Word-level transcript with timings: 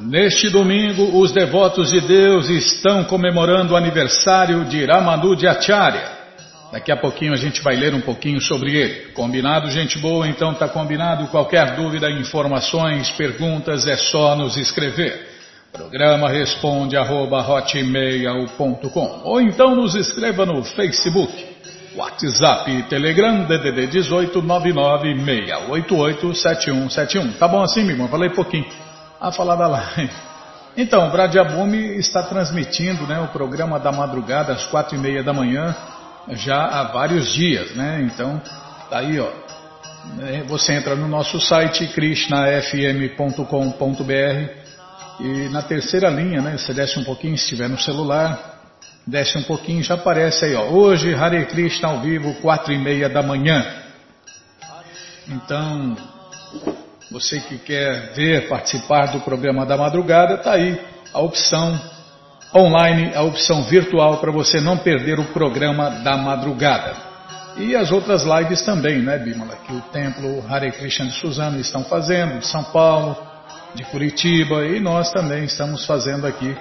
Neste 0.00 0.48
domingo, 0.48 1.20
os 1.20 1.32
devotos 1.32 1.90
de 1.90 2.00
Deus 2.00 2.48
estão 2.48 3.04
comemorando 3.04 3.74
o 3.74 3.76
aniversário 3.76 4.64
de 4.64 4.86
Ramanuja 4.86 5.50
Acharya. 5.50 6.10
Daqui 6.72 6.90
a 6.90 6.96
pouquinho 6.96 7.34
a 7.34 7.36
gente 7.36 7.60
vai 7.60 7.76
ler 7.76 7.94
um 7.94 8.00
pouquinho 8.00 8.40
sobre 8.40 8.74
ele. 8.74 9.12
Combinado, 9.12 9.70
gente 9.70 9.98
boa? 9.98 10.26
Então 10.26 10.52
está 10.52 10.66
combinado. 10.66 11.26
Qualquer 11.26 11.76
dúvida, 11.76 12.10
informações, 12.10 13.10
perguntas, 13.10 13.86
é 13.86 13.98
só 13.98 14.34
nos 14.34 14.56
escrever. 14.56 15.28
Programa 15.70 16.30
responde 16.30 16.96
arroba, 16.96 17.46
hotmail.com 17.46 19.20
ou 19.24 19.42
então 19.42 19.76
nos 19.76 19.94
escreva 19.94 20.46
no 20.46 20.64
Facebook 20.64 21.53
WhatsApp, 21.96 22.82
Telegram, 22.88 23.44
DDD 23.44 23.86
18 23.86 24.42
996887171. 24.42 27.38
Tá 27.38 27.46
bom 27.46 27.62
assim, 27.62 27.82
meu 27.82 27.92
irmão? 27.92 28.08
Falei 28.08 28.30
pouquinho. 28.30 28.66
A 29.20 29.30
falar 29.32 29.56
da 29.56 29.68
live. 29.68 30.10
Então, 30.76 31.06
o 31.06 31.10
Bradiabumi 31.10 31.98
está 31.98 32.22
transmitindo 32.22 33.06
né, 33.06 33.20
o 33.20 33.28
programa 33.28 33.78
da 33.78 33.92
madrugada 33.92 34.52
às 34.52 34.66
quatro 34.66 34.96
e 34.96 34.98
meia 34.98 35.22
da 35.22 35.32
manhã 35.32 35.74
já 36.30 36.64
há 36.64 36.82
vários 36.84 37.32
dias, 37.32 37.74
né? 37.76 38.02
Então, 38.02 38.40
tá 38.90 38.98
aí, 38.98 39.20
ó. 39.20 39.30
É, 40.20 40.42
você 40.42 40.74
entra 40.74 40.94
no 40.94 41.08
nosso 41.08 41.40
site 41.40 41.86
krishnafm.com.br 41.88 44.64
e 45.20 45.48
na 45.48 45.62
terceira 45.62 46.10
linha, 46.10 46.42
né? 46.42 46.58
Você 46.58 46.74
desce 46.74 46.98
um 46.98 47.04
pouquinho 47.04 47.36
se 47.36 47.44
estiver 47.44 47.68
no 47.68 47.78
celular, 47.78 48.53
Desce 49.06 49.36
um 49.36 49.42
pouquinho, 49.42 49.82
já 49.82 49.94
aparece 49.94 50.46
aí, 50.46 50.54
ó. 50.54 50.62
Hoje, 50.70 51.14
Hare 51.14 51.44
Krishna 51.46 51.88
ao 51.88 52.00
vivo, 52.00 52.34
quatro 52.40 52.72
e 52.72 52.78
meia 52.78 53.08
da 53.08 53.22
manhã. 53.22 53.64
Então, 55.28 55.94
você 57.10 57.38
que 57.40 57.58
quer 57.58 58.14
ver, 58.14 58.48
participar 58.48 59.12
do 59.12 59.20
programa 59.20 59.66
da 59.66 59.76
madrugada, 59.76 60.38
tá 60.38 60.52
aí 60.52 60.80
a 61.12 61.20
opção 61.20 61.78
online, 62.54 63.14
a 63.14 63.22
opção 63.22 63.64
virtual 63.64 64.18
para 64.18 64.32
você 64.32 64.58
não 64.58 64.78
perder 64.78 65.18
o 65.18 65.24
programa 65.24 65.90
da 65.90 66.16
madrugada. 66.16 66.94
E 67.58 67.76
as 67.76 67.92
outras 67.92 68.24
lives 68.24 68.62
também, 68.62 69.00
né, 69.00 69.18
Bimala? 69.18 69.56
Que 69.66 69.72
o 69.74 69.80
Templo 69.92 70.44
Hare 70.48 70.72
Krishna 70.72 71.06
de 71.06 71.12
Suzano 71.12 71.60
estão 71.60 71.84
fazendo, 71.84 72.38
de 72.38 72.46
São 72.46 72.64
Paulo, 72.64 73.16
de 73.74 73.84
Curitiba, 73.84 74.64
e 74.64 74.80
nós 74.80 75.10
também 75.12 75.44
estamos 75.44 75.84
fazendo 75.84 76.26
aqui 76.26 76.56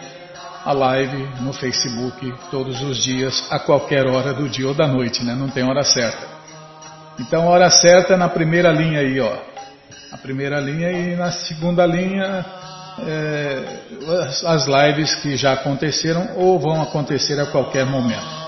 a 0.66 0.72
live 0.72 1.28
no 1.42 1.54
Facebook 1.54 2.34
todos 2.50 2.82
os 2.82 3.04
dias, 3.04 3.46
a 3.52 3.60
qualquer 3.60 4.08
hora 4.08 4.34
do 4.34 4.48
dia 4.48 4.68
ou 4.68 4.74
da 4.74 4.88
noite, 4.88 5.24
né? 5.24 5.36
Não 5.36 5.50
tem 5.50 5.64
hora 5.64 5.84
certa. 5.84 6.26
Então, 7.20 7.48
hora 7.48 7.70
certa 7.70 8.14
é 8.14 8.18
na 8.18 8.30
primeira 8.30 8.72
linha 8.72 9.00
aí, 9.00 9.20
ó. 9.20 9.36
A 10.12 10.18
primeira 10.18 10.60
linha 10.60 10.92
e 10.92 11.16
na 11.16 11.32
segunda 11.32 11.86
linha 11.86 12.46
é, 13.00 13.64
as 14.46 14.66
lives 14.66 15.16
que 15.16 15.36
já 15.36 15.54
aconteceram 15.54 16.30
ou 16.38 16.60
vão 16.60 16.82
acontecer 16.82 17.40
a 17.40 17.48
qualquer 17.48 17.86
momento. 17.86 18.44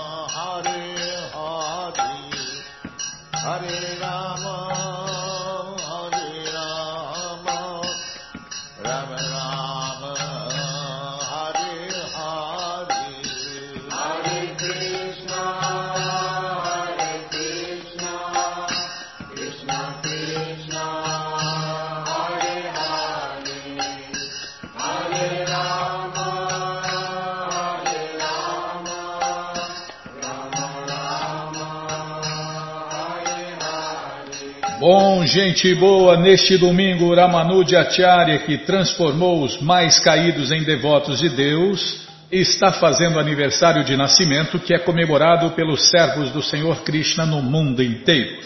Bom, 34.78 35.24
gente 35.24 35.74
boa, 35.74 36.18
neste 36.18 36.58
domingo, 36.58 37.14
Ramanuja 37.14 37.80
Acharya, 37.80 38.40
que 38.40 38.58
transformou 38.58 39.42
os 39.42 39.58
mais 39.62 39.98
caídos 39.98 40.52
em 40.52 40.64
devotos 40.64 41.20
de 41.20 41.30
Deus, 41.30 42.06
está 42.30 42.70
fazendo 42.72 43.18
aniversário 43.18 43.82
de 43.84 43.96
nascimento 43.96 44.58
que 44.58 44.74
é 44.74 44.78
comemorado 44.78 45.52
pelos 45.52 45.88
servos 45.88 46.30
do 46.30 46.42
Senhor 46.42 46.82
Krishna 46.82 47.24
no 47.24 47.42
mundo 47.42 47.82
inteiro. 47.82 48.36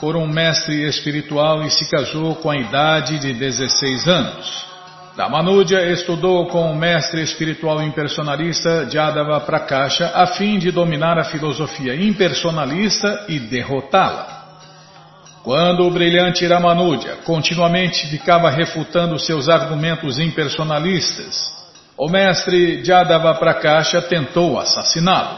por 0.00 0.16
um 0.16 0.26
mestre 0.26 0.88
espiritual 0.88 1.62
e 1.62 1.70
se 1.70 1.90
casou 1.90 2.36
com 2.36 2.50
a 2.50 2.56
idade 2.56 3.18
de 3.18 3.34
16 3.34 4.08
anos. 4.08 4.77
Ramanuja 5.18 5.84
estudou 5.86 6.46
com 6.46 6.70
o 6.70 6.76
mestre 6.76 7.20
espiritual 7.20 7.82
impersonalista 7.82 8.88
Jadava 8.88 9.40
Prakasha 9.40 10.12
a 10.14 10.28
fim 10.28 10.60
de 10.60 10.70
dominar 10.70 11.18
a 11.18 11.24
filosofia 11.24 11.96
impersonalista 11.96 13.24
e 13.28 13.40
derrotá-la. 13.40 14.60
Quando 15.42 15.84
o 15.84 15.90
brilhante 15.90 16.46
Ramanuja 16.46 17.16
continuamente 17.24 18.06
ficava 18.06 18.48
refutando 18.48 19.18
seus 19.18 19.48
argumentos 19.48 20.20
impersonalistas, 20.20 21.52
o 21.96 22.08
mestre 22.08 22.84
Jadava 22.84 23.34
Prakasha 23.34 24.00
tentou 24.00 24.56
assassiná-lo. 24.56 25.36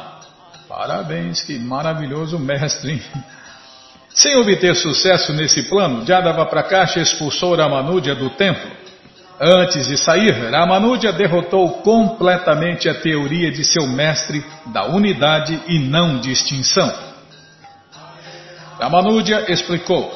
Parabéns, 0.69 1.41
que 1.41 1.59
maravilhoso 1.59 2.39
mestre! 2.39 3.03
Sem 4.11 4.37
obter 4.37 4.77
sucesso 4.77 5.33
nesse 5.33 5.63
plano, 5.71 6.05
Jadava 6.05 6.45
Prakasha 6.45 7.01
expulsou 7.01 7.57
Ramanuja 7.57 8.15
do 8.15 8.29
templo 8.29 8.80
Antes 9.43 9.87
de 9.87 9.97
sair, 9.97 10.33
Ramanuja 10.51 11.13
derrotou 11.13 11.81
completamente 11.83 12.91
a 12.91 12.95
teoria 13.01 13.51
de 13.51 13.65
seu 13.65 13.87
mestre 13.87 14.45
da 14.67 14.85
unidade 14.85 15.59
e 15.67 15.79
não 15.79 16.21
distinção. 16.21 16.93
Ramanuja 18.79 19.51
explicou: 19.51 20.13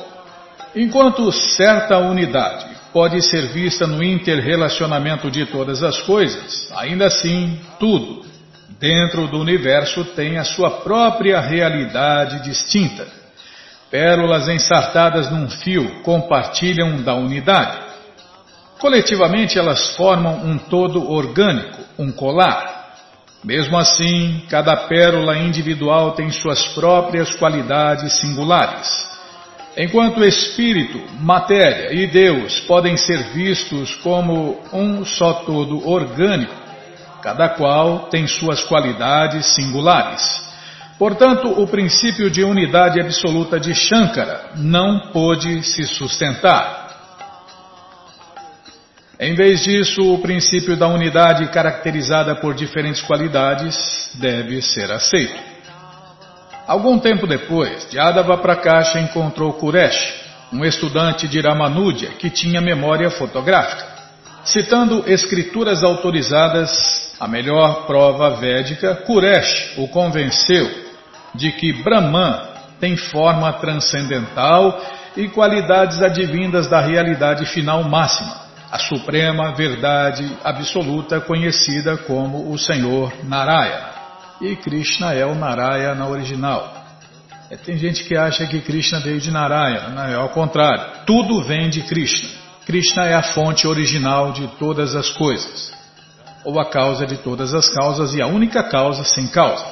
enquanto 0.77 1.33
certa 1.33 1.97
unidade 1.97 2.67
pode 2.93 3.23
ser 3.23 3.49
vista 3.49 3.87
no 3.87 4.05
interrelacionamento 4.05 5.31
de 5.31 5.47
todas 5.47 5.83
as 5.83 6.03
coisas, 6.03 6.71
ainda 6.77 7.07
assim, 7.07 7.59
tudo 7.81 8.27
dentro 8.79 9.27
do 9.29 9.39
universo 9.39 10.05
tem 10.05 10.37
a 10.37 10.45
sua 10.45 10.71
própria 10.83 11.41
realidade 11.41 12.43
distinta. 12.43 13.07
Pérolas 13.91 14.49
ensartadas 14.49 15.31
num 15.31 15.49
fio 15.49 16.03
compartilham 16.03 17.01
da 17.03 17.15
unidade. 17.15 17.84
Coletivamente 18.85 19.59
elas 19.59 19.97
formam 19.97 20.45
um 20.45 20.59
todo 20.59 21.11
orgânico, 21.11 21.81
um 21.99 22.13
colar. 22.13 22.93
Mesmo 23.43 23.79
assim, 23.79 24.43
cada 24.51 24.77
pérola 24.77 25.39
individual 25.39 26.11
tem 26.11 26.31
suas 26.31 26.67
próprias 26.75 27.35
qualidades 27.35 28.21
singulares. 28.21 28.87
Enquanto 29.75 30.23
espírito, 30.23 31.01
matéria 31.19 31.95
e 31.95 32.07
Deus 32.07 32.61
podem 32.61 32.95
ser 32.99 33.33
vistos 33.33 33.95
como 34.03 34.63
um 34.71 35.03
só 35.03 35.33
todo 35.33 35.89
orgânico, 35.89 36.55
cada 37.23 37.49
qual 37.49 38.11
tem 38.11 38.27
suas 38.27 38.63
qualidades 38.65 39.47
singulares. 39.55 40.23
Portanto, 40.99 41.59
o 41.59 41.67
princípio 41.67 42.29
de 42.29 42.45
unidade 42.45 43.01
absoluta 43.01 43.59
de 43.59 43.75
Shankara 43.75 44.51
não 44.57 45.11
pôde 45.11 45.63
se 45.63 45.85
sustentar. 45.85 46.84
Em 49.19 49.35
vez 49.35 49.63
disso, 49.63 50.13
o 50.13 50.19
princípio 50.19 50.77
da 50.77 50.89
unidade 50.89 51.47
caracterizada 51.49 52.35
por 52.35 52.53
diferentes 52.53 53.01
qualidades 53.01 54.11
deve 54.15 54.61
ser 54.61 54.91
aceito. 54.91 55.41
Algum 56.67 56.99
tempo 56.99 57.25
depois, 57.25 57.87
Yadava 57.93 58.37
Prakasha 58.39 58.99
encontrou 58.99 59.53
Kuresh, 59.53 60.15
um 60.53 60.65
estudante 60.65 61.29
de 61.29 61.41
Ramanuja 61.41 62.09
que 62.19 62.29
tinha 62.29 62.61
memória 62.61 63.09
fotográfica. 63.11 63.87
Citando 64.45 65.05
escrituras 65.07 65.85
autorizadas, 65.85 67.15
a 67.21 67.29
melhor 67.29 67.87
prova 67.87 68.31
védica, 68.31 68.97
Kuresh 68.97 69.75
o 69.79 69.87
convenceu 69.89 70.69
de 71.35 71.53
que 71.53 71.73
Brahman 71.85 72.49
tem 72.81 72.97
forma 72.97 73.53
transcendental 73.55 74.83
e 75.17 75.29
qualidades 75.29 76.03
advindas 76.03 76.67
da 76.67 76.81
realidade 76.81 77.47
final 77.47 77.85
máxima 77.85 78.44
a 78.75 78.79
suprema 78.81 79.53
verdade 79.53 80.37
absoluta 80.43 81.21
conhecida 81.21 81.97
como 81.97 82.51
o 82.51 82.59
Senhor 82.59 83.13
Narayana. 83.23 83.93
E 84.41 84.57
Krishna 84.57 85.15
é 85.15 85.25
o 85.25 85.33
Narayana 85.33 86.09
original. 86.09 86.75
É, 87.49 87.57
tem 87.57 87.79
gente 87.79 88.03
que 88.03 88.17
acha 88.17 88.45
que 88.49 88.61
Krishna 88.63 88.99
veio 88.99 89.21
de 89.21 89.31
Narayana, 89.31 89.91
não 89.91 90.03
é 90.03 90.15
ao 90.17 90.29
contrário. 90.31 91.05
Tudo 91.07 91.41
vem 91.45 91.71
de 91.71 91.83
Krishna. 91.83 92.29
Krishna 92.67 93.05
é 93.05 93.15
a 93.15 93.23
fonte 93.23 93.65
original 93.69 94.33
de 94.33 94.49
todas 94.59 94.97
as 94.97 95.09
coisas, 95.11 95.73
ou 96.45 96.59
a 96.59 96.69
causa 96.69 97.07
de 97.07 97.19
todas 97.19 97.55
as 97.55 97.69
causas 97.73 98.13
e 98.13 98.21
a 98.21 98.27
única 98.27 98.61
causa 98.65 99.05
sem 99.05 99.29
causa. 99.29 99.65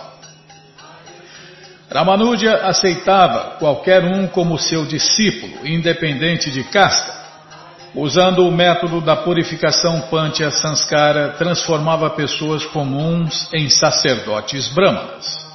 Ramanuja 1.92 2.54
aceitava 2.68 3.56
qualquer 3.58 4.04
um 4.04 4.28
como 4.28 4.56
seu 4.60 4.86
discípulo, 4.86 5.66
independente 5.66 6.52
de 6.52 6.62
casta, 6.62 7.21
Usando 7.94 8.46
o 8.46 8.50
método 8.50 9.02
da 9.02 9.14
purificação 9.16 10.00
Pancha 10.02 10.50
Sanskara, 10.50 11.34
transformava 11.36 12.08
pessoas 12.08 12.64
comuns 12.64 13.52
em 13.52 13.68
sacerdotes 13.68 14.68
brahmanas. 14.68 15.46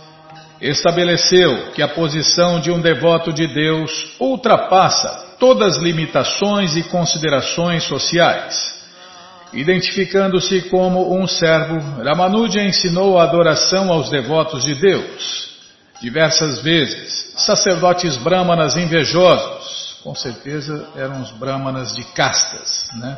Estabeleceu 0.61 1.71
que 1.73 1.81
a 1.81 1.87
posição 1.87 2.59
de 2.59 2.69
um 2.69 2.79
devoto 2.79 3.33
de 3.33 3.47
Deus 3.47 4.15
ultrapassa 4.19 5.35
todas 5.39 5.77
as 5.77 5.81
limitações 5.81 6.75
e 6.75 6.83
considerações 6.83 7.83
sociais. 7.85 8.77
Identificando-se 9.51 10.63
como 10.69 11.19
um 11.19 11.25
servo, 11.25 11.79
Ramanuja 12.03 12.61
ensinou 12.61 13.17
a 13.17 13.23
adoração 13.23 13.91
aos 13.91 14.11
devotos 14.11 14.63
de 14.63 14.75
Deus. 14.75 15.57
Diversas 16.01 16.59
vezes, 16.59 17.33
sacerdotes 17.35 18.15
brahmanas 18.17 18.77
invejosos 18.77 19.86
com 20.03 20.15
certeza 20.15 20.89
eram 20.95 21.21
os 21.21 21.31
brahmanas 21.31 21.93
de 21.95 22.03
castas, 22.13 22.89
né? 22.95 23.17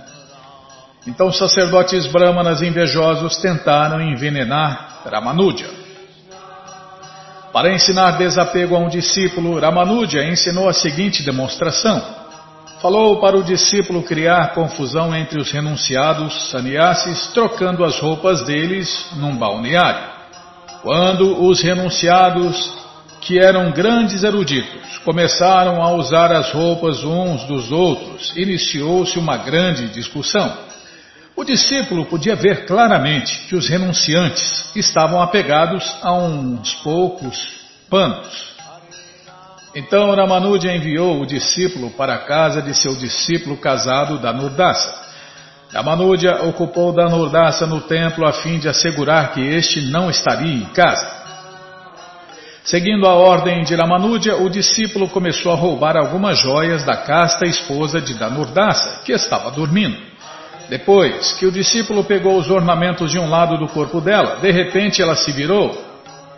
Então 1.08 1.32
sacerdotes 1.32 2.08
brahmanas 2.08 2.62
invejosos 2.62 3.38
tentaram 3.38 4.02
envenenar 4.02 5.02
Ramanuja. 5.06 5.70
Para 7.52 7.74
ensinar 7.74 8.12
desapego 8.12 8.76
a 8.76 8.80
um 8.80 8.90
discípulo, 8.90 9.60
Ramanuja 9.60 10.24
ensinou 10.24 10.70
a 10.70 10.74
seguinte 10.74 11.24
demonstração. 11.24 12.02
Falou 12.82 13.20
para 13.20 13.38
o 13.38 13.44
discípulo 13.44 14.04
criar 14.04 14.54
confusão 14.54 15.14
entre 15.16 15.40
os 15.40 15.52
renunciados 15.52 16.50
sannyasis, 16.50 17.28
trocando 17.34 17.84
as 17.84 18.00
roupas 18.00 18.44
deles 18.44 19.08
num 19.16 19.36
balneário. 19.36 20.10
Quando 20.82 21.44
os 21.44 21.62
renunciados 21.62 22.72
que 23.22 23.40
eram 23.40 23.72
grandes 23.72 24.24
eruditos, 24.24 24.98
começaram 25.00 25.82
a 25.82 25.92
usar 25.94 26.32
as 26.32 26.52
roupas 26.52 27.04
uns 27.04 27.44
dos 27.44 27.72
outros. 27.72 28.36
Iniciou-se 28.36 29.18
uma 29.20 29.38
grande 29.38 29.88
discussão. 29.90 30.70
O 31.36 31.44
discípulo 31.44 32.06
podia 32.06 32.36
ver 32.36 32.66
claramente 32.66 33.48
que 33.48 33.56
os 33.56 33.68
renunciantes 33.68 34.70
estavam 34.76 35.22
apegados 35.22 35.90
a 36.02 36.14
uns 36.14 36.74
poucos 36.76 37.38
panos. 37.90 38.50
Então 39.76 40.14
Ramanuja 40.14 40.74
enviou 40.74 41.22
o 41.22 41.26
discípulo 41.26 41.92
para 41.92 42.16
a 42.16 42.20
casa 42.20 42.62
de 42.62 42.74
seu 42.74 42.96
discípulo 42.96 43.56
casado 43.56 44.18
Danurdasa. 44.18 44.94
Ramanuja 45.72 46.44
ocupou 46.44 46.92
Danurdasa 46.92 47.68
no 47.68 47.82
templo 47.82 48.26
a 48.26 48.34
fim 48.34 48.58
de 48.58 48.68
assegurar 48.68 49.32
que 49.32 49.40
este 49.40 49.82
não 49.82 50.10
estaria 50.10 50.52
em 50.52 50.66
casa. 50.66 51.19
Seguindo 52.70 53.08
a 53.08 53.16
ordem 53.16 53.64
de 53.64 53.74
Ramanuja, 53.74 54.36
o 54.36 54.48
discípulo 54.48 55.10
começou 55.10 55.52
a 55.52 55.56
roubar 55.56 55.98
algumas 55.98 56.38
joias 56.38 56.84
da 56.84 56.98
casta 56.98 57.48
esposa 57.48 58.00
de 58.00 58.14
Danurdasa, 58.14 59.02
que 59.04 59.12
estava 59.12 59.50
dormindo. 59.50 59.98
Depois 60.70 61.34
que 61.34 61.48
o 61.48 61.52
discípulo 61.52 62.04
pegou 62.04 62.38
os 62.38 62.48
ornamentos 62.48 63.10
de 63.10 63.18
um 63.18 63.28
lado 63.28 63.58
do 63.58 63.68
corpo 63.70 64.00
dela, 64.00 64.36
de 64.36 64.52
repente 64.52 65.02
ela 65.02 65.16
se 65.16 65.32
virou. 65.32 65.76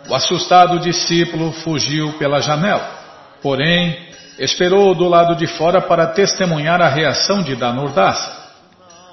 O 0.08 0.14
assustado 0.14 0.78
discípulo 0.78 1.52
fugiu 1.52 2.14
pela 2.14 2.40
janela. 2.40 2.88
Porém, 3.42 3.94
esperou 4.38 4.94
do 4.94 5.06
lado 5.10 5.36
de 5.36 5.46
fora 5.46 5.82
para 5.82 6.06
testemunhar 6.06 6.80
a 6.80 6.88
reação 6.88 7.42
de 7.42 7.54
Danurdasa. 7.54 8.40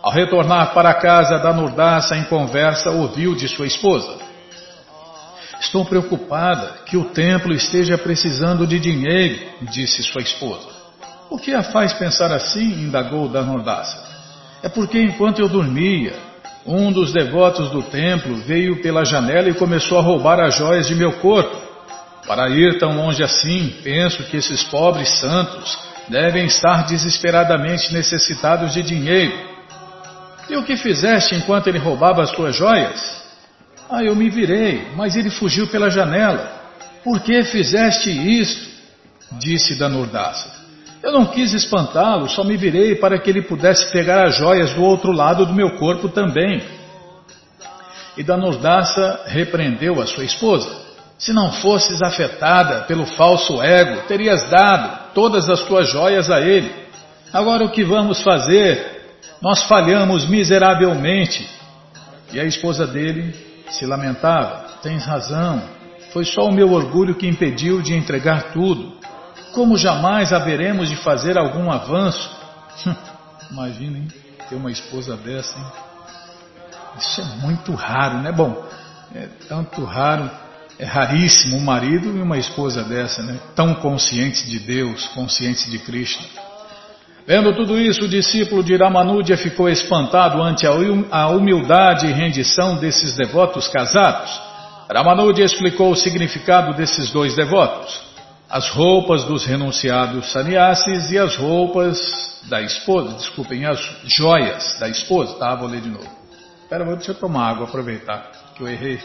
Ao 0.01 0.09
retornar 0.13 0.73
para 0.73 0.93
casa, 0.93 1.37
Danurdasa, 1.37 2.15
em 2.15 2.23
conversa, 2.23 2.91
ouviu 2.91 3.35
de 3.35 3.49
sua 3.49 3.67
esposa. 3.67 4.28
Estou 5.59 5.83
preocupada 5.83 6.79
que 6.85 6.95
o 6.95 7.05
templo 7.05 7.53
esteja 7.53 7.97
precisando 7.97 8.65
de 8.65 8.79
dinheiro, 8.79 9.39
disse 9.63 10.01
sua 10.03 10.21
esposa. 10.21 10.67
O 11.29 11.37
que 11.37 11.53
a 11.53 11.61
faz 11.61 11.93
pensar 11.93 12.31
assim? 12.31 12.83
indagou 12.83 13.27
Dhanurdasa. 13.27 14.07
É 14.63 14.69
porque 14.69 14.99
enquanto 14.99 15.39
eu 15.39 15.49
dormia, 15.49 16.13
um 16.65 16.91
dos 16.91 17.11
devotos 17.11 17.69
do 17.71 17.83
templo 17.83 18.35
veio 18.37 18.81
pela 18.81 19.05
janela 19.05 19.49
e 19.49 19.53
começou 19.53 19.99
a 19.99 20.01
roubar 20.01 20.39
as 20.39 20.55
joias 20.55 20.87
de 20.87 20.95
meu 20.95 21.13
corpo. 21.13 21.55
Para 22.25 22.49
ir 22.49 22.77
tão 22.79 22.95
longe 22.95 23.23
assim, 23.23 23.73
penso 23.83 24.23
que 24.23 24.37
esses 24.37 24.63
pobres 24.63 25.09
santos 25.19 25.77
devem 26.07 26.45
estar 26.45 26.85
desesperadamente 26.85 27.93
necessitados 27.93 28.73
de 28.73 28.81
dinheiro. 28.81 29.33
E 30.49 30.57
o 30.57 30.63
que 30.63 30.75
fizeste 30.75 31.35
enquanto 31.35 31.67
ele 31.67 31.77
roubava 31.77 32.23
as 32.23 32.31
tuas 32.31 32.55
joias? 32.55 33.19
Ah, 33.89 34.03
eu 34.03 34.15
me 34.15 34.29
virei, 34.29 34.89
mas 34.95 35.15
ele 35.15 35.31
fugiu 35.31 35.65
pela 35.65 35.89
janela. 35.89 36.59
Por 37.03 37.19
que 37.21 37.43
fizeste 37.43 38.11
isto? 38.11 38.69
Disse 39.39 39.75
Danurdasa. 39.75 40.59
Eu 41.01 41.11
não 41.11 41.25
quis 41.25 41.53
espantá-lo, 41.53 42.29
só 42.29 42.43
me 42.43 42.55
virei 42.55 42.95
para 42.95 43.17
que 43.17 43.29
ele 43.31 43.41
pudesse 43.41 43.91
pegar 43.91 44.25
as 44.25 44.35
joias 44.35 44.73
do 44.73 44.83
outro 44.83 45.11
lado 45.11 45.43
do 45.45 45.53
meu 45.53 45.71
corpo 45.77 46.07
também. 46.09 46.61
E 48.15 48.21
Danurdasa 48.21 49.21
repreendeu 49.25 49.99
a 49.99 50.05
sua 50.05 50.25
esposa. 50.25 50.69
Se 51.17 51.33
não 51.33 51.51
fosses 51.53 52.01
afetada 52.01 52.81
pelo 52.81 53.05
falso 53.05 53.61
ego, 53.61 54.03
terias 54.07 54.49
dado 54.51 55.13
todas 55.15 55.49
as 55.49 55.61
tuas 55.63 55.89
joias 55.89 56.29
a 56.29 56.39
ele. 56.41 56.71
Agora 57.33 57.65
o 57.65 57.71
que 57.71 57.83
vamos 57.83 58.21
fazer? 58.21 59.17
Nós 59.41 59.63
falhamos 59.63 60.29
miseravelmente. 60.29 61.49
E 62.31 62.39
a 62.39 62.43
esposa 62.43 62.85
dele 62.85 63.48
se 63.69 63.85
lamentava. 63.85 64.79
Tens 64.81 65.05
razão. 65.05 65.61
Foi 66.11 66.25
só 66.25 66.47
o 66.47 66.51
meu 66.51 66.71
orgulho 66.71 67.15
que 67.15 67.27
impediu 67.27 67.81
de 67.81 67.93
entregar 67.93 68.51
tudo. 68.51 68.97
Como 69.53 69.77
jamais 69.77 70.31
haveremos 70.33 70.89
de 70.89 70.95
fazer 70.95 71.37
algum 71.37 71.71
avanço? 71.71 72.29
Imaginem 73.51 74.07
ter 74.47 74.55
uma 74.55 74.71
esposa 74.71 75.15
dessa, 75.17 75.57
hein? 75.57 75.65
Isso 76.97 77.21
é 77.21 77.25
muito 77.41 77.73
raro, 77.73 78.19
né? 78.19 78.31
Bom, 78.31 78.65
é 79.13 79.27
tanto 79.47 79.83
raro, 79.83 80.29
é 80.77 80.85
raríssimo 80.85 81.57
um 81.57 81.63
marido 81.63 82.15
e 82.15 82.21
uma 82.21 82.37
esposa 82.37 82.83
dessa, 82.83 83.21
né? 83.21 83.39
Tão 83.55 83.75
conscientes 83.75 84.49
de 84.49 84.59
Deus, 84.59 85.07
conscientes 85.07 85.69
de 85.69 85.79
Krishna. 85.79 86.25
Vendo 87.29 87.53
tudo 87.53 87.79
isso, 87.79 88.05
o 88.05 88.07
discípulo 88.07 88.63
de 88.63 88.75
Ramanuja 88.75 89.37
ficou 89.37 89.69
espantado 89.69 90.41
ante 90.41 90.65
a 90.65 91.27
humildade 91.27 92.07
e 92.07 92.11
rendição 92.11 92.77
desses 92.77 93.15
devotos 93.15 93.67
casados. 93.67 94.31
Ramanuja 94.91 95.43
explicou 95.43 95.91
o 95.91 95.95
significado 95.95 96.73
desses 96.73 97.11
dois 97.11 97.35
devotos. 97.35 98.01
As 98.49 98.67
roupas 98.69 99.25
dos 99.25 99.45
renunciados 99.45 100.31
sannyasis 100.31 101.11
e 101.11 101.19
as 101.19 101.35
roupas 101.35 102.41
da 102.49 102.63
esposa, 102.63 103.15
desculpem, 103.17 103.63
as 103.63 103.79
joias 104.05 104.79
da 104.79 104.89
esposa. 104.89 105.37
Tá, 105.37 105.53
vou 105.53 105.67
ler 105.67 105.81
de 105.81 105.89
novo. 105.89 106.09
Espera, 106.63 106.83
deixa 106.83 107.11
eu 107.11 107.15
tomar 107.15 107.51
água, 107.51 107.67
aproveitar 107.67 108.31
que 108.55 108.63
eu 108.63 108.67
errei. 108.67 108.99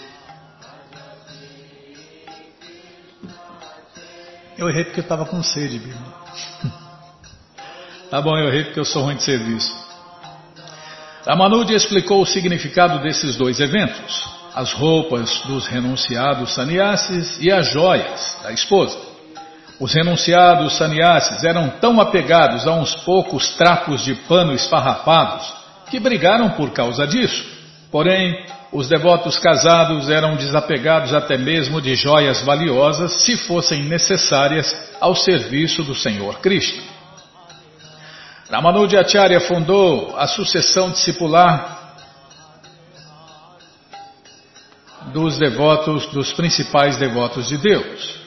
Eu 4.57 4.71
errei 4.71 4.85
porque 4.85 5.01
eu 5.01 5.05
estava 5.05 5.27
com 5.27 5.43
sede, 5.43 5.79
Bíblia. 5.79 6.75
Tá 8.15 8.23
bom, 8.23 8.39
eu 8.39 8.47
errei 8.47 8.63
porque 8.63 8.79
eu 8.79 8.85
sou 8.85 9.03
ruim 9.03 9.17
de 9.17 9.25
serviço. 9.25 9.75
Ramanuja 11.27 11.75
explicou 11.75 12.23
o 12.23 12.25
significado 12.25 13.03
desses 13.03 13.35
dois 13.35 13.59
eventos, 13.59 14.25
as 14.55 14.73
roupas 14.73 15.41
dos 15.47 15.67
renunciados 15.67 16.55
sannyasis 16.55 17.43
e 17.43 17.51
as 17.51 17.69
joias 17.73 18.39
da 18.41 18.53
esposa. 18.53 18.97
Os 19.81 19.93
renunciados 19.93 20.77
sannyasis 20.79 21.43
eram 21.43 21.71
tão 21.81 22.01
apegados 22.01 22.69
a 22.69 22.73
uns 22.75 22.95
poucos 22.95 23.49
trapos 23.57 24.05
de 24.05 24.15
pano 24.15 24.53
esfarrapados 24.53 25.53
que 25.91 25.99
brigaram 25.99 26.51
por 26.51 26.71
causa 26.71 27.09
disso. 27.09 27.45
Porém, 27.91 28.47
os 28.71 28.89
devotos 28.89 29.41
casados 29.41 30.09
eram 30.09 30.37
desapegados 30.37 31.13
até 31.13 31.37
mesmo 31.37 31.81
de 31.81 31.97
joias 31.97 32.43
valiosas 32.43 33.25
se 33.25 33.37
fossem 33.39 33.83
necessárias 33.83 34.73
ao 35.01 35.17
serviço 35.17 35.83
do 35.83 35.97
Senhor 35.97 36.39
Krishna. 38.55 38.61
Ramanujacharya 38.61 39.41
fundou 39.41 40.17
a 40.17 40.27
sucessão 40.27 40.91
discipular 40.91 41.95
dos 45.13 45.39
devotos, 45.39 46.07
dos 46.07 46.33
principais 46.33 46.97
devotos 46.97 47.49
de 47.49 47.59
Deus. 47.59 48.23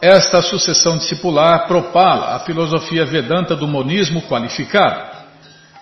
Esta 0.00 0.40
sucessão 0.42 0.96
discipular 0.96 1.66
propala 1.66 2.36
a 2.36 2.40
filosofia 2.40 3.04
vedanta 3.04 3.54
do 3.54 3.68
monismo 3.68 4.22
qualificado. 4.22 5.18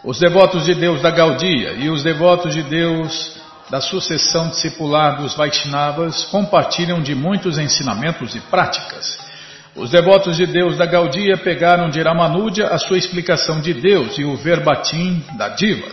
Os 0.04 0.18
devotos 0.18 0.64
de 0.64 0.75
Deus 0.75 1.02
da 1.02 1.11
Gaudia 1.11 1.73
e 1.73 1.88
os 1.88 2.02
devotos 2.02 2.54
de 2.54 2.62
Deus 2.62 3.37
da 3.71 3.80
sucessão 3.80 4.49
discipular 4.49 5.21
dos 5.21 5.35
Vaishnavas 5.35 6.25
compartilham 6.26 7.02
de 7.02 7.14
muitos 7.14 7.59
ensinamentos 7.59 8.35
e 8.35 8.40
práticas. 8.40 9.27
Os 9.77 9.91
devotos 9.91 10.37
de 10.37 10.47
Deus 10.47 10.77
da 10.77 10.87
Gaudia 10.87 11.37
pegaram 11.37 11.89
de 11.89 12.01
Ramanuja 12.01 12.69
a 12.69 12.79
sua 12.79 12.99
explicação 12.99 13.61
de 13.61 13.75
Deus 13.75 14.19
e 14.19 14.25
o 14.25 14.37
verbatim 14.37 15.23
da 15.37 15.51
diva. 15.51 15.89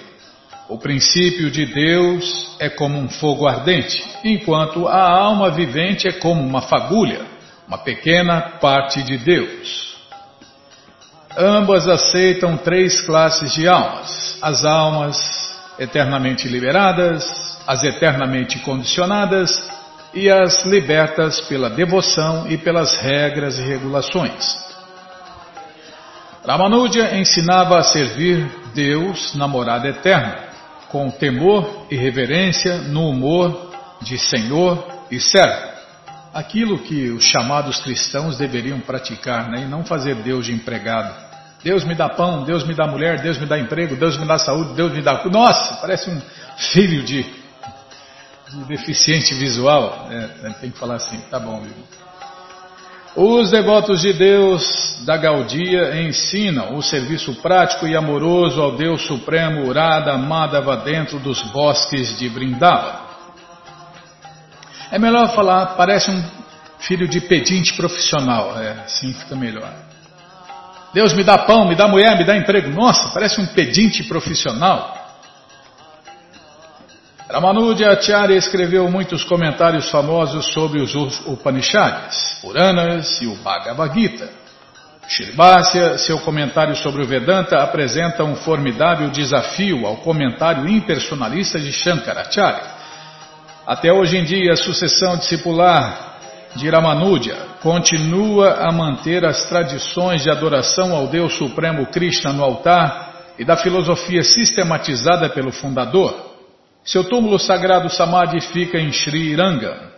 O 0.68 0.80
princípio 0.80 1.52
de 1.52 1.66
Deus 1.66 2.56
é 2.60 2.70
como 2.70 2.98
um 2.98 3.08
fogo 3.08 3.48
ardente, 3.48 4.04
enquanto 4.24 4.88
a 4.88 5.08
alma 5.08 5.52
vivente 5.52 6.08
é 6.08 6.12
como 6.12 6.42
uma 6.42 6.62
fagulha, 6.62 7.22
uma 7.68 7.78
pequena 7.78 8.42
parte 8.60 9.04
de 9.04 9.18
Deus. 9.18 9.96
Ambas 11.38 11.88
aceitam 11.88 12.58
três 12.58 13.02
classes 13.02 13.54
de 13.54 13.68
almas: 13.68 14.40
as 14.42 14.66
almas 14.66 15.16
eternamente 15.78 16.48
liberadas, 16.48 17.60
as 17.68 17.84
eternamente 17.84 18.58
condicionadas 18.60 19.52
e 20.16 20.32
as 20.32 20.64
libertas 20.66 21.42
pela 21.42 21.70
devoção 21.70 22.50
e 22.50 22.58
pelas 22.58 22.98
regras 22.98 23.60
e 23.60 23.62
regulações. 23.62 24.66
Ramanuja 26.48 27.18
ensinava 27.18 27.78
a 27.78 27.84
servir 27.84 28.50
Deus 28.74 29.36
na 29.36 29.48
morada 29.48 29.90
eterna, 29.90 30.46
com 30.90 31.10
temor 31.10 31.88
e 31.92 31.96
reverência 31.96 32.78
no 32.78 33.10
humor 33.10 33.72
de 34.02 34.18
Senhor 34.18 34.88
e 35.12 35.20
servo. 35.20 35.76
Aquilo 36.34 36.80
que 36.80 37.10
os 37.10 37.24
chamados 37.24 37.82
cristãos 37.82 38.38
deveriam 38.38 38.80
praticar, 38.80 39.50
né? 39.50 39.64
e 39.64 39.66
não 39.66 39.84
fazer 39.84 40.16
Deus 40.16 40.46
de 40.46 40.54
empregado. 40.54 41.14
Deus 41.64 41.84
me 41.84 41.96
dá 41.96 42.08
pão, 42.08 42.44
Deus 42.44 42.66
me 42.66 42.76
dá 42.76 42.86
mulher, 42.86 43.22
Deus 43.22 43.40
me 43.40 43.48
dá 43.48 43.58
emprego, 43.58 43.96
Deus 43.96 44.18
me 44.18 44.26
dá 44.26 44.38
saúde, 44.38 44.76
Deus 44.76 44.94
me 44.94 45.02
dá. 45.02 45.24
Nossa, 45.26 45.76
parece 45.82 46.10
um 46.10 46.22
filho 46.58 47.04
de 47.04 47.26
deficiente 48.68 49.34
visual, 49.34 50.08
é, 50.12 50.50
tem 50.62 50.72
que 50.72 50.78
falar 50.78 50.96
assim, 50.96 51.20
tá 51.30 51.40
bom. 51.40 51.64
Os 53.16 53.50
devotos 53.50 54.02
de 54.02 54.12
Deus 54.12 55.02
da 55.06 55.16
Gaudia 55.16 56.02
ensinam 56.02 56.76
o 56.76 56.84
serviço 56.84 57.34
prático 57.36 57.88
e 57.88 57.96
amoroso 57.96 58.62
ao 58.62 58.76
Deus 58.76 59.02
Supremo 59.08 59.66
Urada 59.66 60.18
Madhava 60.18 60.78
dentro 60.78 61.18
dos 61.20 61.42
bosques 61.44 62.18
de 62.20 62.28
Brindava. 62.30 63.06
É 64.92 65.00
melhor 65.00 65.34
falar, 65.34 65.78
parece 65.78 66.12
um 66.12 66.24
filho 66.80 67.08
de 67.08 67.22
pedinte 67.22 67.74
profissional, 67.74 68.60
é, 68.60 68.84
assim 68.86 69.14
fica 69.14 69.36
melhor. 69.36 69.74
Deus 70.94 71.14
me 71.14 71.24
dá 71.24 71.38
pão, 71.38 71.68
me 71.68 71.76
dá 71.76 71.88
mulher, 71.88 72.18
me 72.18 72.26
dá 72.26 72.38
emprego. 72.38 72.70
Nossa, 72.70 73.10
parece 73.10 73.42
um 73.42 73.46
pedinte 73.48 74.04
profissional. 74.04 75.05
Ramanuja 77.36 77.92
Acharya 77.92 78.38
escreveu 78.38 78.90
muitos 78.90 79.26
comentários 79.26 79.90
famosos 79.90 80.54
sobre 80.54 80.82
os 80.82 80.96
Upanishads, 81.26 82.40
Puranas 82.42 83.22
e 83.22 83.28
o 83.28 83.36
Bhagavad 83.36 83.94
Gita. 83.94 84.30
Shirvasya, 85.06 85.98
seu 85.98 86.18
comentário 86.20 86.74
sobre 86.78 87.04
o 87.04 87.06
Vedanta, 87.06 87.62
apresenta 87.62 88.24
um 88.24 88.38
formidável 88.38 89.10
desafio 89.10 89.86
ao 89.86 89.98
comentário 89.98 90.66
impersonalista 90.66 91.60
de 91.60 91.74
Shankaracharya. 91.74 92.72
Até 93.68 93.92
hoje 93.92 94.16
em 94.16 94.24
dia, 94.24 94.54
a 94.54 94.56
sucessão 94.56 95.18
discipular 95.18 96.20
de 96.56 96.70
Ramanuja 96.70 97.36
continua 97.62 98.66
a 98.66 98.72
manter 98.72 99.26
as 99.26 99.44
tradições 99.50 100.24
de 100.24 100.32
adoração 100.32 100.96
ao 100.96 101.08
Deus 101.08 101.34
Supremo 101.34 101.86
Krishna 101.88 102.32
no 102.32 102.46
altar 102.46 103.34
e 103.38 103.44
da 103.44 103.58
filosofia 103.58 104.24
sistematizada 104.24 105.28
pelo 105.28 105.52
fundador. 105.52 106.35
Seu 106.86 107.04
túmulo 107.04 107.40
sagrado 107.40 107.90
Samadhi 107.90 108.40
fica 108.40 108.78
em 108.78 108.92
Sri 108.92 109.32
Iranga. 109.32 109.92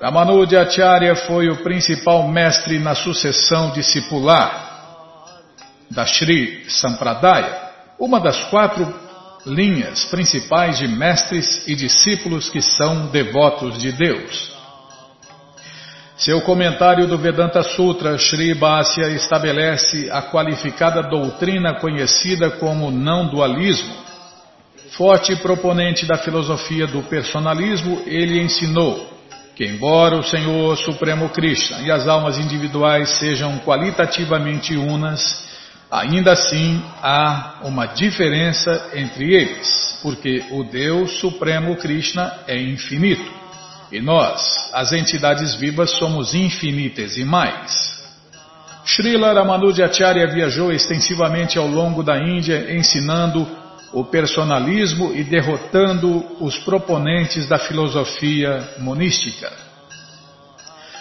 Ramanuja 0.00 0.62
Acharya 0.62 1.16
foi 1.16 1.48
o 1.48 1.56
principal 1.56 2.28
mestre 2.28 2.78
na 2.78 2.94
sucessão 2.94 3.72
discipular 3.72 4.62
da 5.90 6.06
Sri 6.06 6.64
Sampradaya, 6.68 7.72
uma 7.98 8.20
das 8.20 8.44
quatro 8.44 8.94
linhas 9.44 10.04
principais 10.04 10.78
de 10.78 10.86
mestres 10.86 11.66
e 11.66 11.74
discípulos 11.74 12.48
que 12.48 12.62
são 12.62 13.06
devotos 13.06 13.76
de 13.78 13.90
Deus. 13.90 14.54
Seu 16.16 16.40
comentário 16.42 17.08
do 17.08 17.18
Vedanta 17.18 17.60
Sutra, 17.64 18.16
Sri 18.18 18.54
Bhasya, 18.54 19.08
estabelece 19.08 20.08
a 20.12 20.22
qualificada 20.22 21.02
doutrina 21.02 21.74
conhecida 21.80 22.52
como 22.52 22.88
não 22.88 23.26
dualismo, 23.26 24.03
Forte 24.90 25.34
proponente 25.36 26.06
da 26.06 26.16
filosofia 26.16 26.86
do 26.86 27.02
personalismo, 27.02 28.02
ele 28.06 28.40
ensinou 28.40 29.12
que, 29.56 29.64
embora 29.64 30.16
o 30.16 30.22
Senhor 30.22 30.76
Supremo 30.76 31.28
Krishna 31.28 31.80
e 31.82 31.90
as 31.90 32.06
almas 32.06 32.38
individuais 32.38 33.08
sejam 33.18 33.58
qualitativamente 33.60 34.76
unas, 34.76 35.44
ainda 35.90 36.32
assim 36.32 36.82
há 37.02 37.60
uma 37.62 37.86
diferença 37.86 38.90
entre 38.94 39.34
eles, 39.34 39.98
porque 40.02 40.44
o 40.50 40.64
Deus 40.64 41.18
Supremo 41.18 41.76
Krishna 41.76 42.40
é 42.46 42.60
infinito 42.60 43.44
e 43.90 44.00
nós, 44.00 44.70
as 44.72 44.92
entidades 44.92 45.54
vivas, 45.54 45.90
somos 45.92 46.34
infinitesimais. 46.34 47.94
Srila 48.84 49.32
Ramanujacharya 49.32 50.26
viajou 50.26 50.72
extensivamente 50.72 51.58
ao 51.58 51.66
longo 51.66 52.02
da 52.02 52.18
Índia 52.18 52.74
ensinando 52.74 53.46
o 53.94 54.04
personalismo 54.04 55.12
e 55.14 55.22
derrotando 55.22 56.26
os 56.40 56.58
proponentes 56.58 57.46
da 57.46 57.58
filosofia 57.58 58.74
monística. 58.80 59.50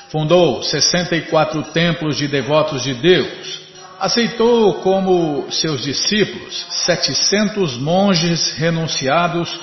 Fundou 0.09 0.61
64 0.61 1.63
templos 1.73 2.15
de 2.17 2.27
devotos 2.27 2.83
de 2.83 2.93
Deus. 2.93 3.63
Aceitou 3.99 4.75
como 4.75 5.51
seus 5.51 5.81
discípulos 5.81 6.67
700 6.85 7.77
monges 7.77 8.51
renunciados, 8.51 9.59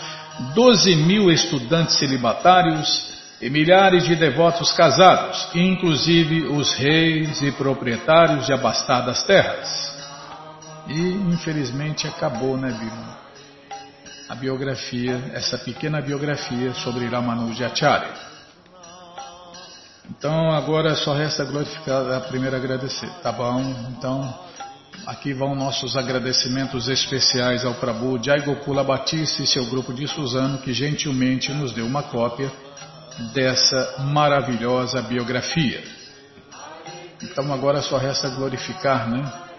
12 0.54 0.96
mil 0.96 1.30
estudantes 1.30 1.98
celibatários 1.98 3.10
e 3.40 3.48
milhares 3.48 4.04
de 4.06 4.16
devotos 4.16 4.72
casados, 4.72 5.48
inclusive 5.54 6.46
os 6.48 6.72
reis 6.74 7.40
e 7.42 7.52
proprietários 7.52 8.46
de 8.46 8.52
abastadas 8.52 9.22
terras. 9.22 10.00
E 10.88 11.12
infelizmente 11.32 12.08
acabou, 12.08 12.56
né, 12.56 12.72
Bima? 12.72 13.19
A 14.30 14.36
biografia, 14.36 15.32
essa 15.34 15.58
pequena 15.58 16.00
biografia 16.00 16.72
sobre 16.72 17.04
Ramanujacharya. 17.08 18.14
Então 20.08 20.52
agora 20.52 20.94
só 20.94 21.12
resta 21.12 21.44
glorificar, 21.44 22.12
a 22.12 22.20
primeira 22.20 22.56
agradecer, 22.56 23.10
tá 23.24 23.32
bom? 23.32 23.60
Então 23.90 24.32
aqui 25.04 25.34
vão 25.34 25.56
nossos 25.56 25.96
agradecimentos 25.96 26.88
especiais 26.88 27.64
ao 27.64 27.74
Prabhu 27.74 28.22
Jai 28.22 28.42
Gopula 28.42 28.84
Batista 28.84 29.42
e 29.42 29.48
seu 29.48 29.66
grupo 29.66 29.92
de 29.92 30.06
Suzano 30.06 30.58
que 30.58 30.72
gentilmente 30.72 31.52
nos 31.52 31.72
deu 31.72 31.84
uma 31.84 32.04
cópia 32.04 32.52
dessa 33.34 33.96
maravilhosa 34.12 35.02
biografia. 35.02 35.82
Então 37.20 37.52
agora 37.52 37.82
só 37.82 37.96
resta 37.96 38.28
glorificar, 38.28 39.10
né? 39.10 39.49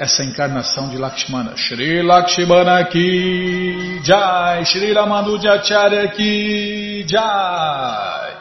Essa 0.00 0.24
encarnação 0.24 0.88
de 0.88 0.96
Lakshmana. 0.96 1.54
Shri 1.58 2.02
Lakshmana 2.02 2.82
ki 2.86 4.00
jai, 4.02 4.64
Shri 4.64 4.94
Ramanujacharya 4.94 6.08
ki 6.08 7.04
jai. 7.06 8.34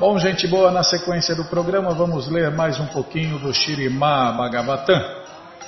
Bom, 0.00 0.18
gente 0.18 0.48
boa, 0.48 0.72
na 0.72 0.82
sequência 0.82 1.36
do 1.36 1.44
programa 1.44 1.94
vamos 1.94 2.28
ler 2.28 2.50
mais 2.50 2.80
um 2.80 2.86
pouquinho 2.86 3.38
do 3.38 3.54
Shirima 3.54 4.32
Bhagavatam, 4.32 5.00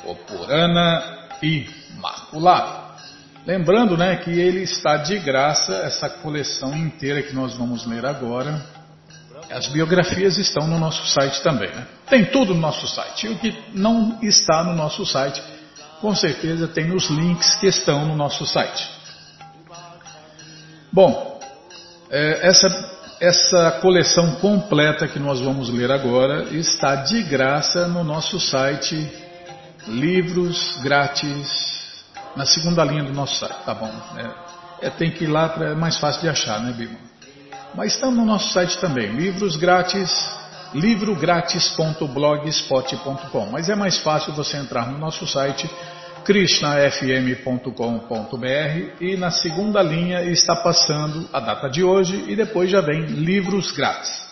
o 0.04 0.16
Purana 0.16 1.28
Imaculado. 1.40 2.84
Lembrando 3.46 3.96
né, 3.96 4.16
que 4.16 4.30
ele 4.32 4.64
está 4.64 4.96
de 4.96 5.20
graça, 5.20 5.72
essa 5.84 6.10
coleção 6.10 6.76
inteira 6.76 7.22
que 7.22 7.32
nós 7.32 7.54
vamos 7.54 7.86
ler 7.86 8.04
agora. 8.04 8.60
As 9.50 9.68
biografias 9.68 10.38
estão 10.38 10.66
no 10.66 10.78
nosso 10.78 11.06
site 11.06 11.42
também. 11.42 11.70
Né? 11.70 11.86
Tem 12.08 12.24
tudo 12.24 12.54
no 12.54 12.60
nosso 12.60 12.86
site. 12.88 13.26
E 13.26 13.30
o 13.30 13.38
que 13.38 13.56
não 13.72 14.18
está 14.22 14.64
no 14.64 14.74
nosso 14.74 15.06
site, 15.06 15.42
com 16.00 16.14
certeza 16.14 16.68
tem 16.68 16.86
nos 16.86 17.08
links 17.08 17.54
que 17.56 17.66
estão 17.66 18.06
no 18.06 18.16
nosso 18.16 18.44
site. 18.46 18.88
Bom, 20.92 21.40
é, 22.10 22.46
essa, 22.46 22.68
essa 23.20 23.72
coleção 23.82 24.36
completa 24.36 25.06
que 25.06 25.18
nós 25.18 25.40
vamos 25.40 25.68
ler 25.68 25.90
agora 25.90 26.44
está 26.54 26.96
de 26.96 27.22
graça 27.22 27.86
no 27.86 28.02
nosso 28.02 28.40
site 28.40 29.10
Livros 29.86 30.78
Grátis 30.82 31.76
na 32.36 32.44
segunda 32.44 32.84
linha 32.84 33.02
do 33.02 33.12
nosso 33.12 33.38
site, 33.38 33.64
tá 33.64 33.74
bom. 33.74 33.90
É, 34.80 34.88
é 34.88 34.90
tem 34.90 35.10
que 35.10 35.24
ir 35.24 35.28
lá, 35.28 35.48
pra, 35.48 35.70
é 35.70 35.74
mais 35.74 35.96
fácil 35.96 36.20
de 36.20 36.28
achar, 36.28 36.60
né, 36.60 36.72
Bima? 36.72 37.05
Mas 37.76 37.92
estão 37.92 38.10
no 38.10 38.24
nosso 38.24 38.52
site 38.54 38.78
também, 38.78 39.12
livros 39.12 39.54
grátis, 39.56 40.10
livrográtis.blogspot.com. 40.72 43.50
Mas 43.50 43.68
é 43.68 43.74
mais 43.74 43.98
fácil 43.98 44.32
você 44.32 44.56
entrar 44.56 44.90
no 44.90 44.96
nosso 44.96 45.26
site 45.26 45.68
krishnafm.com.br 46.24 48.94
e 49.00 49.16
na 49.16 49.30
segunda 49.30 49.82
linha 49.82 50.22
está 50.22 50.56
passando 50.56 51.28
a 51.32 51.38
data 51.38 51.68
de 51.68 51.84
hoje 51.84 52.24
e 52.28 52.34
depois 52.34 52.70
já 52.70 52.80
vem 52.80 53.02
livros 53.02 53.70
grátis. 53.72 54.24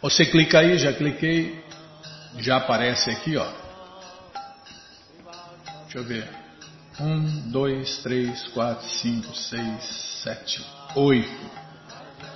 Você 0.00 0.24
clica 0.24 0.60
aí, 0.60 0.78
já 0.78 0.92
cliquei, 0.92 1.60
já 2.38 2.58
aparece 2.58 3.10
aqui, 3.10 3.36
ó. 3.36 3.48
Deixa 5.82 5.98
eu 5.98 6.04
ver. 6.04 6.45
Um, 6.98 7.50
dois, 7.50 7.98
três, 7.98 8.48
quatro, 8.48 8.86
cinco, 8.88 9.34
seis, 9.36 10.22
sete, 10.22 10.64
oito. 10.94 11.50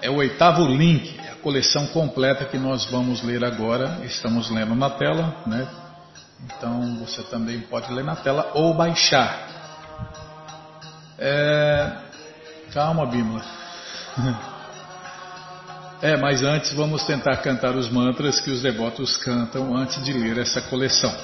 É 0.02 0.11
o 0.11 0.17
oitavo 0.17 0.64
link, 0.67 1.19
é 1.19 1.33
a 1.33 1.37
coleção 1.37 1.87
completa 1.88 2.45
que 2.45 2.59
nós 2.59 2.85
vamos 2.87 3.23
ler 3.23 3.43
agora. 3.43 4.00
Estamos 4.05 4.50
lendo 4.50 4.75
na 4.75 4.90
tela, 4.90 5.43
né? 5.47 5.67
Então 6.45 6.97
você 6.99 7.23
também 7.23 7.61
pode 7.61 7.90
ler 7.93 8.05
na 8.05 8.17
tela 8.17 8.50
ou 8.55 8.75
baixar. 8.75 9.49
É... 11.19 11.93
Calma, 12.73 13.07
Bímola. 13.07 13.45
É, 16.02 16.17
mas 16.17 16.43
antes 16.43 16.73
vamos 16.73 17.05
tentar 17.05 17.37
cantar 17.43 17.76
os 17.76 17.90
mantras 17.90 18.40
que 18.40 18.50
os 18.50 18.62
devotos 18.62 19.19
cantam 19.19 19.76
antes 19.76 20.02
de 20.02 20.14
ler 20.14 20.38
essa 20.38 20.62
coleção. 20.62 21.14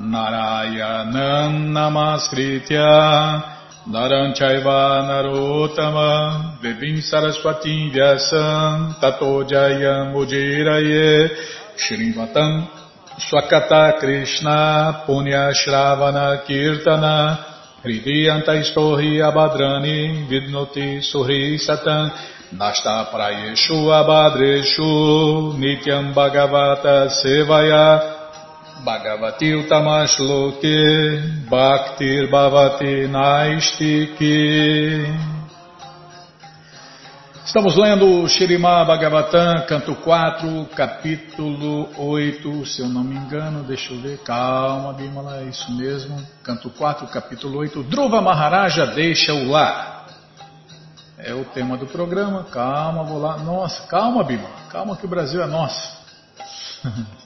Narayanam 0.00 1.72
Namaskritya 1.72 3.42
Naranchaiva 3.88 5.08
Narotama 5.08 6.60
Devim 6.60 7.00
Saraswati 7.00 7.90
Vyasam 7.90 9.00
Tato 9.00 9.44
Jayam 9.44 10.12
Ujiraye 10.12 11.30
Shrivatam 11.78 12.68
Swakata 13.16 13.98
Krishna 13.98 15.04
Punya 15.06 15.50
Shravana 15.54 16.44
Kirtana 16.44 17.38
Hridiyanta 17.82 18.52
Istohi 18.60 19.24
Abhadrani 19.24 20.28
Vidnoti 20.28 21.00
Suhri 21.00 21.58
Satan 21.58 22.12
Nasta 22.52 23.08
prayeshu 23.10 23.90
abhadreshu 23.90 25.56
nityam 25.58 26.14
utamashloke 29.54 30.76
bhaktir 31.48 32.30
bhavati 32.30 33.08
naistiki 33.08 34.36
Estamos 37.44 37.76
lendo 37.76 38.28
Shirimá 38.28 38.84
Bhagavatam, 38.84 39.66
canto 39.68 39.94
4, 39.94 40.66
capítulo 40.74 41.88
8, 41.96 42.66
se 42.66 42.82
eu 42.82 42.88
não 42.88 43.04
me 43.04 43.14
engano, 43.14 43.62
deixa 43.62 43.94
eu 43.94 44.00
ver, 44.00 44.18
calma 44.18 44.92
Bimala, 44.92 45.38
é 45.38 45.44
isso 45.44 45.72
mesmo, 45.72 46.20
canto 46.42 46.68
4, 46.70 47.06
capítulo 47.06 47.58
8, 47.58 47.84
Dhruva 47.84 48.20
Maharaja 48.20 48.84
deixa 48.88 49.32
o 49.32 49.48
lar. 49.48 49.96
É 51.18 51.32
o 51.32 51.44
tema 51.44 51.76
do 51.76 51.86
programa. 51.86 52.44
Calma, 52.44 53.02
vou 53.02 53.18
lá. 53.18 53.38
Nossa, 53.38 53.86
calma, 53.88 54.22
Bima. 54.22 54.48
Calma 54.70 54.96
que 54.96 55.06
o 55.06 55.08
Brasil 55.08 55.42
é 55.42 55.46
nosso. 55.46 55.96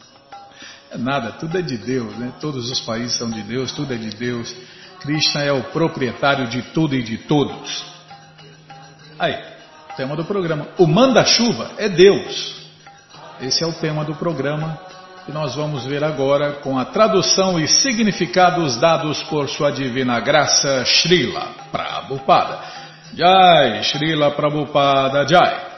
É 0.90 0.98
nada, 0.98 1.32
tudo 1.32 1.56
é 1.56 1.62
de 1.62 1.76
Deus, 1.76 2.16
né? 2.18 2.32
Todos 2.40 2.68
os 2.68 2.80
países 2.80 3.16
são 3.16 3.30
de 3.30 3.42
Deus, 3.42 3.70
tudo 3.72 3.94
é 3.94 3.96
de 3.96 4.10
Deus. 4.10 4.52
Krishna 5.00 5.42
é 5.42 5.52
o 5.52 5.62
proprietário 5.64 6.48
de 6.48 6.62
tudo 6.62 6.96
e 6.96 7.02
de 7.02 7.16
todos. 7.18 7.84
Aí, 9.18 9.38
tema 9.96 10.16
do 10.16 10.24
programa. 10.24 10.66
O 10.78 10.86
manda-chuva 10.86 11.72
é 11.78 11.88
Deus. 11.88 12.56
Esse 13.40 13.62
é 13.62 13.66
o 13.66 13.72
tema 13.72 14.04
do 14.04 14.14
programa 14.14 14.78
que 15.24 15.32
nós 15.32 15.54
vamos 15.54 15.84
ver 15.84 16.02
agora 16.02 16.54
com 16.54 16.78
a 16.78 16.84
tradução 16.84 17.60
e 17.60 17.68
significados 17.68 18.76
dados 18.76 19.22
por 19.24 19.48
sua 19.48 19.70
divina 19.70 20.18
graça 20.18 20.84
Srila 20.84 21.54
Prabhupada. 21.70 22.58
Jai 23.14 23.82
Srila 23.84 24.32
Prabhupada 24.32 25.26
Jai 25.28 25.69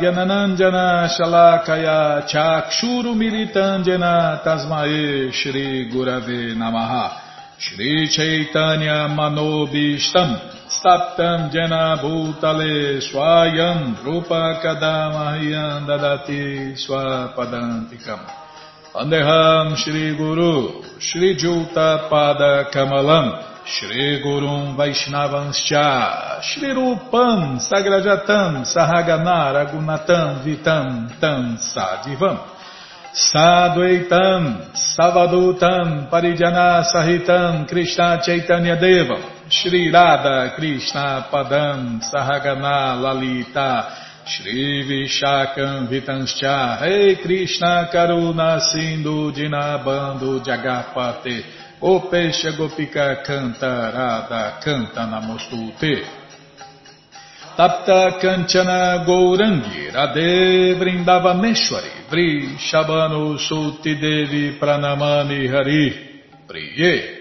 Gyananandjana 0.00 1.04
Shalakaya 1.12 2.24
Chakshuru 2.26 3.12
Militandjana 3.12 4.40
Tasmae 4.42 5.30
Shri 5.30 5.90
Gurave 5.92 6.56
Namaha. 6.56 7.10
Shri 7.58 8.08
Chaitanya 8.08 9.08
Manobishtam 9.12 10.40
Staptam 10.66 11.50
Jena 11.52 11.98
Bhutale 12.00 13.02
Swayam 13.02 14.02
Rupa 14.02 14.58
Kadamahyam 14.64 15.84
Dadati 15.84 16.72
Swapadantikam. 16.72 18.20
Andeham 18.94 19.76
Shri 23.68 24.22
Gurum 24.22 24.76
Vaishnavanscha 24.76 26.40
Shri 26.40 26.68
Rupam 26.68 27.58
Sagrajatam 27.58 28.62
Sahagana 28.62 29.50
Ragunatam 29.52 30.44
Vitam 30.44 31.18
Tam 31.20 31.58
Sadivam. 31.58 32.46
Sadvaitam 33.12 34.70
Savadutam 34.72 36.08
Parijana 36.08 36.84
Sahitam 36.84 37.68
Krishna 37.68 38.20
Chaitanya 38.24 38.76
Devam. 38.76 39.50
Shri 39.50 39.90
Radha 39.90 40.54
Krishna 40.54 41.26
Padam 41.28 42.00
Sahagana 42.00 43.02
Lalita. 43.02 43.90
Shri 44.24 44.84
Vishakam 44.86 45.88
Vitanscha. 45.88 46.80
Rei 46.82 47.16
Krishna 47.16 47.90
Karuna 47.92 48.60
Sindhu 48.60 49.32
Dinabando 49.32 50.38
Jagapate 50.38 51.65
o 51.80 52.00
peixe 52.08 52.52
gopika 52.56 53.22
canta, 53.22 53.90
Radha 53.90 54.58
canta 54.62 55.06
namostute. 55.06 56.24
Tapta 57.56 58.18
Kanchana 58.20 59.02
Gourangi 59.06 59.90
Radhe 59.90 60.74
Vrindavaneshwari 60.76 62.04
Vri 62.10 62.58
Shabano 62.58 63.38
Suti 63.38 63.98
Devi 63.98 64.58
Pranamani 64.58 65.48
Hari 65.48 66.20
Priye. 66.46 67.16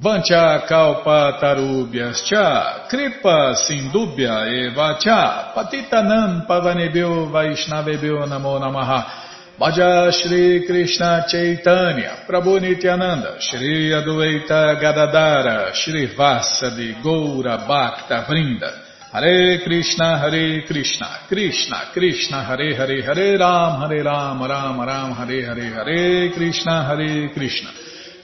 Vancha 0.00 0.64
Kalpa 0.66 1.36
Tarubhyascha 1.38 2.88
Kripa 2.88 3.54
Sindubhya 3.56 4.48
Eva 4.48 4.96
Cha. 4.98 5.52
Patitanam 5.54 6.46
Pavanebhyo 6.46 7.28
Vaishnavebhyo 7.30 8.24
Namo 8.26 8.58
Namaha 8.58 9.27
Bhaja 9.58 10.12
Shri 10.12 10.64
Krishna 10.64 11.24
Chaitanya, 11.26 12.22
Prabhu 12.28 12.60
Nityananda, 12.60 13.40
Shri 13.40 13.90
Adueita 13.90 14.80
Gadadara, 14.80 15.74
Shri 15.74 16.14
Vasadi 16.14 17.02
Goura 17.02 17.66
Bhakta 17.66 18.24
Vrinda, 18.28 18.70
Hare 19.10 19.60
Krishna, 19.64 20.16
Hare 20.20 20.62
Krishna, 20.64 21.26
Krishna, 21.26 21.90
Krishna, 21.92 22.44
Hare 22.44 22.76
Hare, 22.76 23.02
Hare 23.02 23.36
Ram, 23.36 23.80
Hare 23.80 24.04
Ram, 24.04 24.40
Ram 24.40 24.80
Ram, 24.80 25.12
Hare 25.16 25.44
Hare, 25.46 25.70
Hare 25.74 26.30
Krishna, 26.30 26.84
Hare 26.84 27.28
Krishna, 27.30 27.70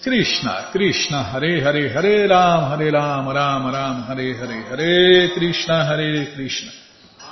Krishna, 0.04 0.68
Krishna, 0.70 1.24
Hare 1.24 1.60
Hare, 1.60 1.88
Hare 1.88 2.28
Ram, 2.28 2.78
Hare 2.78 2.92
Ram, 2.92 3.28
Ram 3.28 3.74
Ram, 3.74 4.02
Hare 4.04 4.34
Hare, 4.36 4.62
Hare 4.68 5.30
Krishna, 5.34 5.84
Hare 5.84 6.32
Krishna. 6.32 6.83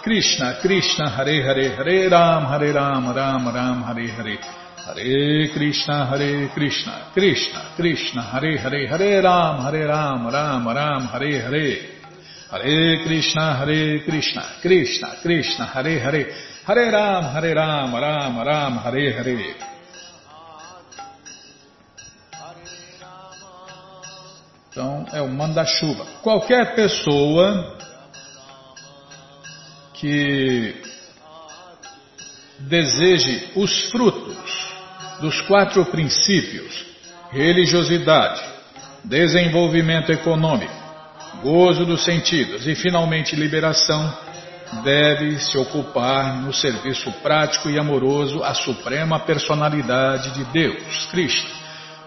Krishna, 0.03 0.59
Krishna, 0.61 1.11
Hare 1.11 1.43
Hare, 1.43 1.77
Hare 1.77 2.09
Ram, 2.09 2.45
Hare 2.47 2.73
Ram, 2.73 3.15
Ram 3.15 3.55
Ram, 3.55 3.83
Hare 3.85 4.09
Hare. 4.09 4.39
Hare 4.85 5.49
Krishna, 5.53 6.07
Hare 6.07 6.49
Krishna, 6.53 7.11
Krishna, 7.13 7.73
Krishna, 7.77 8.23
Hare 8.23 8.59
Hare, 8.59 8.89
Hare 8.89 9.21
Ram, 9.23 9.61
Hare 9.63 9.87
Ram, 9.87 10.29
Ram 10.29 10.69
Ram, 10.69 11.07
Hare 11.07 11.41
Hare. 11.41 11.79
Hare 12.51 13.05
Krishna, 13.05 13.55
Hare 13.59 14.03
Krishna, 14.03 14.43
Krishna, 14.61 15.17
Krishna, 15.23 15.67
Hare 15.67 16.01
Hare, 16.01 16.27
Hare 16.65 16.91
Ram, 16.91 17.25
Hare 17.25 17.55
Ram, 17.55 17.95
Ram 17.95 18.43
Ram, 18.43 18.79
Hare 18.79 19.13
Hare. 19.13 19.57
Então 24.73 25.07
é 25.13 25.23
o 25.23 25.29
manda-chuva. 25.29 26.05
Qualquer 26.23 26.75
pessoa 26.75 27.79
que 30.03 30.75
deseje 32.59 33.53
os 33.55 33.89
frutos 33.91 34.35
dos 35.21 35.41
quatro 35.43 35.85
princípios: 35.85 36.85
religiosidade, 37.31 38.43
desenvolvimento 39.05 40.11
econômico, 40.11 40.75
gozo 41.41 41.87
dos 41.87 42.05
sentidos 42.05 42.67
e, 42.67 42.75
finalmente, 42.75 43.37
liberação, 43.37 44.13
deve 44.83 45.39
se 45.39 45.57
ocupar 45.57 46.43
no 46.43 46.53
serviço 46.53 47.13
prático 47.23 47.71
e 47.71 47.79
amoroso 47.79 48.43
à 48.43 48.55
suprema 48.55 49.21
personalidade 49.21 50.33
de 50.33 50.45
Deus, 50.47 51.07
Cristo. 51.13 51.63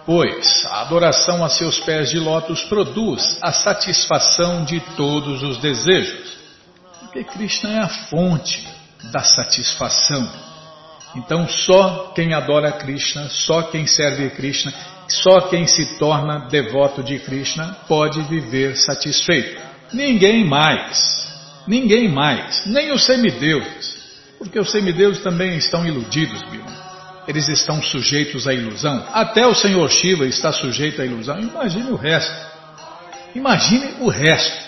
Pois 0.05 0.65
a 0.65 0.81
adoração 0.81 1.45
a 1.45 1.49
seus 1.49 1.79
pés 1.79 2.09
de 2.09 2.19
lótus 2.19 2.61
produz 2.65 3.39
a 3.41 3.53
satisfação 3.53 4.65
de 4.65 4.81
todos 4.97 5.41
os 5.41 5.57
desejos. 5.59 6.34
Porque 7.15 7.23
Krishna 7.23 7.69
é 7.69 7.79
a 7.79 7.87
fonte 7.87 8.67
da 9.13 9.23
satisfação. 9.23 10.29
Então, 11.15 11.47
só 11.47 12.11
quem 12.13 12.33
adora 12.33 12.73
Krishna, 12.73 13.29
só 13.29 13.61
quem 13.61 13.87
serve 13.87 14.31
Krishna 14.31 14.73
só 15.07 15.41
quem 15.41 15.65
se 15.65 15.97
torna 15.97 16.47
devoto 16.49 17.03
de 17.03 17.19
Krishna 17.19 17.77
pode 17.87 18.21
viver 18.23 18.75
satisfeito. 18.75 19.61
Ninguém 19.93 20.43
mais. 20.43 21.31
Ninguém 21.65 22.09
mais. 22.09 22.65
Nem 22.65 22.91
os 22.91 23.05
semideuses. 23.05 24.03
Porque 24.37 24.59
os 24.59 24.69
semideuses 24.69 25.23
também 25.23 25.55
estão 25.55 25.85
iludidos, 25.85 26.41
Bima. 26.49 26.73
Eles 27.27 27.47
estão 27.47 27.81
sujeitos 27.81 28.45
à 28.45 28.53
ilusão. 28.53 29.07
Até 29.13 29.47
o 29.47 29.55
Senhor 29.55 29.89
Shiva 29.89 30.25
está 30.25 30.51
sujeito 30.51 31.01
à 31.01 31.05
ilusão. 31.05 31.39
Imagine 31.39 31.91
o 31.91 31.95
resto. 31.95 32.33
Imagine 33.33 33.95
o 34.01 34.09
resto. 34.09 34.64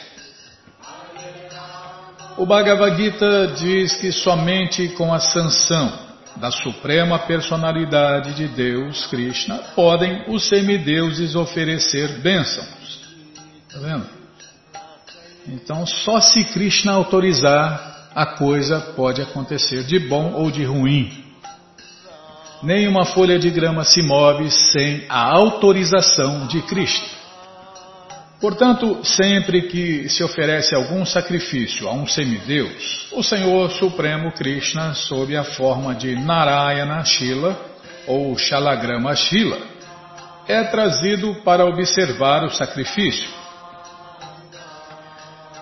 O 2.37 2.45
Bhagavad 2.45 2.95
Gita 2.95 3.47
diz 3.57 3.95
que 3.95 4.11
somente 4.11 4.89
com 4.89 5.11
a 5.11 5.19
sanção 5.19 5.91
da 6.35 6.51
suprema 6.51 7.17
personalidade 7.17 8.35
de 8.35 8.47
Deus, 8.47 9.07
Krishna, 9.07 9.57
podem 9.75 10.23
os 10.27 10.47
semideuses 10.47 11.35
oferecer 11.35 12.19
bênçãos. 12.19 13.01
Está 13.67 13.79
vendo? 13.79 14.05
Então, 15.47 15.83
só 15.87 16.21
se 16.21 16.43
Krishna 16.43 16.91
autorizar, 16.91 18.11
a 18.13 18.27
coisa 18.27 18.81
pode 18.95 19.19
acontecer 19.19 19.83
de 19.83 19.97
bom 19.97 20.33
ou 20.33 20.51
de 20.51 20.63
ruim. 20.63 21.11
Nenhuma 22.61 23.03
folha 23.05 23.39
de 23.39 23.49
grama 23.49 23.83
se 23.83 24.03
move 24.03 24.51
sem 24.51 25.05
a 25.09 25.23
autorização 25.23 26.45
de 26.45 26.61
Krishna. 26.61 27.16
Portanto, 28.39 29.03
sempre 29.03 29.63
que 29.63 30.07
se 30.09 30.23
oferece 30.23 30.75
algum 30.75 31.03
sacrifício 31.05 31.87
a 31.87 31.93
um 31.93 32.05
semideus, 32.05 33.07
o 33.11 33.23
Senhor 33.23 33.71
Supremo 33.71 34.31
Krishna, 34.31 34.93
sob 34.93 35.35
a 35.35 35.43
forma 35.43 35.95
de 35.95 36.15
Narayana 36.15 37.03
Shila 37.03 37.59
ou 38.05 38.37
Shalagrama 38.37 39.15
Shila, 39.15 39.57
é 40.47 40.63
trazido 40.63 41.33
para 41.43 41.65
observar 41.65 42.43
o 42.43 42.51
sacrifício. 42.51 43.27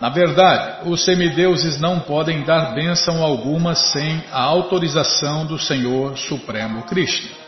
Na 0.01 0.09
verdade, 0.09 0.89
os 0.89 1.05
semideuses 1.05 1.79
não 1.79 2.01
podem 2.01 2.43
dar 2.43 2.75
bênção 2.75 3.23
alguma 3.23 3.73
sem 3.73 4.21
a 4.29 4.41
autorização 4.41 5.45
do 5.45 5.57
Senhor 5.57 6.17
Supremo 6.17 6.83
Krishna. 6.83 7.44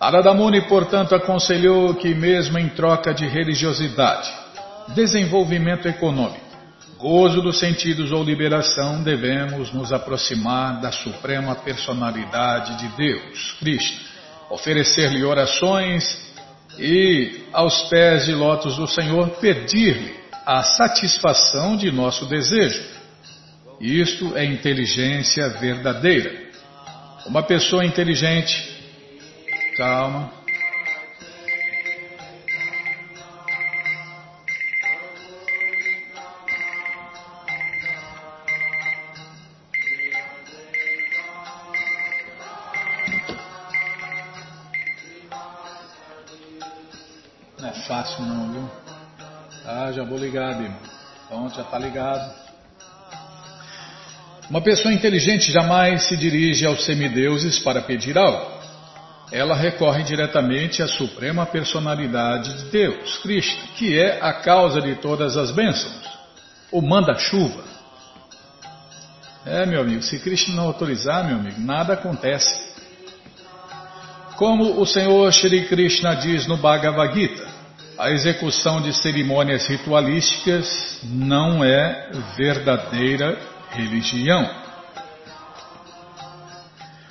Aradamuni, 0.00 0.60
portanto, 0.68 1.14
aconselhou 1.14 1.94
que, 1.94 2.14
mesmo 2.14 2.56
em 2.56 2.68
troca 2.68 3.12
de 3.12 3.26
religiosidade, 3.26 4.32
desenvolvimento 4.94 5.88
econômico, 5.88 6.46
gozo 6.98 7.42
dos 7.42 7.58
sentidos 7.58 8.12
ou 8.12 8.22
liberação, 8.22 9.02
devemos 9.02 9.72
nos 9.72 9.92
aproximar 9.92 10.80
da 10.80 10.92
suprema 10.92 11.56
personalidade 11.56 12.78
de 12.78 12.88
Deus, 12.96 13.56
Krishna, 13.58 13.98
oferecer-lhe 14.50 15.24
orações 15.24 16.32
e, 16.78 17.42
aos 17.52 17.82
pés 17.88 18.26
de 18.26 18.34
lótus 18.34 18.76
do 18.76 18.86
Senhor, 18.86 19.28
pedir-lhe 19.40 20.14
a 20.46 20.62
satisfação 20.62 21.76
de 21.76 21.90
nosso 21.90 22.24
desejo. 22.26 22.82
Isto 23.80 24.36
é 24.36 24.44
inteligência 24.44 25.48
verdadeira. 25.48 26.48
Uma 27.26 27.42
pessoa 27.42 27.84
inteligente 27.84 28.77
Calma. 29.78 30.32
Não 47.56 47.68
é 47.68 47.72
fácil 47.86 48.22
não, 48.22 48.52
viu? 48.52 48.70
Ah, 49.64 49.92
já 49.92 50.02
vou 50.02 50.18
ligar, 50.18 50.56
Bima. 50.56 50.74
Pronto, 51.28 51.54
já 51.54 51.62
está 51.62 51.78
ligado. 51.78 52.34
Uma 54.50 54.60
pessoa 54.60 54.92
inteligente 54.92 55.52
jamais 55.52 56.08
se 56.08 56.16
dirige 56.16 56.66
aos 56.66 56.84
semideuses 56.84 57.60
para 57.60 57.80
pedir 57.80 58.18
algo 58.18 58.57
ela 59.30 59.54
recorre 59.54 60.02
diretamente 60.02 60.82
à 60.82 60.88
suprema 60.88 61.44
personalidade 61.44 62.64
de 62.64 62.70
Deus, 62.70 63.18
Krishna, 63.18 63.62
que 63.76 63.98
é 63.98 64.18
a 64.22 64.32
causa 64.34 64.80
de 64.80 64.94
todas 64.96 65.36
as 65.36 65.50
bênçãos, 65.50 66.08
o 66.72 66.80
manda-chuva. 66.80 67.62
É, 69.44 69.64
meu 69.66 69.80
amigo, 69.80 70.02
se 70.02 70.18
Krishna 70.18 70.54
não 70.54 70.64
autorizar, 70.64 71.26
meu 71.26 71.36
amigo, 71.36 71.60
nada 71.60 71.94
acontece. 71.94 72.68
Como 74.36 74.80
o 74.80 74.86
Senhor 74.86 75.32
Shri 75.32 75.66
Krishna 75.66 76.14
diz 76.14 76.46
no 76.46 76.56
Bhagavad 76.56 77.12
Gita, 77.14 77.48
a 77.98 78.10
execução 78.12 78.80
de 78.80 78.92
cerimônias 78.92 79.66
ritualísticas 79.66 81.00
não 81.02 81.64
é 81.64 82.10
verdadeira 82.36 83.36
religião. 83.70 84.67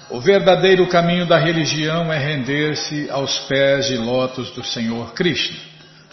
O 0.09 0.21
verdadeiro 0.21 0.87
caminho 0.87 1.25
da 1.27 1.37
religião 1.37 2.11
é 2.13 2.17
render-se 2.17 3.09
aos 3.09 3.39
pés 3.39 3.87
de 3.87 3.97
lótus 3.97 4.51
do 4.51 4.63
Senhor 4.63 5.13
Krishna. 5.13 5.57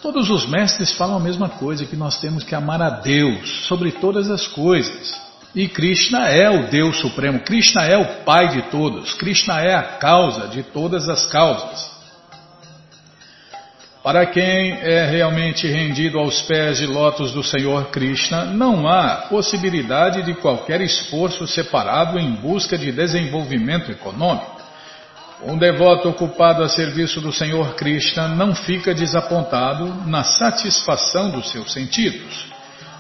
Todos 0.03 0.29
os 0.31 0.47
mestres 0.47 0.93
falam 0.93 1.17
a 1.17 1.21
mesma 1.21 1.49
coisa, 1.49 1.87
que 1.87 1.95
nós 1.95 2.21
temos 2.21 2.43
que 2.43 2.57
amar 2.57 2.83
a 2.83 2.91
Deus 2.91 3.67
sobre 3.69 3.93
todas 3.93 4.29
as 4.31 4.49
coisas. 4.49 5.15
E 5.55 5.69
Krishna 5.69 6.29
é 6.29 6.51
o 6.51 6.67
Deus 6.67 6.99
Supremo, 6.99 7.39
Krishna 7.41 7.85
é 7.85 7.97
o 7.97 8.25
Pai 8.25 8.49
de 8.49 8.63
todos, 8.63 9.15
Krishna 9.15 9.61
é 9.61 9.77
a 9.77 9.83
causa 9.83 10.49
de 10.49 10.65
todas 10.65 11.09
as 11.09 11.25
causas. 11.27 11.94
Para 14.05 14.27
quem 14.27 14.73
é 14.83 15.07
realmente 15.07 15.67
rendido 15.67 16.19
aos 16.19 16.43
pés 16.43 16.77
de 16.77 16.85
lótus 16.85 17.33
do 17.33 17.43
Senhor 17.43 17.87
Krishna, 17.87 18.45
não 18.45 18.87
há 18.87 19.29
possibilidade 19.31 20.23
de 20.23 20.35
qualquer 20.35 20.83
esforço 20.83 21.47
separado 21.47 22.19
em 22.19 22.33
busca 22.33 22.77
de 22.77 22.93
desenvolvimento 22.93 23.91
econômico. 23.91 24.61
Um 25.43 25.57
devoto 25.57 26.11
ocupado 26.11 26.63
a 26.63 26.69
serviço 26.69 27.19
do 27.19 27.33
Senhor 27.33 27.77
Krishna 27.77 28.29
não 28.29 28.55
fica 28.55 28.95
desapontado 28.95 29.87
na 30.07 30.23
satisfação 30.23 31.31
dos 31.31 31.51
seus 31.51 31.73
sentidos. 31.73 32.45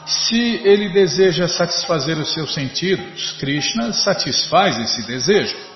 Se 0.06 0.62
ele 0.64 0.88
deseja 0.88 1.46
satisfazer 1.48 2.16
os 2.16 2.32
seus 2.32 2.54
sentidos, 2.54 3.32
Krishna 3.32 3.92
satisfaz 3.92 4.78
esse 4.78 5.06
desejo. 5.06 5.73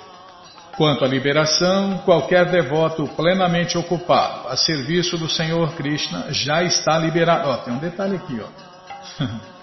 Quanto 0.78 1.04
à 1.04 1.08
liberação, 1.08 1.98
qualquer 2.04 2.52
devoto 2.52 3.08
plenamente 3.08 3.76
ocupado 3.76 4.46
a 4.46 4.56
serviço 4.56 5.18
do 5.18 5.28
Senhor 5.28 5.72
Krishna 5.74 6.26
já 6.30 6.62
está 6.62 6.96
liberado. 6.96 7.48
Ó, 7.48 7.56
tem 7.56 7.74
um 7.74 7.78
detalhe 7.78 8.14
aqui, 8.14 8.40
ó. 8.40 9.24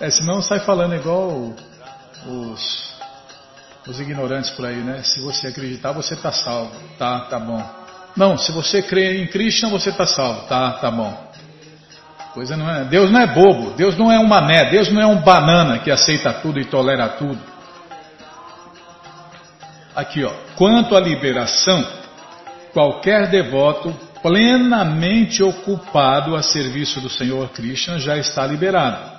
É, 0.00 0.10
senão 0.10 0.42
sai 0.42 0.58
falando 0.58 0.96
igual 0.96 1.54
os, 2.26 2.92
os 3.86 4.00
ignorantes 4.00 4.50
por 4.50 4.66
aí, 4.66 4.78
né? 4.78 5.00
Se 5.04 5.20
você 5.20 5.46
acreditar, 5.46 5.92
você 5.92 6.14
está 6.14 6.32
salvo. 6.32 6.72
Tá, 6.98 7.20
tá 7.26 7.38
bom. 7.38 7.64
Não, 8.16 8.36
se 8.36 8.50
você 8.50 8.82
crê 8.82 9.22
em 9.22 9.28
Krishna, 9.28 9.68
você 9.68 9.90
está 9.90 10.04
salvo. 10.04 10.48
Tá, 10.48 10.72
tá 10.72 10.90
bom. 10.90 11.16
Coisa 12.34 12.56
não 12.56 12.68
é. 12.68 12.84
Deus 12.84 13.12
não 13.12 13.20
é 13.20 13.28
bobo. 13.28 13.74
Deus 13.76 13.96
não 13.96 14.10
é 14.10 14.18
um 14.18 14.26
mané. 14.26 14.70
Deus 14.70 14.90
não 14.90 15.00
é 15.00 15.06
um 15.06 15.22
banana 15.22 15.78
que 15.78 15.90
aceita 15.90 16.32
tudo 16.32 16.58
e 16.58 16.64
tolera 16.64 17.10
tudo. 17.10 17.51
Aqui, 19.94 20.24
ó. 20.24 20.32
Quanto 20.56 20.96
à 20.96 21.00
liberação, 21.00 21.86
qualquer 22.72 23.28
devoto 23.28 23.92
plenamente 24.22 25.42
ocupado 25.42 26.36
a 26.36 26.42
serviço 26.42 27.00
do 27.00 27.10
Senhor 27.10 27.48
Krishna 27.50 27.98
já 27.98 28.16
está 28.16 28.46
liberado. 28.46 29.12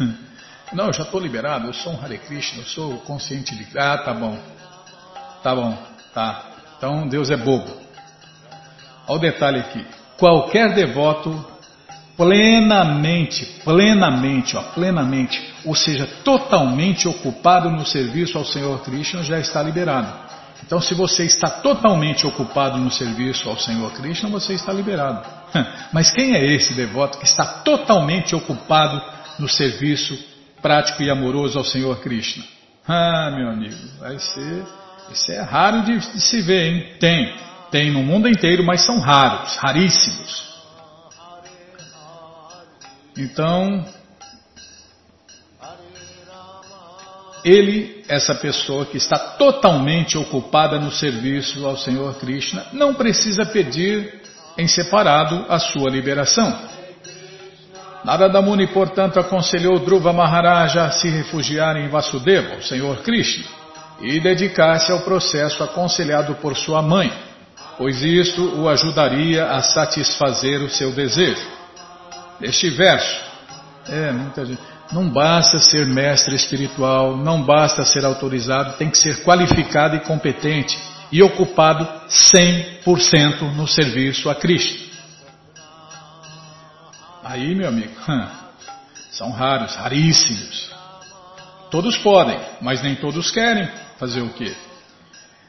Não, 0.72 0.86
eu 0.86 0.92
já 0.92 1.04
estou 1.04 1.20
liberado, 1.20 1.68
eu 1.68 1.72
sou 1.72 1.92
um 1.92 2.04
Hare 2.04 2.18
Krishna, 2.18 2.62
eu 2.62 2.64
sou 2.64 2.98
consciente 2.98 3.54
de. 3.54 3.78
Ah, 3.78 3.98
tá 3.98 4.12
bom. 4.12 4.36
Tá 5.42 5.54
bom, 5.54 5.78
tá. 6.12 6.44
Então 6.76 7.06
Deus 7.06 7.30
é 7.30 7.36
bobo. 7.36 7.70
Olha 9.06 9.16
o 9.16 9.20
detalhe 9.20 9.60
aqui. 9.60 9.86
Qualquer 10.18 10.74
devoto 10.74 11.55
plenamente, 12.16 13.44
plenamente, 13.62 14.56
ó, 14.56 14.62
plenamente, 14.62 15.54
ou 15.64 15.74
seja, 15.74 16.06
totalmente 16.24 17.06
ocupado 17.06 17.70
no 17.70 17.84
serviço 17.84 18.38
ao 18.38 18.44
Senhor 18.44 18.80
Krishna 18.82 19.22
já 19.22 19.38
está 19.38 19.62
liberado. 19.62 20.26
Então, 20.64 20.80
se 20.80 20.94
você 20.94 21.24
está 21.24 21.48
totalmente 21.48 22.26
ocupado 22.26 22.78
no 22.78 22.90
serviço 22.90 23.48
ao 23.48 23.58
Senhor 23.58 23.92
Krishna, 23.92 24.28
você 24.28 24.54
está 24.54 24.72
liberado. 24.72 25.24
Mas 25.92 26.10
quem 26.10 26.34
é 26.34 26.44
esse 26.44 26.74
devoto 26.74 27.18
que 27.18 27.26
está 27.26 27.44
totalmente 27.44 28.34
ocupado 28.34 29.00
no 29.38 29.48
serviço 29.48 30.18
prático 30.62 31.02
e 31.02 31.10
amoroso 31.10 31.58
ao 31.58 31.64
Senhor 31.64 32.00
Krishna? 32.00 32.42
Ah, 32.88 33.30
meu 33.36 33.50
amigo, 33.50 33.76
vai 34.00 34.18
ser. 34.18 34.64
Isso 35.12 35.30
é 35.30 35.40
raro 35.42 35.82
de, 35.82 35.98
de 35.98 36.20
se 36.20 36.40
ver, 36.40 36.72
hein? 36.72 36.92
Tem. 36.98 37.34
Tem 37.70 37.90
no 37.90 38.02
mundo 38.02 38.28
inteiro, 38.28 38.64
mas 38.64 38.80
são 38.80 38.98
raros, 39.00 39.56
raríssimos. 39.56 40.55
Então, 43.16 43.84
ele, 47.44 48.04
essa 48.08 48.34
pessoa 48.34 48.84
que 48.84 48.96
está 48.96 49.16
totalmente 49.18 50.18
ocupada 50.18 50.78
no 50.78 50.90
serviço 50.90 51.64
ao 51.64 51.76
Senhor 51.76 52.14
Krishna, 52.16 52.66
não 52.72 52.92
precisa 52.92 53.46
pedir 53.46 54.20
em 54.58 54.66
separado 54.66 55.46
a 55.48 55.58
sua 55.58 55.90
liberação. 55.90 56.76
Narada 58.04 58.42
Muni, 58.42 58.66
portanto, 58.66 59.18
aconselhou 59.18 59.78
Dhruva 59.78 60.12
Maharaja 60.12 60.84
a 60.84 60.90
se 60.90 61.08
refugiar 61.08 61.76
em 61.76 61.88
Vasudeva, 61.88 62.56
o 62.56 62.62
Senhor 62.62 62.98
Krishna, 63.02 63.44
e 64.00 64.20
dedicar-se 64.20 64.92
ao 64.92 65.00
processo 65.00 65.64
aconselhado 65.64 66.34
por 66.36 66.56
sua 66.56 66.82
mãe, 66.82 67.12
pois 67.78 68.02
isto 68.02 68.60
o 68.60 68.68
ajudaria 68.68 69.46
a 69.46 69.62
satisfazer 69.62 70.62
o 70.62 70.68
seu 70.68 70.92
desejo. 70.92 71.55
Neste 72.40 72.70
verso, 72.70 73.20
é, 73.88 74.12
muita 74.12 74.44
gente. 74.44 74.60
Não 74.92 75.08
basta 75.08 75.58
ser 75.58 75.86
mestre 75.86 76.34
espiritual, 76.34 77.16
não 77.16 77.42
basta 77.42 77.84
ser 77.84 78.04
autorizado, 78.04 78.76
tem 78.76 78.88
que 78.88 78.98
ser 78.98 79.24
qualificado 79.24 79.96
e 79.96 80.00
competente 80.00 80.78
e 81.10 81.22
ocupado 81.22 81.86
100% 82.08 83.54
no 83.54 83.66
serviço 83.66 84.30
a 84.30 84.34
Cristo. 84.34 84.86
Aí, 87.24 87.54
meu 87.54 87.68
amigo, 87.68 87.94
são 89.10 89.30
raros, 89.32 89.74
raríssimos. 89.74 90.70
Todos 91.70 91.98
podem, 91.98 92.38
mas 92.60 92.82
nem 92.82 92.94
todos 92.94 93.30
querem 93.30 93.68
fazer 93.98 94.20
o 94.20 94.30
quê? 94.30 94.54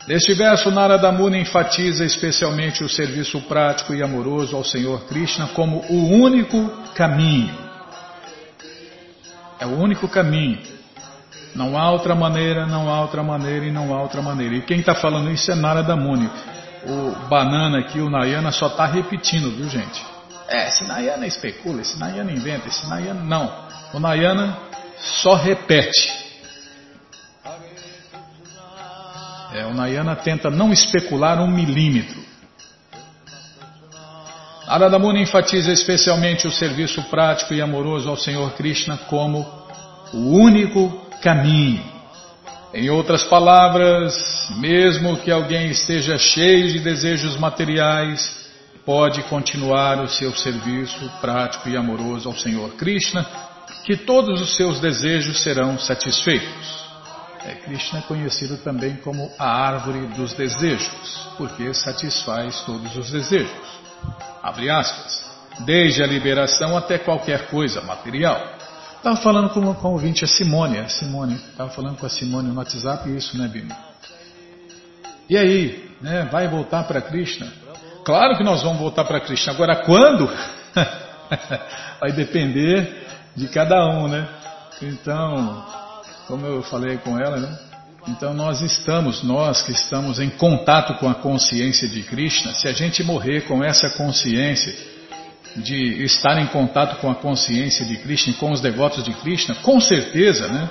Neste 0.08 0.34
verso, 0.34 0.72
Narada 0.72 1.12
Muni 1.12 1.42
enfatiza 1.42 2.06
especialmente 2.06 2.84
o 2.84 2.90
serviço 2.90 3.42
prático 3.42 3.94
e 3.94 4.02
amoroso 4.02 4.56
ao 4.56 4.64
Senhor 4.64 5.06
Krishna 5.06 5.48
como 5.50 5.80
o 5.90 6.22
único 6.24 6.70
caminho 6.96 7.68
é 9.60 9.66
o 9.66 9.78
único 9.78 10.08
caminho. 10.08 10.60
Não 11.56 11.78
há 11.78 11.92
outra 11.92 12.14
maneira, 12.14 12.66
não 12.66 12.90
há 12.90 13.02
outra 13.02 13.24
maneira 13.24 13.66
e 13.66 13.72
não 13.72 13.94
há 13.94 14.02
outra 14.02 14.22
maneira. 14.22 14.56
E 14.56 14.62
quem 14.62 14.80
está 14.80 14.94
falando 14.94 15.32
isso 15.32 15.52
é 15.52 15.56
Narada 15.56 15.96
Muni. 15.96 16.30
O 16.86 17.28
Banana 17.28 17.80
aqui, 17.80 18.00
o 18.00 18.10
Nayana, 18.10 18.52
só 18.52 18.68
está 18.68 18.86
repetindo, 18.86 19.50
viu 19.56 19.68
gente? 19.70 20.06
É, 20.48 20.68
esse 20.68 20.84
Nayana 20.86 21.26
especula, 21.26 21.82
esse 21.82 21.98
Nayana 22.00 22.32
inventa, 22.32 22.68
esse 22.68 22.88
Nayana 22.88 23.24
não. 23.24 23.68
O 23.94 24.00
Nayana 24.00 24.58
só 24.98 25.34
repete. 25.34 26.27
É, 29.54 29.66
o 29.66 29.74
Nayana 29.74 30.16
tenta 30.16 30.50
não 30.50 30.74
especular 30.74 31.42
um 31.42 31.48
milímetro. 31.48 32.28
Narada 34.68 35.00
Muni 35.00 35.22
enfatiza 35.22 35.72
especialmente 35.72 36.46
o 36.46 36.52
serviço 36.52 37.02
prático 37.04 37.54
e 37.54 37.62
amoroso 37.62 38.10
ao 38.10 38.18
Senhor 38.18 38.52
Krishna 38.52 38.98
como 39.10 39.48
o 40.14 40.38
único 40.38 40.90
caminho. 41.22 41.84
Em 42.74 42.90
outras 42.90 43.24
palavras, 43.24 44.14
mesmo 44.58 45.18
que 45.18 45.32
alguém 45.32 45.70
esteja 45.70 46.18
cheio 46.18 46.72
de 46.72 46.80
desejos 46.80 47.38
materiais, 47.38 48.50
pode 48.86 49.24
continuar 49.24 50.02
o 50.02 50.08
seu 50.10 50.36
serviço 50.36 51.10
prático 51.22 51.70
e 51.70 51.78
amoroso 51.78 52.28
ao 52.28 52.36
Senhor 52.36 52.72
Krishna, 52.76 53.26
que 53.86 53.96
todos 53.96 54.42
os 54.42 54.56
seus 54.58 54.82
desejos 54.82 55.42
serão 55.44 55.80
satisfeitos. 55.80 56.87
É, 57.46 57.56
Krishna 57.56 58.00
é 58.00 58.02
conhecido 58.02 58.58
também 58.58 58.96
como 58.98 59.32
a 59.38 59.48
árvore 59.48 60.08
dos 60.08 60.34
desejos, 60.34 61.30
porque 61.38 61.74
satisfaz 61.74 62.62
todos 62.62 62.96
os 62.98 63.12
desejos 63.12 63.78
abre 64.48 64.70
aspas, 64.70 65.26
desde 65.60 66.04
a 66.04 66.08
liberação 66.08 66.78
até 66.78 66.98
qualquer 66.98 67.48
coisa 67.48 67.82
material. 67.82 68.56
Estava 68.96 69.18
falando 69.18 69.50
com, 69.50 69.60
o 69.60 69.92
ouvinte, 69.92 70.24
a 70.24 70.28
Simone, 70.28 70.80
a 70.80 70.88
Simone, 70.88 71.36
estava 71.36 71.70
falando 71.70 71.98
com 71.98 72.06
a 72.06 72.10
Simone 72.10 72.50
no 72.50 72.56
WhatsApp 72.56 73.10
isso, 73.16 73.38
né, 73.38 73.48
Bima? 73.48 73.76
E 75.30 75.38
aí, 75.38 75.92
né, 76.02 76.28
vai 76.32 76.48
voltar 76.48 76.84
para 76.84 77.02
Krishna? 77.02 77.52
Claro 78.04 78.38
que 78.38 78.44
nós 78.44 78.64
vamos 78.64 78.80
voltar 78.80 79.04
para 79.04 79.20
Krishna. 79.20 79.54
Agora, 79.54 79.84
quando? 79.84 80.28
vai 82.00 82.12
depender 82.14 83.06
de 83.36 83.48
cada 83.50 83.86
um, 83.86 84.08
né? 84.08 84.28
Então, 84.82 85.66
como 86.28 86.46
eu 86.46 86.62
falei 86.62 86.98
com 86.98 87.18
ela, 87.18 87.38
né? 87.38 87.58
Então 88.08 88.34
nós 88.34 88.62
estamos, 88.62 89.24
nós 89.24 89.62
que 89.62 89.72
estamos 89.72 90.20
em 90.20 90.30
contato 90.30 90.94
com 90.96 91.10
a 91.10 91.16
consciência 91.16 91.88
de 91.88 92.04
Krishna, 92.04 92.54
se 92.54 92.68
a 92.68 92.74
gente 92.74 93.04
morrer 93.04 93.42
com 93.42 93.64
essa 93.64 93.90
consciência 93.92 94.74
de 95.56 96.04
estar 96.04 96.38
em 96.38 96.48
contato 96.48 97.00
com 97.00 97.10
a 97.10 97.16
consciência 97.16 97.86
de 97.86 97.98
Krishna 97.98 98.34
e 98.34 98.36
com 98.36 98.52
os 98.52 98.62
devotos 98.62 99.04
de 99.04 99.14
Krishna, 99.14 99.56
com 99.56 99.80
certeza, 99.80 100.48
né, 100.48 100.70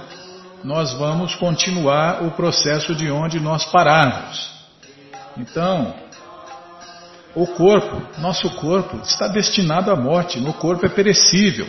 nós 0.63 0.93
vamos 0.95 1.35
continuar 1.35 2.23
o 2.23 2.31
processo 2.31 2.95
de 2.95 3.11
onde 3.11 3.41
nós 3.41 3.65
pararmos. 3.65 4.51
Então, 5.37 5.95
o 7.35 7.47
corpo, 7.47 8.01
nosso 8.19 8.49
corpo, 8.51 8.99
está 9.03 9.29
destinado 9.29 9.91
à 9.91 9.97
morte, 9.97 10.39
o 10.39 10.53
corpo 10.55 10.87
é 10.87 10.89
perecível. 10.89 11.67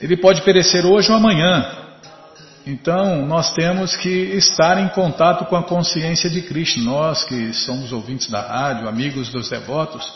Ele 0.00 0.16
pode 0.16 0.42
perecer 0.42 0.84
hoje 0.84 1.10
ou 1.10 1.16
amanhã, 1.16 1.87
então, 2.70 3.24
nós 3.24 3.54
temos 3.54 3.96
que 3.96 4.10
estar 4.10 4.78
em 4.78 4.88
contato 4.88 5.46
com 5.46 5.56
a 5.56 5.62
consciência 5.62 6.28
de 6.28 6.42
Krishna. 6.42 6.84
Nós 6.84 7.24
que 7.24 7.54
somos 7.54 7.92
ouvintes 7.92 8.28
da 8.28 8.42
rádio, 8.42 8.86
amigos 8.86 9.30
dos 9.30 9.48
devotos, 9.48 10.06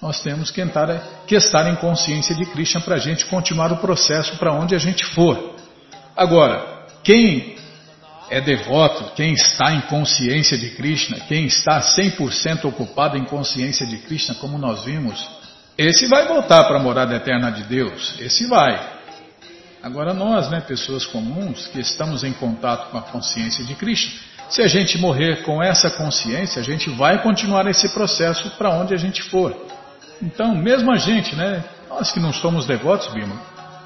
nós 0.00 0.18
temos 0.22 0.50
que, 0.50 0.62
entrar, 0.62 1.02
que 1.26 1.34
estar 1.34 1.70
em 1.70 1.76
consciência 1.76 2.34
de 2.34 2.46
Krishna 2.46 2.80
para 2.80 2.94
a 2.94 2.98
gente 2.98 3.26
continuar 3.26 3.70
o 3.72 3.76
processo 3.76 4.38
para 4.38 4.54
onde 4.54 4.74
a 4.74 4.78
gente 4.78 5.04
for. 5.04 5.54
Agora, 6.16 6.86
quem 7.04 7.56
é 8.30 8.40
devoto, 8.40 9.12
quem 9.14 9.34
está 9.34 9.74
em 9.74 9.82
consciência 9.82 10.56
de 10.56 10.70
Krishna, 10.70 11.20
quem 11.28 11.44
está 11.44 11.78
100% 11.78 12.64
ocupado 12.64 13.18
em 13.18 13.24
consciência 13.26 13.86
de 13.86 13.98
Krishna, 13.98 14.34
como 14.36 14.56
nós 14.56 14.82
vimos, 14.84 15.28
esse 15.76 16.06
vai 16.06 16.26
voltar 16.26 16.64
para 16.64 16.78
a 16.78 16.82
morada 16.82 17.14
eterna 17.14 17.52
de 17.52 17.64
Deus. 17.64 18.18
Esse 18.18 18.46
vai. 18.46 18.97
Agora 19.82 20.12
nós, 20.12 20.50
né, 20.50 20.60
pessoas 20.60 21.06
comuns, 21.06 21.68
que 21.68 21.80
estamos 21.80 22.24
em 22.24 22.32
contato 22.32 22.90
com 22.90 22.98
a 22.98 23.02
consciência 23.02 23.64
de 23.64 23.74
Krishna, 23.74 24.12
se 24.50 24.62
a 24.62 24.66
gente 24.66 24.98
morrer 24.98 25.42
com 25.42 25.62
essa 25.62 25.90
consciência, 25.90 26.60
a 26.60 26.64
gente 26.64 26.90
vai 26.90 27.22
continuar 27.22 27.66
esse 27.66 27.92
processo 27.92 28.50
para 28.56 28.70
onde 28.70 28.94
a 28.94 28.96
gente 28.96 29.22
for. 29.24 29.54
Então, 30.22 30.54
mesmo 30.54 30.90
a 30.90 30.96
gente, 30.96 31.36
né, 31.36 31.62
nós 31.88 32.10
que 32.10 32.18
não 32.18 32.32
somos 32.32 32.66
devotos, 32.66 33.12
Bima, 33.12 33.40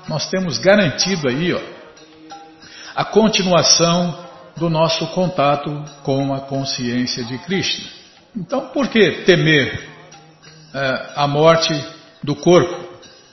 nós 0.09 0.29
temos 0.31 0.59
garantido 0.59 1.29
aí, 1.29 1.53
ó, 1.53 1.61
a 2.95 3.05
continuação 3.05 4.27
do 4.57 4.71
nosso 4.71 5.07
contato 5.09 5.85
com 6.03 6.33
a 6.33 6.41
consciência 6.41 7.25
de 7.25 7.39
Krishna. 7.39 7.91
Então, 8.37 8.69
por 8.69 8.89
que 8.89 9.25
temer 9.25 9.89
é, 10.75 11.13
a 11.17 11.27
morte 11.27 11.73
do 12.23 12.35
corpo? 12.37 12.82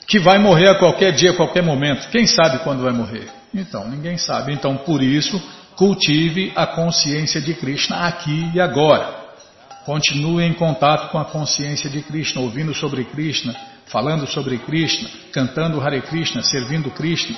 Que 0.10 0.18
vai 0.18 0.40
morrer 0.40 0.70
a 0.70 0.76
qualquer 0.76 1.14
dia, 1.14 1.32
a 1.32 1.36
qualquer 1.36 1.62
momento. 1.62 2.10
Quem 2.10 2.26
sabe 2.26 2.60
quando 2.64 2.82
vai 2.82 2.92
morrer? 2.92 3.30
Então, 3.54 3.88
ninguém 3.88 4.18
sabe. 4.18 4.52
Então, 4.52 4.76
por 4.78 5.04
isso, 5.04 5.40
cultive 5.76 6.52
a 6.56 6.66
consciência 6.66 7.40
de 7.40 7.54
Krishna 7.54 8.08
aqui 8.08 8.50
e 8.56 8.60
agora. 8.60 9.20
Continue 9.86 10.44
em 10.44 10.54
contato 10.54 11.12
com 11.12 11.20
a 11.20 11.26
consciência 11.26 11.88
de 11.92 12.02
Krishna, 12.02 12.42
ouvindo 12.42 12.74
sobre 12.74 13.04
Krishna, 13.06 13.56
falando 13.86 14.26
sobre 14.26 14.58
Krishna, 14.58 15.08
cantando 15.32 15.80
Hare 15.80 16.02
Krishna, 16.02 16.42
servindo 16.42 16.90
Krishna. 16.90 17.38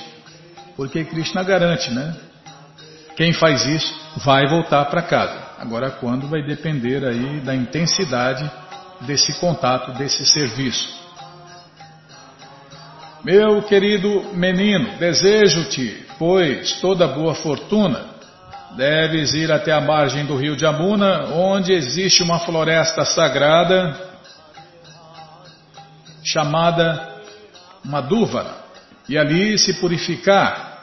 Porque 0.74 1.04
Krishna 1.04 1.42
garante, 1.42 1.90
né? 1.90 2.16
Quem 3.16 3.34
faz 3.34 3.66
isso 3.66 3.94
vai 4.16 4.46
voltar 4.46 4.86
para 4.86 5.02
casa. 5.02 5.38
Agora, 5.58 5.90
quando 5.90 6.26
vai 6.26 6.42
depender 6.42 7.04
aí 7.04 7.40
da 7.40 7.54
intensidade 7.54 8.50
desse 9.02 9.38
contato, 9.38 9.92
desse 9.92 10.24
serviço. 10.24 11.01
Meu 13.24 13.62
querido 13.62 14.34
menino, 14.34 14.98
desejo-te, 14.98 16.06
pois, 16.18 16.80
toda 16.80 17.06
boa 17.06 17.36
fortuna. 17.36 18.04
Deves 18.76 19.32
ir 19.32 19.52
até 19.52 19.70
a 19.70 19.80
margem 19.80 20.26
do 20.26 20.36
rio 20.36 20.56
de 20.56 20.66
Amuna, 20.66 21.26
onde 21.32 21.72
existe 21.72 22.20
uma 22.20 22.40
floresta 22.40 23.04
sagrada 23.04 23.96
chamada 26.24 27.20
Madhuvara, 27.84 28.56
e 29.08 29.16
ali 29.16 29.56
se 29.56 29.74
purificar. 29.74 30.82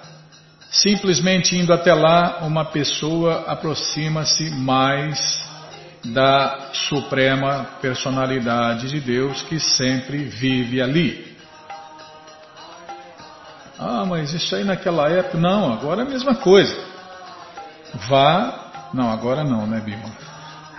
Simplesmente 0.71 1.57
indo 1.57 1.73
até 1.73 1.93
lá, 1.93 2.39
uma 2.43 2.63
pessoa 2.63 3.43
aproxima-se 3.47 4.49
mais 4.51 5.43
da 6.05 6.69
suprema 6.71 7.67
personalidade 7.81 8.87
de 8.87 9.01
Deus 9.01 9.41
que 9.41 9.59
sempre 9.59 10.19
vive 10.19 10.81
ali. 10.81 11.28
Ah, 13.79 14.05
mas 14.05 14.33
isso 14.33 14.53
aí 14.55 14.65
naquela 14.65 15.09
época. 15.09 15.37
Não, 15.37 15.71
agora 15.71 16.01
é 16.01 16.05
a 16.05 16.09
mesma 16.09 16.35
coisa. 16.35 16.77
Vá. 18.09 18.89
Não, 18.93 19.09
agora 19.09 19.43
não, 19.43 19.65
né, 19.65 19.79
Bima? 19.79 20.11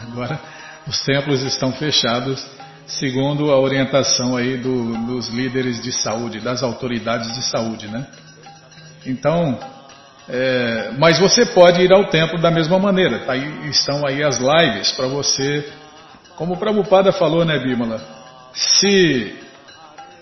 Agora 0.02 0.38
os 0.86 1.00
templos 1.00 1.42
estão 1.42 1.72
fechados, 1.72 2.44
segundo 2.86 3.50
a 3.52 3.58
orientação 3.58 4.36
aí 4.36 4.58
do, 4.58 5.06
dos 5.06 5.28
líderes 5.28 5.80
de 5.80 5.92
saúde, 5.92 6.40
das 6.40 6.62
autoridades 6.62 7.32
de 7.34 7.42
saúde, 7.42 7.88
né? 7.88 8.06
Então, 9.06 9.58
é, 10.28 10.92
mas 10.98 11.18
você 11.18 11.46
pode 11.46 11.80
ir 11.80 11.92
ao 11.92 12.04
templo 12.06 12.38
da 12.38 12.50
mesma 12.50 12.78
maneira. 12.78 13.20
Tá 13.20 13.32
aí, 13.32 13.68
estão 13.70 14.06
aí 14.06 14.22
as 14.22 14.38
lives 14.38 14.92
para 14.92 15.06
você. 15.06 15.66
Como 16.36 16.54
o 16.54 16.56
Prabhupada 16.58 17.12
falou, 17.12 17.44
né, 17.44 17.58
Bimala? 17.58 18.00
Se 18.52 19.38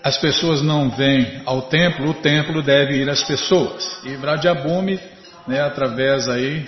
as 0.03 0.17
pessoas 0.17 0.61
não 0.61 0.89
vêm 0.89 1.41
ao 1.45 1.63
templo, 1.63 2.09
o 2.09 2.13
templo 2.13 2.61
deve 2.61 2.95
ir 2.95 3.09
às 3.09 3.23
pessoas. 3.23 4.01
E 4.03 4.15
Bradyabhumi, 4.15 4.99
né, 5.47 5.61
através 5.61 6.27
aí 6.29 6.65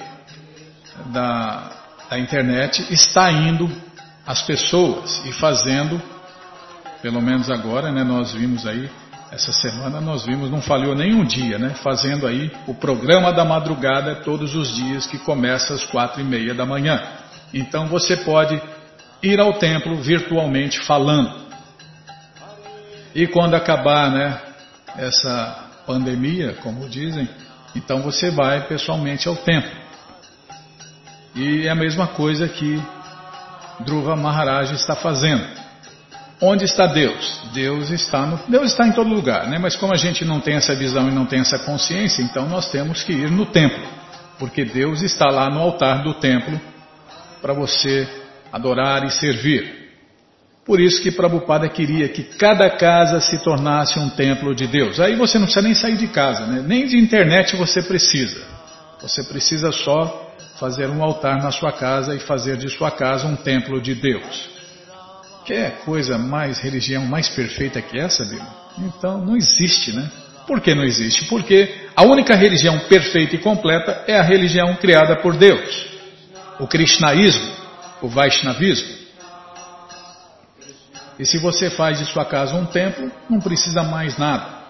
da, 1.07 1.71
da 2.09 2.19
internet, 2.19 2.85
está 2.91 3.31
indo 3.31 3.69
às 4.25 4.41
pessoas 4.41 5.23
e 5.25 5.31
fazendo, 5.31 6.01
pelo 7.01 7.21
menos 7.21 7.49
agora, 7.49 7.91
né, 7.91 8.03
nós 8.03 8.33
vimos 8.33 8.67
aí, 8.67 8.89
essa 9.31 9.53
semana 9.53 10.01
nós 10.01 10.25
vimos, 10.25 10.51
não 10.51 10.61
falhou 10.61 10.93
nenhum 10.93 11.23
dia, 11.23 11.57
né, 11.57 11.69
fazendo 11.81 12.27
aí 12.27 12.51
o 12.67 12.73
programa 12.73 13.31
da 13.31 13.45
madrugada 13.45 14.15
todos 14.15 14.53
os 14.55 14.75
dias, 14.75 15.07
que 15.07 15.17
começa 15.19 15.73
às 15.73 15.85
quatro 15.85 16.19
e 16.19 16.23
meia 16.23 16.53
da 16.53 16.65
manhã. 16.65 17.01
Então 17.53 17.87
você 17.87 18.17
pode 18.17 18.61
ir 19.23 19.39
ao 19.39 19.53
templo 19.53 19.95
virtualmente 20.01 20.79
falando. 20.81 21.50
E 23.13 23.27
quando 23.27 23.55
acabar 23.55 24.09
né, 24.11 24.39
essa 24.97 25.69
pandemia, 25.85 26.53
como 26.61 26.87
dizem, 26.87 27.27
então 27.75 28.01
você 28.01 28.29
vai 28.31 28.67
pessoalmente 28.67 29.27
ao 29.27 29.35
templo. 29.35 29.71
E 31.35 31.67
é 31.67 31.69
a 31.69 31.75
mesma 31.75 32.07
coisa 32.07 32.47
que 32.47 32.81
Dhruva 33.81 34.15
Maharaj 34.15 34.73
está 34.73 34.95
fazendo. 34.95 35.45
Onde 36.41 36.65
está 36.65 36.87
Deus? 36.87 37.41
Deus 37.53 37.89
está 37.91 38.25
no, 38.25 38.39
Deus 38.47 38.71
está 38.71 38.87
em 38.87 38.91
todo 38.91 39.09
lugar, 39.09 39.47
né? 39.47 39.59
Mas 39.59 39.75
como 39.75 39.93
a 39.93 39.97
gente 39.97 40.25
não 40.25 40.39
tem 40.39 40.55
essa 40.55 40.75
visão 40.75 41.07
e 41.07 41.11
não 41.11 41.25
tem 41.25 41.39
essa 41.39 41.59
consciência, 41.59 42.23
então 42.23 42.49
nós 42.49 42.69
temos 42.71 43.03
que 43.03 43.13
ir 43.13 43.29
no 43.29 43.45
templo, 43.45 43.83
porque 44.39 44.65
Deus 44.65 45.01
está 45.03 45.29
lá 45.29 45.49
no 45.49 45.59
altar 45.59 46.01
do 46.01 46.15
templo 46.15 46.59
para 47.41 47.53
você 47.53 48.07
adorar 48.51 49.03
e 49.05 49.11
servir. 49.11 49.80
Por 50.65 50.79
isso 50.79 51.01
que 51.01 51.11
Prabhupada 51.11 51.67
queria 51.67 52.07
que 52.07 52.23
cada 52.23 52.69
casa 52.69 53.19
se 53.19 53.39
tornasse 53.39 53.97
um 53.97 54.09
templo 54.09 54.53
de 54.53 54.67
Deus. 54.67 54.99
Aí 54.99 55.15
você 55.15 55.39
não 55.39 55.45
precisa 55.45 55.65
nem 55.65 55.73
sair 55.73 55.97
de 55.97 56.07
casa, 56.07 56.45
né? 56.45 56.63
nem 56.65 56.85
de 56.85 56.97
internet 56.97 57.55
você 57.55 57.81
precisa. 57.81 58.39
Você 59.01 59.23
precisa 59.23 59.71
só 59.71 60.31
fazer 60.59 60.87
um 60.87 61.03
altar 61.03 61.41
na 61.41 61.51
sua 61.51 61.71
casa 61.71 62.15
e 62.15 62.19
fazer 62.19 62.57
de 62.57 62.69
sua 62.69 62.91
casa 62.91 63.27
um 63.27 63.35
templo 63.35 63.81
de 63.81 63.95
Deus. 63.95 64.49
Quer 65.43 65.79
coisa 65.83 66.19
mais 66.19 66.59
religião 66.59 67.03
mais 67.05 67.27
perfeita 67.27 67.81
que 67.81 67.97
essa, 67.97 68.23
Bíblia? 68.23 68.47
Então 68.77 69.25
não 69.25 69.35
existe, 69.35 69.91
né? 69.91 70.09
Por 70.45 70.61
que 70.61 70.75
não 70.75 70.83
existe? 70.83 71.25
Porque 71.25 71.87
a 71.95 72.03
única 72.03 72.35
religião 72.35 72.77
perfeita 72.81 73.35
e 73.35 73.39
completa 73.39 74.03
é 74.07 74.19
a 74.19 74.21
religião 74.21 74.75
criada 74.75 75.15
por 75.15 75.35
Deus. 75.35 75.87
O 76.59 76.67
Krishnaísmo, 76.67 77.49
o 78.01 78.07
Vaishnavismo. 78.07 79.00
E 81.19 81.25
se 81.25 81.37
você 81.37 81.69
faz 81.69 81.99
de 81.99 82.05
sua 82.05 82.25
casa 82.25 82.55
um 82.55 82.65
templo, 82.65 83.11
não 83.29 83.39
precisa 83.39 83.83
mais 83.83 84.17
nada. 84.17 84.61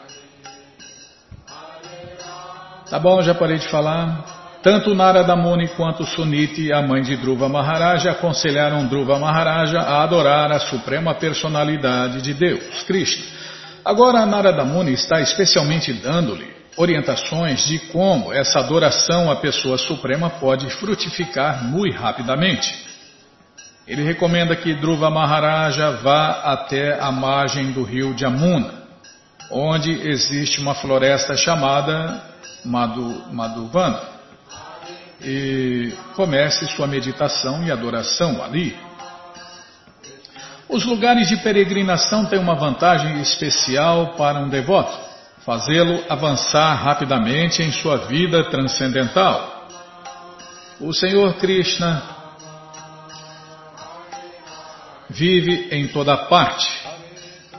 Tá 2.89 2.99
bom, 2.99 3.21
já 3.21 3.33
parei 3.33 3.57
de 3.57 3.67
falar. 3.69 4.59
Tanto 4.61 4.93
Narada 4.93 5.35
Muni 5.35 5.69
quanto 5.69 6.05
Suniti, 6.05 6.71
a 6.71 6.81
mãe 6.81 7.01
de 7.01 7.15
Dhruva 7.15 7.49
Maharaja, 7.49 8.11
aconselharam 8.11 8.85
Dhruva 8.85 9.17
Maharaja 9.17 9.79
a 9.79 10.03
adorar 10.03 10.51
a 10.51 10.59
suprema 10.59 11.15
personalidade 11.15 12.21
de 12.21 12.33
Deus, 12.33 12.83
Krishna. 12.83 13.25
Agora 13.83 14.25
Narada 14.25 14.63
Muni 14.63 14.93
está 14.93 15.19
especialmente 15.19 15.91
dando-lhe 15.93 16.53
orientações 16.77 17.65
de 17.65 17.79
como 17.79 18.31
essa 18.31 18.59
adoração 18.59 19.31
à 19.31 19.35
pessoa 19.35 19.77
suprema 19.77 20.29
pode 20.29 20.69
frutificar 20.71 21.63
muito 21.63 21.97
rapidamente. 21.97 22.90
Ele 23.87 24.03
recomenda 24.03 24.55
que 24.55 24.73
Dhruva 24.73 25.09
Maharaja 25.09 25.91
vá 25.91 26.41
até 26.43 26.99
a 26.99 27.11
margem 27.11 27.71
do 27.71 27.83
rio 27.83 28.15
Jamuna, 28.17 28.73
onde 29.49 29.91
existe 30.07 30.61
uma 30.61 30.75
floresta 30.75 31.35
chamada 31.35 32.21
Madhu, 32.63 33.23
Madhuvana, 33.31 33.99
e 35.19 35.93
comece 36.15 36.67
sua 36.67 36.87
meditação 36.87 37.63
e 37.63 37.71
adoração 37.71 38.43
ali. 38.43 38.77
Os 40.69 40.85
lugares 40.85 41.27
de 41.27 41.37
peregrinação 41.37 42.25
têm 42.25 42.39
uma 42.39 42.55
vantagem 42.55 43.19
especial 43.19 44.13
para 44.15 44.39
um 44.39 44.47
devoto, 44.47 44.97
fazê-lo 45.43 46.01
avançar 46.07 46.75
rapidamente 46.75 47.61
em 47.61 47.71
sua 47.71 47.97
vida 47.97 48.43
transcendental. 48.49 49.67
O 50.79 50.93
Senhor 50.93 51.33
Krishna 51.35 52.20
vive 55.11 55.67
em 55.71 55.87
toda 55.87 56.15
parte, 56.15 56.67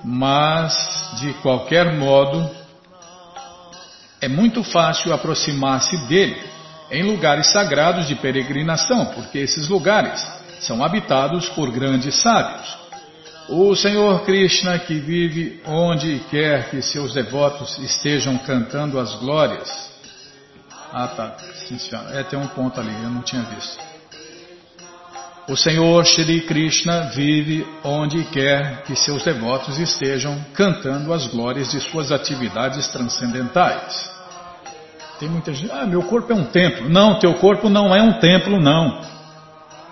mas 0.03 0.75
de 1.21 1.33
qualquer 1.35 1.97
modo 1.97 2.51
é 4.21 4.29
muito 4.29 4.63
fácil 4.65 5.13
aproximar-se 5.13 5.97
dele 6.07 6.41
em 6.91 7.03
lugares 7.03 7.51
sagrados 7.53 8.07
de 8.07 8.15
peregrinação, 8.15 9.07
porque 9.07 9.39
esses 9.39 9.69
lugares 9.69 10.25
são 10.61 10.85
habitados 10.85 11.49
por 11.51 11.71
grandes 11.71 12.15
sábios. 12.17 12.83
O 13.49 13.75
Senhor 13.75 14.25
Krishna, 14.25 14.79
que 14.79 14.95
vive 14.95 15.61
onde 15.67 16.21
quer 16.31 16.71
que 16.71 16.81
seus 16.81 17.13
devotos 17.13 17.77
estejam 17.79 18.39
cantando 18.39 18.99
as 18.99 19.15
glórias. 19.15 19.91
Ah, 20.93 21.09
tá. 21.09 21.37
Sim, 21.67 21.79
é, 22.13 22.23
tem 22.23 22.39
um 22.39 22.47
ponto 22.49 22.79
ali, 22.79 22.93
eu 23.03 23.11
não 23.11 23.23
tinha 23.23 23.43
visto. 23.43 23.92
O 25.49 25.57
Senhor 25.57 26.05
Shri 26.05 26.43
Krishna 26.43 27.11
vive 27.15 27.67
onde 27.83 28.25
quer 28.27 28.85
que 28.85 28.95
seus 28.95 29.25
devotos 29.25 29.77
estejam 29.77 30.39
cantando 30.55 31.13
as 31.13 31.27
glórias 31.27 31.73
de 31.73 31.81
suas 31.81 32.13
atividades 32.13 32.87
transcendentais. 32.89 34.09
Tem 35.19 35.29
muita 35.29 35.53
gente, 35.53 35.73
ah, 35.73 35.85
meu 35.85 36.05
corpo 36.05 36.33
é 36.33 36.37
um 36.37 36.45
templo. 36.45 36.89
Não, 36.89 37.19
teu 37.19 37.35
corpo 37.35 37.69
não 37.69 37.95
é 37.95 38.01
um 38.01 38.21
templo, 38.21 38.61
não. 38.61 39.01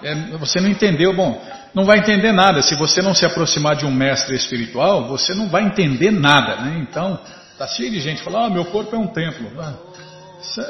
É, 0.03 0.15
você 0.39 0.61
não 0.61 0.69
entendeu, 0.69 1.13
bom, 1.13 1.43
não 1.75 1.85
vai 1.85 1.99
entender 1.99 2.33
nada. 2.33 2.63
Se 2.63 2.77
você 2.77 3.03
não 3.03 3.13
se 3.13 3.27
aproximar 3.27 3.75
de 3.75 3.85
um 3.85 3.91
mestre 3.91 4.37
espiritual, 4.37 5.09
você 5.09 5.35
não 5.35 5.49
vai 5.49 5.65
entender 5.65 6.13
nada, 6.13 6.57
né? 6.63 6.79
Então, 6.89 7.19
tá 7.59 7.67
cheio 7.67 7.91
de 7.91 8.01
gente 8.01 8.23
falando, 8.23 8.47
ah, 8.47 8.51
meu 8.51 8.65
corpo 8.67 8.95
é 8.95 8.99
um 8.99 9.09
templo. 9.09 9.51
Ah, 9.61 9.75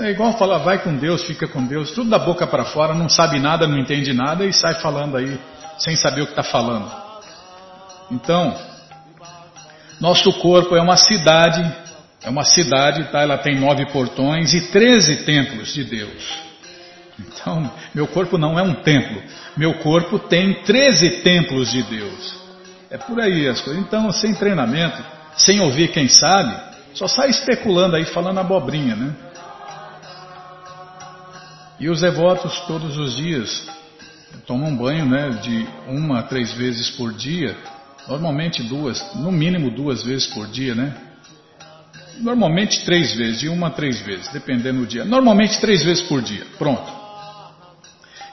é 0.01 0.11
igual 0.11 0.37
falar, 0.37 0.59
vai 0.59 0.83
com 0.83 0.97
Deus, 0.97 1.25
fica 1.25 1.47
com 1.47 1.65
Deus, 1.65 1.93
tudo 1.93 2.11
da 2.11 2.19
boca 2.19 2.47
para 2.47 2.65
fora, 2.65 2.95
não 2.95 3.09
sabe 3.09 3.39
nada, 3.39 3.67
não 3.67 3.79
entende 3.79 4.13
nada 4.13 4.45
e 4.45 4.53
sai 4.53 4.75
falando 4.81 5.17
aí 5.17 5.39
sem 5.79 5.97
saber 5.97 6.23
o 6.23 6.27
que 6.27 6.33
está 6.33 6.43
falando. 6.43 6.91
Então, 8.11 8.55
nosso 10.01 10.33
corpo 10.41 10.77
é 10.77 10.81
uma 10.81 10.97
cidade, 10.97 11.63
é 12.23 12.29
uma 12.29 12.45
cidade, 12.45 13.05
tá? 13.13 13.21
Ela 13.21 13.39
tem 13.39 13.59
nove 13.59 13.87
portões 13.87 14.53
e 14.53 14.73
treze 14.73 15.25
templos 15.25 15.73
de 15.73 15.85
Deus. 15.85 16.51
Então, 17.19 17.71
meu 17.95 18.07
corpo 18.07 18.37
não 18.37 18.59
é 18.59 18.63
um 18.63 18.75
templo, 18.75 19.23
meu 19.57 19.75
corpo 19.75 20.19
tem 20.19 20.63
treze 20.63 21.23
templos 21.23 21.71
de 21.71 21.83
Deus. 21.83 22.41
É 22.91 22.99
por 22.99 23.21
aí 23.21 23.47
as 23.47 23.61
coisas. 23.61 23.81
Então, 23.81 24.11
sem 24.11 24.35
treinamento, 24.35 25.01
sem 25.37 25.61
ouvir 25.61 25.89
quem 25.93 26.09
sabe, 26.09 26.53
só 26.93 27.07
sai 27.07 27.31
especulando 27.31 27.95
aí, 27.95 28.05
falando 28.07 28.41
abobrinha, 28.41 28.97
né? 28.97 29.15
E 31.81 31.89
os 31.89 32.03
devotos 32.03 32.61
todos 32.67 32.99
os 32.99 33.17
dias 33.17 33.67
toma 34.47 34.67
um 34.67 34.77
banho 34.77 35.07
né, 35.07 35.31
de 35.43 35.67
uma 35.89 36.19
a 36.19 36.23
três 36.23 36.53
vezes 36.53 36.91
por 36.91 37.13
dia, 37.15 37.57
normalmente 38.07 38.63
duas, 38.63 39.03
no 39.17 39.33
mínimo 39.33 39.71
duas 39.71 40.03
vezes 40.03 40.27
por 40.27 40.47
dia, 40.47 40.75
né? 40.75 40.95
Normalmente 42.19 42.85
três 42.85 43.17
vezes, 43.17 43.41
de 43.41 43.49
uma 43.49 43.69
a 43.69 43.71
três 43.71 43.99
vezes, 44.01 44.29
dependendo 44.29 44.81
do 44.81 44.87
dia. 44.87 45.07
Normalmente 45.07 45.59
três 45.59 45.83
vezes 45.83 46.03
por 46.03 46.21
dia, 46.21 46.47
pronto. 46.59 47.01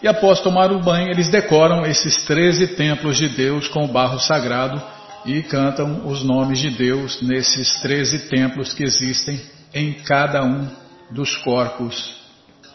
E 0.04 0.08
após 0.08 0.42
tomar 0.42 0.72
o 0.72 0.80
banho, 0.80 1.10
eles 1.10 1.30
decoram 1.30 1.86
esses 1.86 2.26
13 2.26 2.76
templos 2.76 3.18
de 3.18 3.30
Deus 3.30 3.70
com 3.70 3.86
o 3.86 3.88
barro 3.88 4.20
sagrado 4.20 4.82
e 5.26 5.42
cantam 5.42 6.06
os 6.06 6.22
nomes 6.22 6.60
de 6.60 6.70
Deus 6.70 7.22
nesses 7.22 7.80
13 7.80 8.28
templos 8.30 8.74
que 8.74 8.84
existem 8.84 9.42
em 9.74 9.94
cada 9.94 10.44
um 10.44 10.68
dos 11.10 11.38
corpos, 11.38 12.17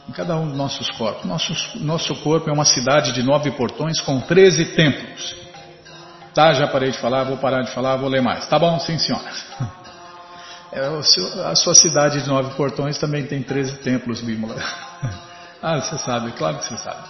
em 0.09 0.13
cada 0.13 0.37
um 0.37 0.49
dos 0.49 0.57
nossos 0.57 0.91
corpos. 0.93 1.25
Nosso, 1.25 1.55
nosso 1.79 2.15
corpo 2.17 2.51
é 2.51 2.53
uma 2.53 2.65
cidade 2.65 3.13
de 3.13 3.23
nove 3.23 3.51
portões 3.53 4.01
com 4.01 4.21
13 4.21 4.65
templos. 4.67 5.37
Tá, 6.35 6.53
já 6.55 6.67
parei 6.67 6.91
de 6.91 6.99
falar, 6.99 7.25
vou 7.25 7.37
parar 7.37 7.63
de 7.63 7.71
falar, 7.73 7.97
vou 7.97 8.09
ler 8.09 8.23
mais. 8.23 8.47
Tá 8.47 8.59
bom? 8.59 8.79
Sim, 8.81 8.99
senhora. 8.99 9.31
É, 10.75 10.81
a 11.51 11.55
sua 11.55 11.75
cidade 11.75 12.23
de 12.23 12.27
nove 12.27 12.55
portões 12.55 12.97
também 12.97 13.27
tem 13.27 13.43
13 13.43 13.77
templos, 13.81 14.23
Bímola. 14.23 14.57
Ah, 15.65 15.81
você 15.81 15.97
sabe, 15.99 16.33
claro 16.33 16.57
que 16.59 16.65
você 16.65 16.77
sabe. 16.79 17.07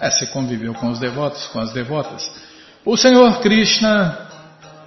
É, 0.00 0.10
você 0.10 0.26
conviveu 0.26 0.74
com 0.74 0.88
os 0.88 0.98
devotos, 0.98 1.46
com 1.48 1.60
as 1.60 1.72
devotas. 1.72 2.28
O 2.84 2.96
Senhor 2.96 3.38
Krishna 3.40 4.18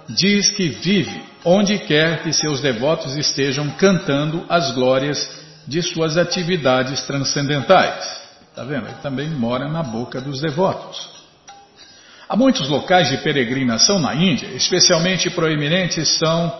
diz 0.08 0.50
que 0.50 0.68
vive 0.68 1.24
onde 1.44 1.78
quer 1.78 2.22
que 2.22 2.32
seus 2.32 2.60
devotos 2.60 3.16
estejam 3.16 3.70
cantando 3.70 4.44
as 4.48 4.72
glórias 4.72 5.43
de 5.66 5.82
suas 5.82 6.16
atividades 6.16 7.02
transcendentais. 7.02 8.22
Está 8.50 8.62
vendo? 8.64 8.86
Ele 8.86 8.96
também 9.02 9.28
mora 9.28 9.68
na 9.68 9.82
boca 9.82 10.20
dos 10.20 10.40
devotos. 10.40 11.14
Há 12.28 12.36
muitos 12.36 12.68
locais 12.68 13.08
de 13.08 13.18
peregrinação 13.18 13.98
na 13.98 14.14
Índia, 14.14 14.48
especialmente 14.54 15.28
proeminentes 15.30 16.08
são 16.18 16.52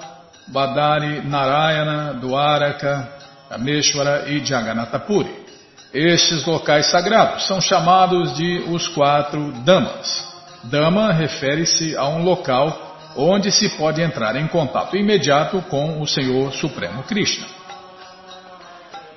Badari, 0.48 1.26
Narayana, 1.26 2.14
Dwaraka, 2.14 3.08
Rameshwara 3.50 4.28
e 4.28 4.44
Jagannatapuri. 4.44 5.44
Estes 5.92 6.44
locais 6.44 6.90
sagrados 6.90 7.46
são 7.46 7.60
chamados 7.60 8.36
de 8.36 8.64
os 8.68 8.88
quatro 8.88 9.52
Damas. 9.64 10.34
Dama 10.64 11.12
refere-se 11.12 11.96
a 11.96 12.08
um 12.08 12.24
local 12.24 12.96
onde 13.16 13.52
se 13.52 13.68
pode 13.70 14.02
entrar 14.02 14.34
em 14.36 14.46
contato 14.48 14.96
imediato 14.96 15.62
com 15.70 16.02
o 16.02 16.06
Senhor 16.06 16.52
Supremo 16.52 17.04
Krishna. 17.04 17.46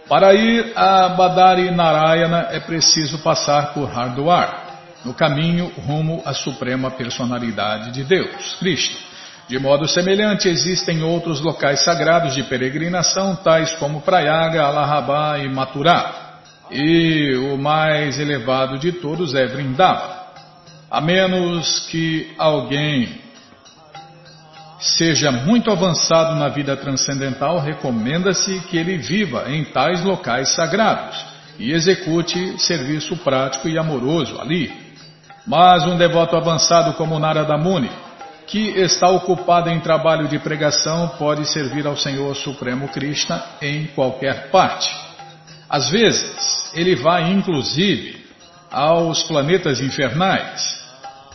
Para 0.07 0.33
ir 0.33 0.71
a 0.75 1.09
Badari 1.09 1.69
Narayana 1.69 2.47
é 2.51 2.59
preciso 2.61 3.19
passar 3.19 3.73
por 3.73 3.89
Hardwar, 3.89 4.65
no 5.03 5.13
caminho 5.13 5.71
rumo 5.85 6.21
à 6.25 6.33
Suprema 6.33 6.89
Personalidade 6.89 7.91
de 7.91 8.05
Deus, 8.05 8.55
Krishna. 8.55 8.97
De 9.49 9.59
modo 9.59 9.87
semelhante, 9.87 10.47
existem 10.47 11.03
outros 11.03 11.41
locais 11.41 11.83
sagrados 11.83 12.35
de 12.35 12.43
peregrinação, 12.43 13.35
tais 13.35 13.73
como 13.73 14.01
Prayaga, 14.01 14.63
Allahabad 14.63 15.43
e 15.43 15.49
Mathura 15.49 16.27
e 16.71 17.35
o 17.35 17.57
mais 17.57 18.19
elevado 18.19 18.77
de 18.77 18.93
todos 18.93 19.33
é 19.33 19.45
Vrindavan. 19.45 20.17
A 20.89 21.01
menos 21.01 21.87
que 21.89 22.33
alguém 22.37 23.26
seja 24.79 25.31
muito 25.31 25.71
avançado 25.71 26.35
na 26.35 26.49
vida 26.49 26.75
transcendental, 26.77 27.59
recomenda-se 27.59 28.59
que 28.61 28.77
ele 28.77 28.97
viva 28.97 29.49
em 29.49 29.65
tais 29.65 30.03
locais 30.03 30.49
sagrados 30.49 31.17
e 31.57 31.71
execute 31.71 32.59
serviço 32.59 33.17
prático 33.17 33.67
e 33.67 33.77
amoroso 33.77 34.39
ali. 34.39 34.71
Mas 35.45 35.85
um 35.85 35.97
devoto 35.97 36.35
avançado 36.35 36.93
como 36.93 37.17
Narada 37.17 37.57
Muni, 37.57 37.89
que 38.45 38.69
está 38.79 39.09
ocupado 39.09 39.69
em 39.69 39.79
trabalho 39.79 40.27
de 40.27 40.39
pregação, 40.39 41.09
pode 41.17 41.45
servir 41.45 41.87
ao 41.87 41.97
Senhor 41.97 42.35
Supremo 42.35 42.87
Krishna 42.89 43.43
em 43.61 43.87
qualquer 43.87 44.49
parte. 44.51 44.89
Às 45.69 45.89
vezes, 45.89 46.71
ele 46.73 46.95
vai 46.95 47.31
inclusive 47.31 48.25
aos 48.71 49.23
planetas 49.23 49.81
infernais. 49.81 50.86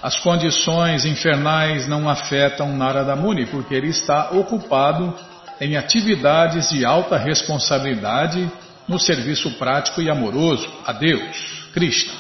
As 0.03 0.17
condições 0.17 1.05
infernais 1.05 1.87
não 1.87 2.09
afetam 2.09 2.77
Narada 2.77 3.15
Muni, 3.15 3.47
porque 3.47 3.73
ele 3.73 3.89
está 3.89 4.31
ocupado 4.33 5.15
em 5.61 5.77
atividades 5.77 6.71
de 6.71 6.85
alta 6.85 7.17
responsabilidade 7.17 8.51
no 8.89 8.99
serviço 8.99 9.53
prático 9.53 10.03
e 10.03 10.11
amoroso 10.11 10.69
a 10.85 10.93
Deus, 10.93 11.71
Krishna. 11.73 12.13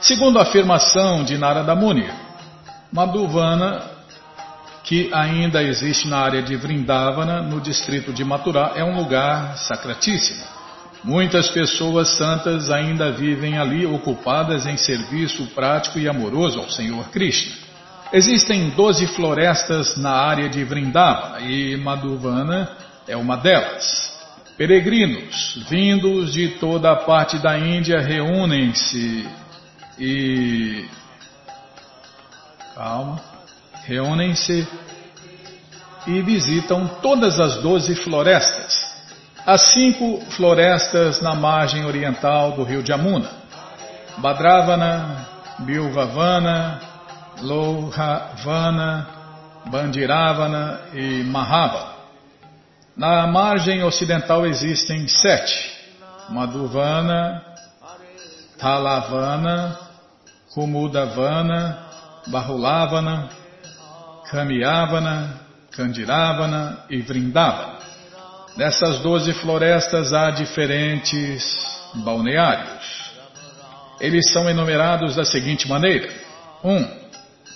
Segundo 0.00 0.38
a 0.38 0.42
afirmação 0.42 1.24
de 1.24 1.36
Narada 1.36 1.74
Muni, 1.74 2.08
Madhuvana, 2.92 3.82
que 4.84 5.10
ainda 5.12 5.62
existe 5.62 6.06
na 6.06 6.18
área 6.18 6.42
de 6.42 6.56
Vrindavana, 6.56 7.42
no 7.42 7.60
distrito 7.60 8.12
de 8.12 8.24
Mathura, 8.24 8.72
é 8.76 8.84
um 8.84 8.96
lugar 8.96 9.58
sacratíssimo. 9.58 10.59
Muitas 11.02 11.48
pessoas 11.48 12.08
santas 12.18 12.70
ainda 12.70 13.10
vivem 13.10 13.56
ali 13.56 13.86
ocupadas 13.86 14.66
em 14.66 14.76
serviço 14.76 15.46
prático 15.54 15.98
e 15.98 16.06
amoroso 16.06 16.58
ao 16.58 16.70
Senhor 16.70 17.08
Krishna. 17.08 17.54
Existem 18.12 18.70
doze 18.70 19.06
florestas 19.06 19.96
na 19.96 20.10
área 20.10 20.48
de 20.48 20.62
Vrindavana 20.62 21.40
e 21.40 21.76
Madhuvana 21.76 22.68
é 23.08 23.16
uma 23.16 23.36
delas. 23.36 24.10
Peregrinos 24.58 25.64
vindos 25.70 26.34
de 26.34 26.48
toda 26.58 26.92
a 26.92 26.96
parte 26.96 27.38
da 27.38 27.58
Índia 27.58 27.98
reúnem-se 28.00 29.26
e. 29.98 30.84
Calma. 32.74 33.20
Reúnem-se 33.84 34.68
e 36.06 36.20
visitam 36.20 36.86
todas 37.00 37.40
as 37.40 37.62
doze 37.62 37.94
florestas 37.94 38.89
as 39.46 39.72
cinco 39.72 40.20
florestas 40.32 41.20
na 41.20 41.34
margem 41.34 41.84
oriental 41.84 42.52
do 42.52 42.62
rio 42.62 42.84
Jamuna, 42.84 43.30
Badravana, 44.18 45.26
Bilvavana, 45.60 46.80
Louhavana, 47.40 49.06
Bandiravana 49.66 50.80
e 50.92 51.22
Mahava. 51.24 51.94
Na 52.96 53.26
margem 53.26 53.82
ocidental 53.82 54.46
existem 54.46 55.08
sete, 55.08 55.72
Madhuvana, 56.28 57.42
Talavana, 58.58 59.78
Kumudavana, 60.52 61.78
Bahulavana, 62.26 63.28
Kamiyavana, 64.30 65.40
Kandiravana 65.70 66.84
e 66.90 67.00
Vrindavana. 67.00 67.79
Nessas 68.56 68.98
doze 68.98 69.32
florestas 69.34 70.12
há 70.12 70.30
diferentes 70.30 71.58
balneários. 71.94 73.10
Eles 74.00 74.30
são 74.32 74.48
enumerados 74.48 75.16
da 75.16 75.24
seguinte 75.24 75.68
maneira: 75.68 76.10
1. 76.64 76.76
Um, 76.76 77.00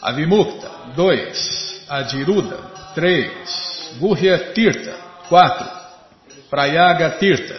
Avimukta. 0.02 0.70
2. 0.94 1.86
Adiruda. 1.88 2.58
3. 2.94 3.96
Gurya 3.98 4.52
Tirta. 4.52 4.94
4. 5.28 5.70
Prayaga 6.50 7.10
Tirta. 7.10 7.56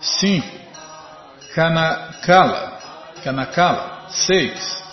5. 0.00 0.46
Kanakala. 1.54 2.78
Kanakala. 3.22 4.06
6. 4.10 4.84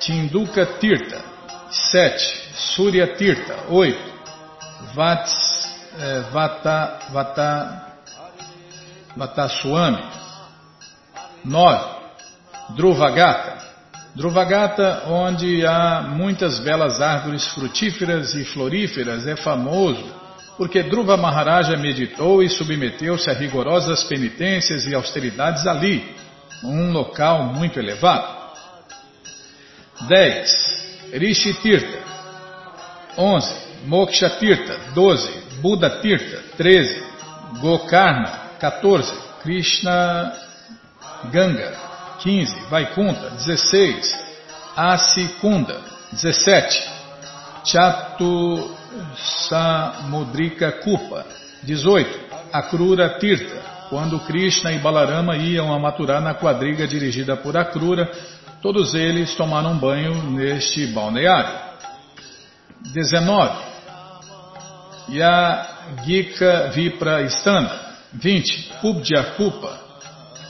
Tinduka 0.00 0.66
Tirta. 0.66 1.20
7. 1.92 2.42
Surya 2.74 3.14
Tirta. 3.14 3.64
8. 3.68 4.12
Vats 4.94 5.41
é, 5.98 6.20
Vata, 6.30 6.98
Vata, 7.10 7.86
Vataswami. 9.16 10.02
9. 11.44 11.84
Druvagata. 12.76 13.62
Druvagata, 14.14 15.04
onde 15.06 15.66
há 15.66 16.02
muitas 16.02 16.60
belas 16.60 17.00
árvores 17.00 17.46
frutíferas 17.48 18.34
e 18.34 18.44
floríferas, 18.44 19.26
é 19.26 19.36
famoso 19.36 20.22
porque 20.56 20.82
Druva 20.82 21.16
Maharaja 21.16 21.76
meditou 21.76 22.42
e 22.42 22.48
submeteu-se 22.48 23.28
a 23.30 23.32
rigorosas 23.32 24.04
penitências 24.04 24.86
e 24.86 24.94
austeridades 24.94 25.66
ali, 25.66 26.14
num 26.62 26.92
local 26.92 27.44
muito 27.44 27.78
elevado. 27.78 28.42
10. 30.08 31.10
Rishi 31.14 31.54
Tirtha. 31.54 31.98
11. 33.16 33.54
Moksha 33.86 34.30
Tirtha. 34.30 34.78
12. 34.94 35.42
Buda 35.62 35.88
Tirtha, 36.00 36.42
13. 36.56 37.02
Gokarna, 37.60 38.56
14. 38.58 39.14
Krishna 39.42 40.32
Ganga, 41.30 41.72
15. 42.18 42.66
Vaikunta, 42.68 43.30
16. 43.38 44.18
Asikunda, 44.76 45.80
17. 46.12 46.90
Chatu 47.64 48.74
Samudrika 49.48 50.72
Kupa, 50.72 51.24
18. 51.62 52.20
Akrura 52.52 53.18
Tirtha, 53.18 53.62
quando 53.88 54.18
Krishna 54.20 54.72
e 54.72 54.78
Balarama 54.78 55.36
iam 55.36 55.72
a 55.72 55.78
Maturá 55.78 56.20
na 56.20 56.34
quadriga 56.34 56.88
dirigida 56.88 57.36
por 57.36 57.56
Akrura, 57.56 58.10
todos 58.60 58.94
eles 58.94 59.34
tomaram 59.36 59.78
banho 59.78 60.22
neste 60.30 60.86
balneário. 60.88 61.72
19. 62.92 63.71
Yagika 65.08 66.70
Vipra 66.74 67.28
Stana. 67.28 67.96
20. 68.12 68.72
Pubdya 68.80 69.34
Pupa. 69.36 69.78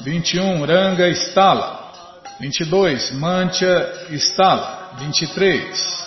21. 0.05 0.67
Ranga 0.67 1.15
Stala. 1.15 1.93
22. 2.41 3.15
Mancha 3.15 3.93
Stala. 4.19 4.91
23. 4.99 6.03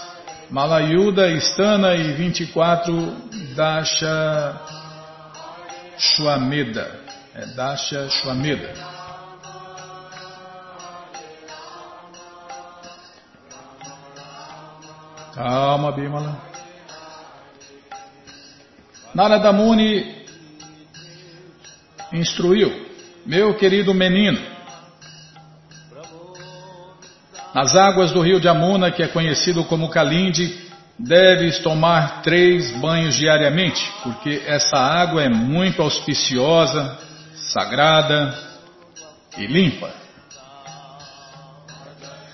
Malayuda 0.49 1.39
Stana 1.39 1.95
e 1.95 2.13
24. 2.13 3.13
Dasha 3.55 4.61
Shwameda. 5.97 6.99
É 7.33 7.45
Dasha 7.55 8.09
Shwameda. 8.09 8.73
Calma, 15.33 15.91
Bimala. 15.91 16.54
Narada 19.15 19.53
Muni 19.53 20.13
instruiu, 22.11 22.85
meu 23.25 23.53
querido 23.53 23.93
menino, 23.93 24.37
nas 27.53 27.77
águas 27.77 28.11
do 28.11 28.19
rio 28.19 28.41
de 28.41 28.49
Amuna, 28.49 28.91
que 28.91 29.01
é 29.01 29.07
conhecido 29.07 29.63
como 29.63 29.87
Kalindi, 29.87 30.53
deves 30.99 31.59
tomar 31.59 32.23
três 32.23 32.71
banhos 32.81 33.15
diariamente, 33.15 33.89
porque 34.03 34.43
essa 34.45 34.75
água 34.75 35.23
é 35.23 35.29
muito 35.29 35.81
auspiciosa, 35.81 36.99
sagrada 37.35 38.37
e 39.37 39.47
limpa. 39.47 39.93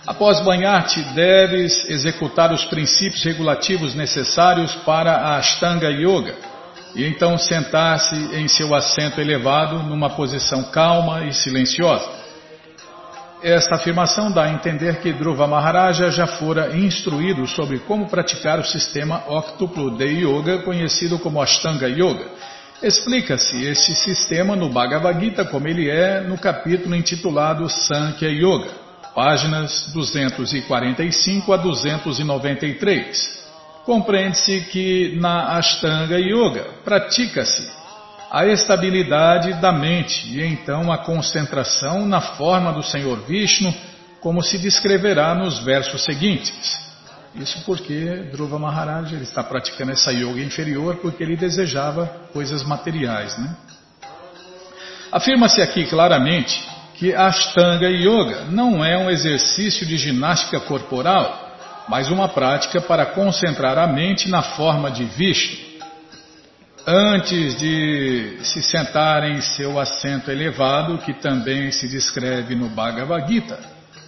Após 0.08 0.40
banhar-te, 0.40 1.00
deves 1.14 1.88
executar 1.92 2.52
os 2.52 2.66
princípios 2.66 3.24
regulativos 3.24 3.94
necessários 3.94 4.74
para 4.78 5.12
a 5.12 5.36
Ashtanga 5.36 5.92
Yoga 5.92 6.50
e 6.96 7.06
então 7.06 7.38
sentar-se 7.38 8.16
em 8.36 8.48
seu 8.48 8.74
assento 8.76 9.22
elevado 9.22 9.84
numa 9.84 10.10
posição 10.10 10.64
calma 10.64 11.26
e 11.26 11.34
silenciosa. 11.34 12.22
Esta 13.44 13.76
afirmação 13.76 14.32
dá 14.32 14.44
a 14.44 14.52
entender 14.52 15.00
que 15.00 15.12
Dhruva 15.12 15.48
Maharaja 15.48 16.12
já 16.12 16.28
fora 16.28 16.78
instruído 16.78 17.48
sobre 17.48 17.80
como 17.80 18.08
praticar 18.08 18.60
o 18.60 18.64
sistema 18.64 19.24
óctuplo 19.28 19.98
de 19.98 20.06
yoga 20.06 20.60
conhecido 20.60 21.18
como 21.18 21.42
Ashtanga 21.42 21.90
Yoga. 21.90 22.28
Explica-se 22.84 23.66
este 23.66 23.96
sistema 23.96 24.56
no 24.56 24.70
Bhagavad 24.70 25.20
Gita 25.20 25.44
como 25.46 25.68
ele 25.68 25.90
é 25.90 26.22
no 26.22 26.38
capítulo 26.38 26.96
intitulado 26.96 27.68
Sankhya 27.68 28.30
Yoga, 28.30 28.70
páginas 29.16 29.92
245 29.92 31.52
a 31.52 31.58
293. 31.58 33.41
Compreende-se 33.86 34.62
que 34.72 35.18
na 35.20 35.58
Ashtanga 35.58 36.20
Yoga 36.20 36.66
pratica-se 36.84 37.68
a 38.30 38.46
estabilidade 38.46 39.54
da 39.56 39.72
mente 39.72 40.28
e 40.28 40.42
então 40.42 40.92
a 40.92 41.00
concentração 41.00 42.06
na 42.06 42.22
forma 42.22 42.72
do 42.72 42.84
Senhor 42.84 43.20
Vishnu, 43.26 43.74
como 44.22 44.42
se 44.42 44.58
descreverá 44.58 45.34
nos 45.34 45.60
versos 45.60 46.06
seguintes. 46.06 46.80
Isso 47.36 47.64
porque 47.66 48.30
Dhruva 48.32 48.60
Maharaj 48.60 49.14
ele 49.14 49.24
está 49.24 49.44
praticando 49.44 49.92
essa 49.92 50.12
yoga 50.12 50.42
inferior 50.42 50.98
porque 50.98 51.24
ele 51.24 51.36
desejava 51.36 52.06
coisas 52.32 52.64
materiais. 52.64 53.38
Né? 53.38 53.56
Afirma-se 55.12 55.62
aqui 55.62 55.86
claramente 55.88 56.62
que 56.96 57.14
Ashtanga 57.14 57.90
Yoga 57.90 58.46
não 58.50 58.84
é 58.86 58.98
um 58.98 59.10
exercício 59.10 59.86
de 59.86 59.98
ginástica 59.98 60.60
corporal, 60.60 61.51
mas 61.88 62.10
uma 62.10 62.28
prática 62.28 62.82
para 62.82 63.08
concentrar 63.08 63.78
a 63.78 63.88
mente 63.88 64.30
na 64.30 64.42
forma 64.42 64.90
de 64.92 65.04
Vishnu. 65.04 65.72
Antes 66.86 67.60
de 67.60 68.40
se 68.42 68.64
sentar 68.64 69.24
em 69.24 69.40
seu 69.42 69.80
assento 69.80 70.32
elevado, 70.32 70.98
que 70.98 71.14
também 71.14 71.72
se 71.72 71.88
descreve 71.88 72.56
no 72.56 72.70
Bhagavad 72.70 73.28
Gita, 73.32 73.60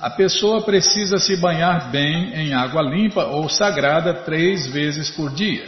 a 0.01 0.09
pessoa 0.09 0.61
precisa 0.61 1.19
se 1.19 1.37
banhar 1.37 1.91
bem 1.91 2.33
em 2.33 2.53
água 2.53 2.81
limpa 2.81 3.25
ou 3.25 3.47
sagrada 3.47 4.13
três 4.13 4.67
vezes 4.67 5.09
por 5.09 5.29
dia. 5.29 5.65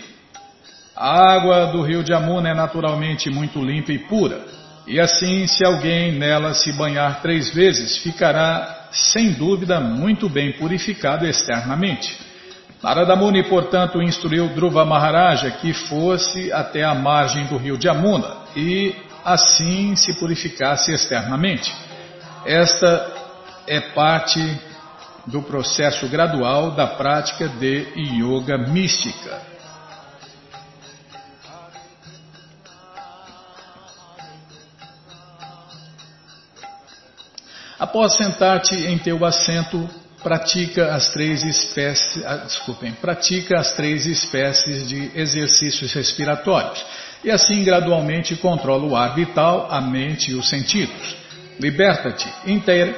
A 0.95 1.33
água 1.33 1.67
do 1.67 1.81
rio 1.81 2.03
de 2.03 2.13
Amuna 2.13 2.49
é 2.49 2.53
naturalmente 2.53 3.29
muito 3.29 3.61
limpa 3.61 3.91
e 3.91 3.99
pura, 3.99 4.41
e 4.87 4.99
assim, 4.99 5.47
se 5.47 5.65
alguém 5.65 6.11
nela 6.11 6.53
se 6.53 6.71
banhar 6.73 7.21
três 7.21 7.53
vezes, 7.53 7.97
ficará, 7.97 8.84
sem 8.95 9.33
dúvida, 9.33 9.79
muito 9.79 10.29
bem 10.29 10.53
purificado 10.53 11.27
externamente. 11.27 12.17
Narada 12.81 13.15
Muni, 13.15 13.43
portanto, 13.43 14.01
instruiu 14.01 14.47
Dhruva 14.49 14.85
Maharaja 14.85 15.51
que 15.51 15.73
fosse 15.73 16.51
até 16.53 16.83
a 16.83 16.95
margem 16.95 17.45
do 17.47 17.57
rio 17.57 17.77
de 17.77 17.89
Amuna 17.89 18.37
e 18.55 18.95
assim 19.23 19.95
se 19.95 20.13
purificasse 20.19 20.93
externamente. 20.93 21.75
Esta 22.45 23.11
é 23.67 23.79
parte 23.79 24.39
do 25.25 25.41
processo 25.41 26.07
gradual 26.07 26.71
da 26.71 26.87
prática 26.87 27.49
de 27.49 27.87
yoga 27.97 28.57
mística. 28.57 29.54
Após 37.85 38.17
sentar-te 38.17 38.73
em 38.73 38.97
teu 38.97 39.23
assento, 39.23 39.87
pratica 40.23 40.95
as 40.95 41.09
três 41.09 41.43
espécies, 41.43 42.25
ah, 42.25 42.37
desculpem, 42.37 42.91
pratica 42.93 43.59
as 43.59 43.73
três 43.73 44.07
espécies 44.07 44.87
de 44.87 45.11
exercícios 45.13 45.93
respiratórios 45.93 46.83
e 47.23 47.29
assim 47.29 47.63
gradualmente 47.63 48.35
controla 48.37 48.87
o 48.87 48.95
ar 48.95 49.13
vital, 49.13 49.67
a 49.69 49.79
mente 49.79 50.31
e 50.31 50.33
os 50.33 50.49
sentidos. 50.49 51.15
Liberta-te 51.59 52.27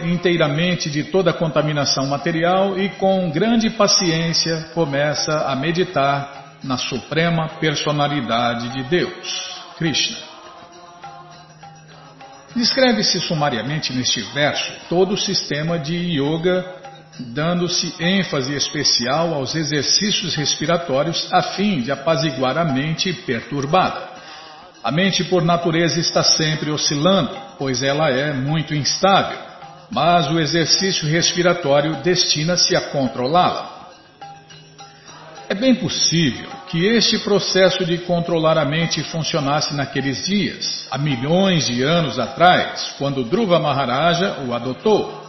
inteiramente 0.01 0.89
de 0.89 1.03
toda 1.03 1.33
contaminação 1.33 2.07
material 2.07 2.79
e 2.79 2.87
com 2.91 3.29
grande 3.29 3.69
paciência 3.71 4.69
começa 4.73 5.49
a 5.49 5.53
meditar 5.53 6.59
na 6.63 6.77
suprema 6.77 7.49
personalidade 7.59 8.69
de 8.69 8.83
Deus, 8.83 9.61
Krishna. 9.77 10.36
Descreve-se 12.57 13.21
sumariamente 13.21 13.93
neste 13.93 14.19
verso 14.33 14.73
todo 14.89 15.13
o 15.13 15.17
sistema 15.17 15.77
de 15.77 15.95
yoga 15.95 16.65
dando-se 17.19 17.93
ênfase 17.99 18.55
especial 18.55 19.31
aos 19.35 19.53
exercícios 19.53 20.33
respiratórios 20.33 21.31
a 21.31 21.43
fim 21.43 21.81
de 21.81 21.91
apaziguar 21.91 22.57
a 22.57 22.65
mente 22.65 23.13
perturbada. 23.13 24.09
A 24.83 24.91
mente, 24.91 25.23
por 25.23 25.43
natureza, 25.43 25.99
está 25.99 26.23
sempre 26.23 26.71
oscilando, 26.71 27.29
pois 27.59 27.83
ela 27.83 28.09
é 28.09 28.33
muito 28.33 28.73
instável, 28.73 29.37
mas 29.91 30.27
o 30.31 30.39
exercício 30.39 31.07
respiratório 31.07 31.97
destina-se 31.97 32.75
a 32.75 32.81
controlá-la. 32.81 33.89
É 35.47 35.53
bem 35.53 35.75
possível 35.75 36.56
que 36.69 36.85
este 36.85 37.19
processo 37.19 37.85
de 37.85 37.97
controlar 37.99 38.57
a 38.57 38.65
mente 38.65 39.01
funcionasse 39.03 39.73
naqueles 39.73 40.25
dias, 40.25 40.87
há 40.91 40.97
milhões 40.97 41.65
de 41.65 41.81
anos 41.81 42.19
atrás, 42.19 42.93
quando 42.97 43.23
Dhruva 43.23 43.59
Maharaja 43.59 44.37
o 44.45 44.53
adotou. 44.53 45.25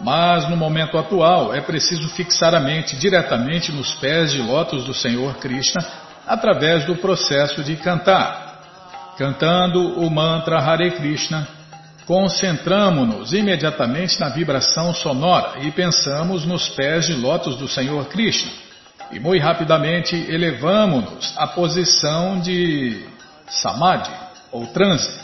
Mas 0.00 0.48
no 0.50 0.56
momento 0.56 0.98
atual 0.98 1.54
é 1.54 1.60
preciso 1.60 2.08
fixar 2.10 2.54
a 2.54 2.60
mente 2.60 2.96
diretamente 2.96 3.70
nos 3.70 3.94
pés 3.94 4.32
de 4.32 4.42
lótus 4.42 4.84
do 4.84 4.92
Senhor 4.92 5.36
Krishna 5.36 5.86
através 6.26 6.84
do 6.84 6.96
processo 6.96 7.62
de 7.62 7.76
cantar. 7.76 9.14
Cantando 9.16 10.00
o 10.00 10.10
mantra 10.10 10.58
Hare 10.58 10.90
Krishna, 10.90 11.46
concentramos-nos 12.06 13.32
imediatamente 13.32 14.18
na 14.18 14.28
vibração 14.28 14.92
sonora 14.92 15.60
e 15.60 15.70
pensamos 15.70 16.44
nos 16.44 16.68
pés 16.70 17.06
de 17.06 17.14
lótus 17.14 17.56
do 17.56 17.68
Senhor 17.68 18.06
Krishna. 18.06 18.50
E 19.12 19.20
muito 19.20 19.42
rapidamente 19.42 20.16
elevamos-nos 20.16 21.34
à 21.36 21.46
posição 21.46 22.40
de 22.40 23.04
samadhi 23.46 24.10
ou 24.50 24.66
transe. 24.68 25.20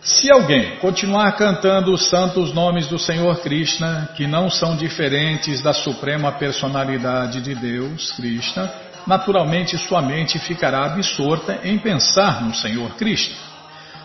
Se 0.00 0.32
alguém 0.32 0.76
continuar 0.76 1.32
cantando 1.32 1.92
os 1.92 2.08
santos 2.08 2.54
nomes 2.54 2.86
do 2.86 2.98
Senhor 2.98 3.40
Krishna, 3.40 4.08
que 4.16 4.26
não 4.26 4.48
são 4.48 4.76
diferentes 4.76 5.60
da 5.60 5.74
suprema 5.74 6.32
personalidade 6.32 7.40
de 7.42 7.54
Deus, 7.54 8.12
Krishna, 8.12 8.72
naturalmente 9.06 9.76
sua 9.76 10.00
mente 10.00 10.38
ficará 10.38 10.86
absorta 10.86 11.60
em 11.64 11.78
pensar 11.78 12.42
no 12.42 12.54
Senhor 12.54 12.94
Krishna. 12.96 13.36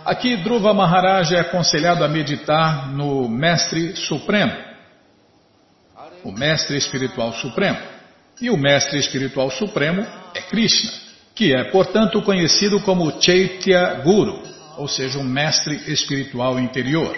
Aqui 0.03 0.35
Dhruva 0.35 0.73
Maharaj 0.73 1.33
é 1.33 1.39
aconselhado 1.39 2.03
a 2.03 2.07
meditar 2.07 2.89
no 2.89 3.29
Mestre 3.29 3.95
Supremo, 3.95 4.53
o 6.23 6.31
Mestre 6.31 6.75
Espiritual 6.75 7.31
Supremo. 7.33 7.94
E 8.41 8.49
o 8.49 8.57
Mestre 8.57 8.99
Espiritual 8.99 9.49
Supremo 9.49 10.05
é 10.33 10.41
Krishna, 10.41 10.91
que 11.33 11.53
é, 11.53 11.63
portanto, 11.65 12.21
conhecido 12.21 12.79
como 12.81 13.21
Chaitya 13.21 14.01
Guru 14.03 14.55
ou 14.77 14.87
seja, 14.87 15.19
um 15.19 15.23
mestre 15.23 15.81
espiritual 15.87 16.59
interior. 16.59 17.17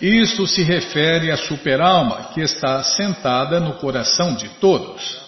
Isto 0.00 0.46
se 0.46 0.62
refere 0.62 1.30
à 1.30 1.36
superalma 1.36 2.30
que 2.34 2.40
está 2.40 2.82
sentada 2.82 3.60
no 3.60 3.74
coração 3.74 4.34
de 4.34 4.48
todos. 4.60 5.20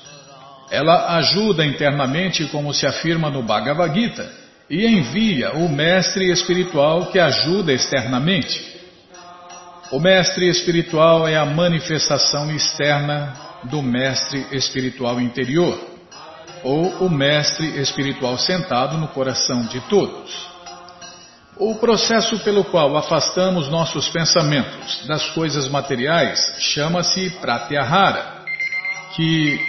Ela 0.71 1.17
ajuda 1.17 1.65
internamente, 1.65 2.47
como 2.47 2.75
se 2.75 2.87
afirma 2.87 3.31
no 3.31 3.43
Bhagavad 3.43 3.95
Gita, 3.95 4.29
e 4.69 4.85
envia 4.87 5.53
o 5.53 5.69
mestre 5.69 6.31
espiritual 6.33 7.07
que 7.07 7.21
ajuda 7.21 7.73
externamente. 7.73 8.75
O 9.93 10.01
mestre 10.01 10.49
espiritual 10.49 11.29
é 11.29 11.37
a 11.37 11.45
manifestação 11.45 12.51
externa 12.51 13.44
do 13.65 13.83
mestre 13.83 14.47
espiritual 14.53 15.21
interior, 15.21 15.79
ou 16.63 17.07
o 17.07 17.11
mestre 17.11 17.81
espiritual 17.81 18.39
sentado 18.39 18.97
no 18.97 19.09
coração 19.09 19.67
de 19.67 19.81
todos. 19.89 20.55
O 21.57 21.77
processo 21.77 22.39
pelo 22.41 22.65
qual 22.65 22.97
afastamos 22.97 23.69
nossos 23.69 24.09
pensamentos 24.09 25.07
das 25.07 25.31
coisas 25.31 25.69
materiais 25.69 26.41
chama-se 26.59 27.31
pratyahara, 27.41 28.45
que 29.15 29.61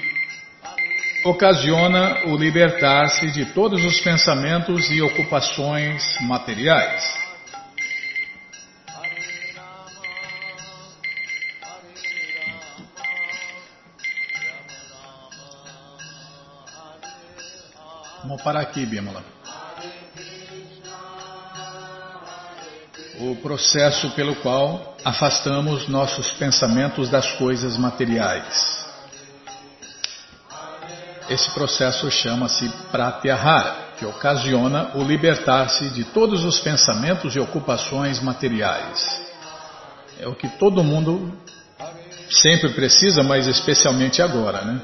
ocasiona 1.26 2.26
o 2.26 2.38
libertar-se 2.38 3.32
de 3.32 3.46
todos 3.46 3.84
os 3.84 4.00
pensamentos 4.02 4.90
e 4.90 5.02
ocupações 5.02 6.04
materiais. 6.22 7.25
Vamos 18.28 18.42
parar 18.42 18.62
aqui, 18.62 18.84
Bimala. 18.88 19.24
o 23.20 23.36
processo 23.38 24.10
pelo 24.10 24.36
qual 24.38 24.98
afastamos 25.06 25.88
nossos 25.88 26.32
pensamentos 26.32 27.08
das 27.08 27.32
coisas 27.34 27.78
materiais. 27.78 28.86
Esse 31.30 31.50
processo 31.52 32.12
chama-se 32.12 32.68
pratyahara, 32.92 33.94
que 33.98 34.06
ocasiona 34.06 34.92
o 34.96 35.04
libertar-se 35.04 35.92
de 35.92 36.04
todos 36.06 36.44
os 36.44 36.60
pensamentos 36.60 37.36
e 37.36 37.40
ocupações 37.40 38.20
materiais. 38.20 39.22
É 40.20 40.28
o 40.28 40.36
que 40.36 40.50
todo 40.58 40.84
mundo 40.84 41.32
sempre 42.30 42.74
precisa, 42.74 43.24
mas 43.24 43.48
especialmente 43.48 44.22
agora, 44.22 44.62
né? 44.66 44.82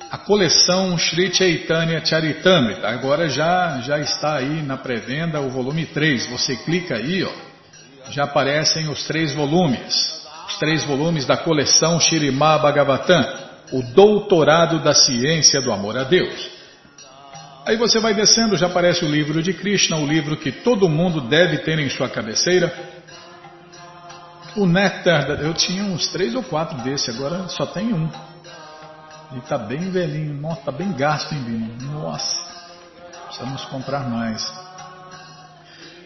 A 0.09 0.17
coleção 0.17 0.97
Sri 0.97 1.33
Chaitanya 1.33 2.03
Charitamrita, 2.03 2.87
agora 2.87 3.27
já, 3.27 3.81
já 3.81 3.99
está 3.99 4.37
aí 4.37 4.61
na 4.61 4.77
pré-venda 4.77 5.41
o 5.41 5.49
volume 5.49 5.85
3. 5.85 6.27
Você 6.27 6.55
clica 6.55 6.95
aí, 6.95 7.23
ó, 7.23 7.31
já 8.11 8.23
aparecem 8.23 8.87
os 8.87 9.05
três 9.05 9.33
volumes. 9.33 10.17
Os 10.47 10.57
três 10.57 10.85
volumes 10.85 11.25
da 11.25 11.35
coleção 11.35 11.99
Shirimá 11.99 12.57
Bhagavatam, 12.57 13.21
o 13.73 13.81
doutorado 13.81 14.79
da 14.79 14.93
ciência 14.93 15.59
do 15.61 15.73
amor 15.73 15.97
a 15.97 16.05
Deus. 16.05 16.56
Aí 17.67 17.75
você 17.75 17.99
vai 17.99 18.13
descendo, 18.13 18.55
já 18.55 18.67
aparece 18.67 19.03
o 19.03 19.09
livro 19.09 19.43
de 19.43 19.51
Krishna, 19.51 19.97
o 19.97 20.07
livro 20.07 20.37
que 20.37 20.53
todo 20.53 20.87
mundo 20.87 21.19
deve 21.19 21.57
ter 21.57 21.77
em 21.77 21.89
sua 21.89 22.07
cabeceira. 22.07 22.73
O 24.55 24.65
néctar, 24.65 25.41
eu 25.41 25.53
tinha 25.53 25.83
uns 25.83 26.07
três 26.07 26.33
ou 26.33 26.41
quatro 26.41 26.77
desse, 26.77 27.11
agora 27.11 27.49
só 27.49 27.65
tem 27.65 27.93
um. 27.93 28.09
E 29.33 29.39
está 29.39 29.57
bem 29.57 29.91
velhinho, 29.91 30.33
nossa, 30.35 30.61
está 30.61 30.71
bem 30.71 30.93
gasto 30.93 31.33
em 31.35 31.43
vinho. 31.43 31.77
Nossa, 31.91 32.37
precisamos 33.25 33.65
comprar 33.65 34.09
mais. 34.09 34.49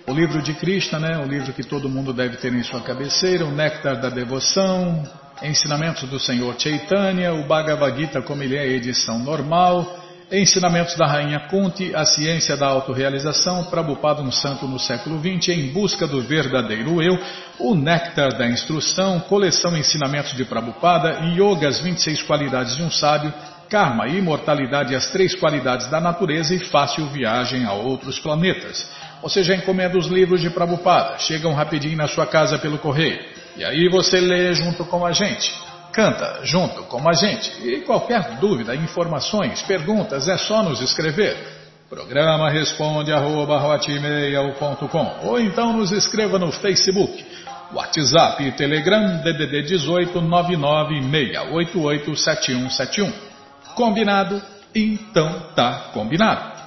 O 0.07 0.13
livro 0.13 0.41
de 0.41 0.55
Krishna, 0.55 0.97
né, 0.97 1.19
o 1.19 1.27
livro 1.27 1.53
que 1.53 1.63
todo 1.63 1.87
mundo 1.87 2.11
deve 2.11 2.37
ter 2.37 2.51
em 2.51 2.63
sua 2.63 2.81
cabeceira, 2.81 3.45
o 3.45 3.51
Néctar 3.51 4.01
da 4.01 4.09
Devoção, 4.09 5.07
Ensinamentos 5.43 6.09
do 6.09 6.19
Senhor 6.19 6.59
Chaitanya, 6.59 7.35
o 7.35 7.45
Bhagavad 7.45 7.95
Gita 7.95 8.19
como 8.19 8.41
ele 8.41 8.57
é, 8.57 8.65
edição 8.65 9.19
normal, 9.19 10.00
Ensinamentos 10.31 10.95
da 10.95 11.05
Rainha 11.05 11.41
Kunti, 11.49 11.93
a 11.93 12.05
ciência 12.05 12.55
da 12.55 12.65
autorrealização, 12.65 13.65
Prabhupada 13.65 14.21
um 14.21 14.31
santo 14.31 14.65
no 14.65 14.79
século 14.79 15.19
XX, 15.19 15.49
em 15.49 15.67
busca 15.73 16.07
do 16.07 16.21
verdadeiro 16.21 17.01
eu, 17.01 17.19
o 17.59 17.75
néctar 17.75 18.37
da 18.37 18.47
instrução, 18.47 19.19
coleção 19.19 19.75
Ensinamentos 19.75 20.31
de 20.31 20.45
Prabhupada, 20.45 21.19
Yoga, 21.35 21.67
as 21.67 21.81
26 21.81 22.21
qualidades 22.21 22.77
de 22.77 22.83
um 22.83 22.89
sábio, 22.89 23.33
Karma, 23.69 24.07
imortalidade, 24.07 24.95
as 24.95 25.07
três 25.07 25.35
qualidades 25.35 25.87
da 25.87 25.99
natureza 25.99 26.55
e 26.55 26.59
fácil 26.59 27.07
viagem 27.07 27.65
a 27.65 27.73
outros 27.73 28.17
planetas. 28.17 28.89
Você 29.21 29.43
já 29.43 29.53
encomenda 29.53 29.97
os 29.97 30.07
livros 30.07 30.39
de 30.39 30.49
Prabhupada, 30.49 31.19
chegam 31.19 31.53
rapidinho 31.53 31.97
na 31.97 32.07
sua 32.07 32.25
casa 32.25 32.57
pelo 32.57 32.77
correio. 32.77 33.19
E 33.57 33.65
aí 33.65 33.89
você 33.89 34.21
lê 34.21 34.53
junto 34.53 34.85
com 34.85 35.05
a 35.05 35.11
gente. 35.11 35.53
Canta 35.91 36.39
junto 36.43 36.83
com 36.83 37.07
a 37.07 37.13
gente. 37.13 37.51
E 37.67 37.81
qualquer 37.81 38.37
dúvida, 38.39 38.75
informações, 38.75 39.61
perguntas, 39.63 40.27
é 40.27 40.37
só 40.37 40.61
nos 40.63 40.81
escrever. 40.81 41.59
Programa 41.89 42.49
responde 42.49 43.11
arroba, 43.11 43.61
ou 45.23 45.39
então 45.39 45.73
nos 45.73 45.91
escreva 45.91 46.39
no 46.39 46.49
Facebook, 46.49 47.25
WhatsApp 47.73 48.41
e 48.43 48.53
Telegram 48.53 49.21
DDD 49.21 49.63
18 49.63 50.21
996887171. 50.21 53.11
Combinado? 53.75 54.41
Então 54.73 55.47
tá 55.53 55.89
combinado. 55.93 56.61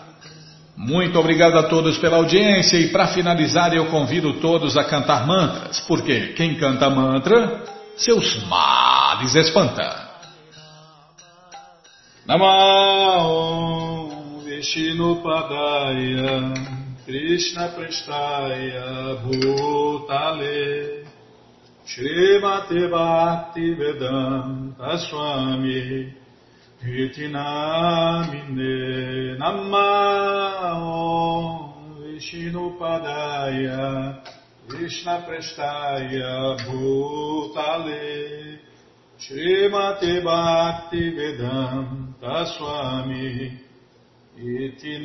Muito 0.77 1.19
obrigado 1.19 1.57
a 1.57 1.63
todos 1.63 1.97
pela 1.97 2.19
audiência 2.19 2.77
e 2.77 2.89
para 2.89 3.07
finalizar 3.07 3.73
eu 3.73 3.87
convido 3.87 4.35
todos 4.41 4.77
a 4.77 4.85
cantar 4.85 5.27
mantras, 5.27 5.81
porque 5.81 6.35
quem 6.35 6.57
canta 6.57 6.91
mantra 6.91 7.63
seus 7.97 8.37
males 8.47 9.35
espanta. 9.35 10.13
Namah 12.27 14.09
Vishnu 14.45 15.21
Padaya 15.23 16.55
Krishna 17.05 17.69
Prestaya 17.69 19.15
Bhutale 19.23 21.05
Srimati 21.85 22.89
Bhakti 22.89 23.75
Vedanta 23.75 24.97
Swami 24.99 26.15
Hitinamine 26.83 27.77
Namah 29.37 30.81
Vishnu 32.01 32.79
Padaya 32.81 34.17
Krishna 34.69 35.25
Prestaya 35.29 36.57
Bhutale 36.65 38.59
Srimati 39.19 40.23
Bhakti 40.23 41.11
Vedanta 41.11 42.47
Swami 42.47 43.61
Iti 44.37 44.99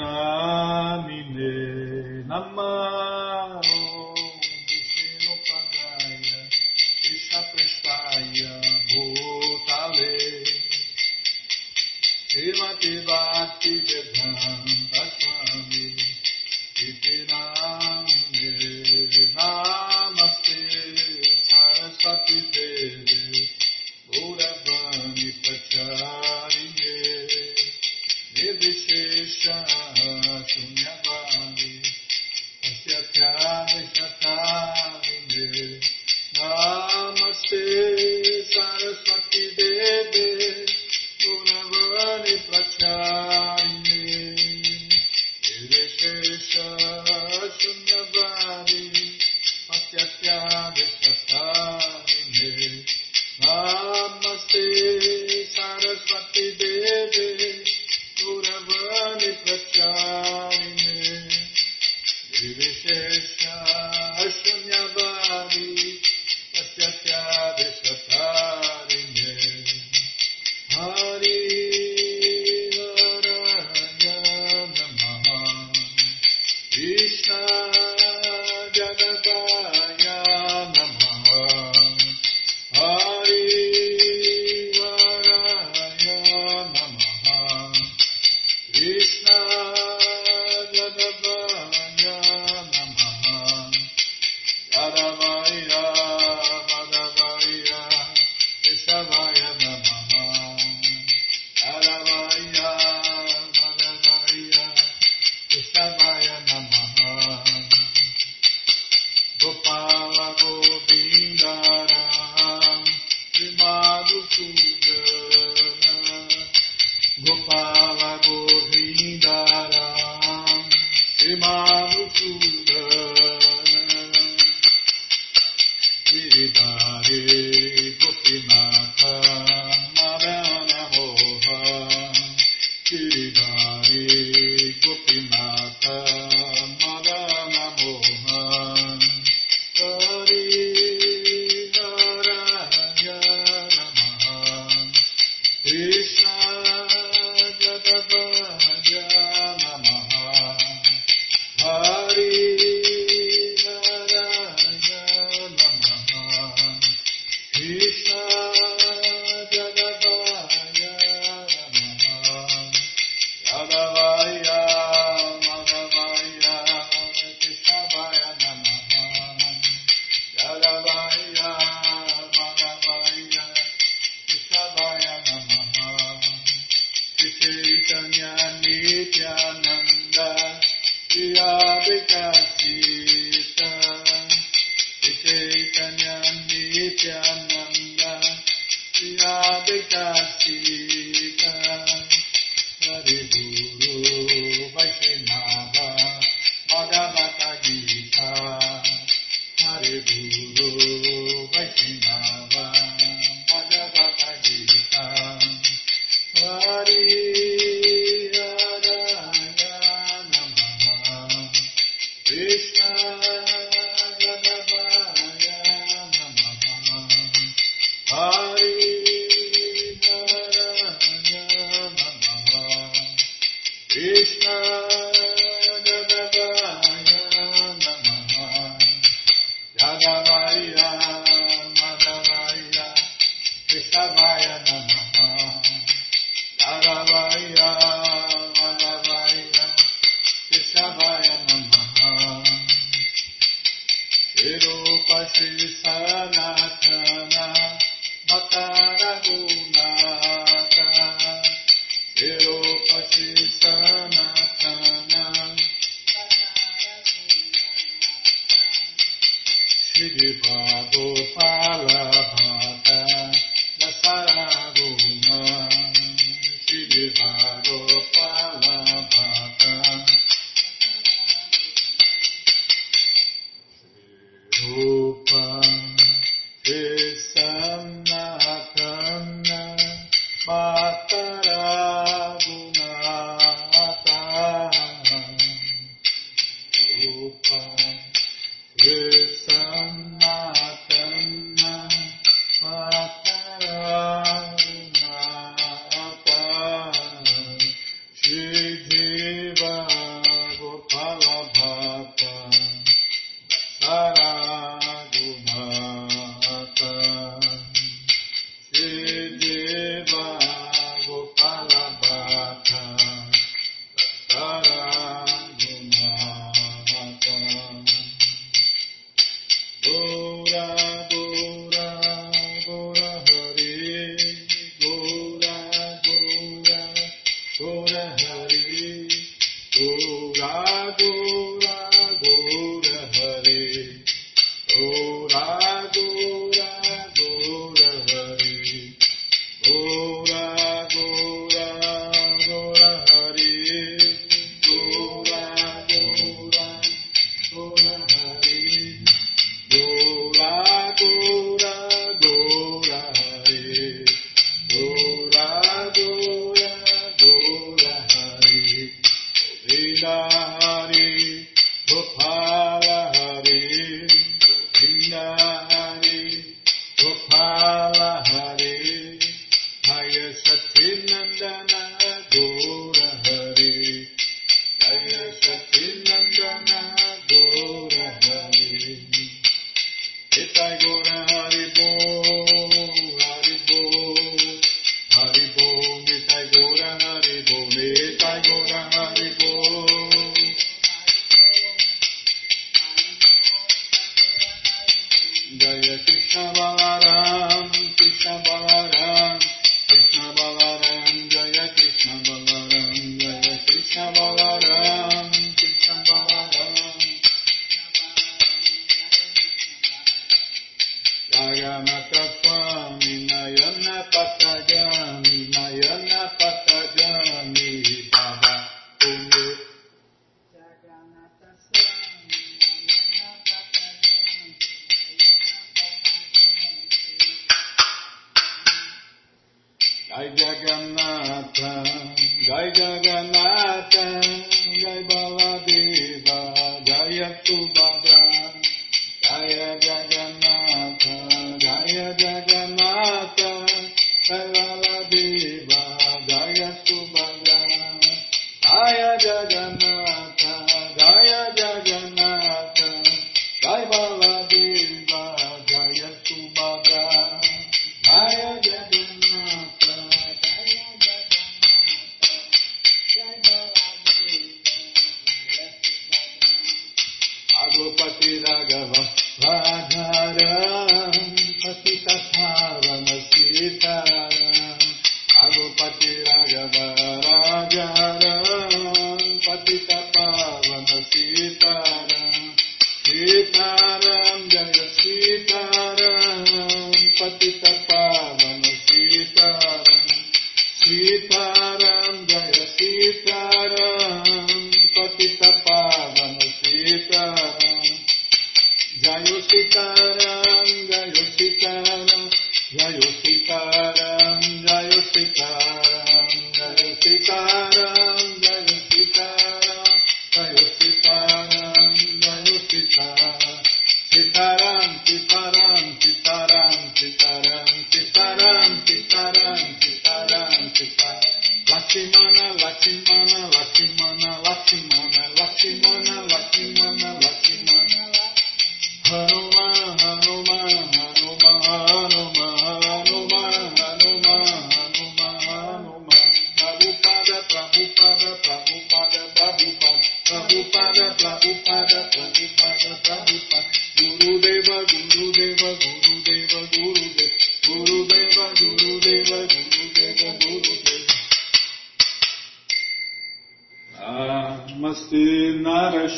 Jai 432.49 432.71
Jai 432.71 433.08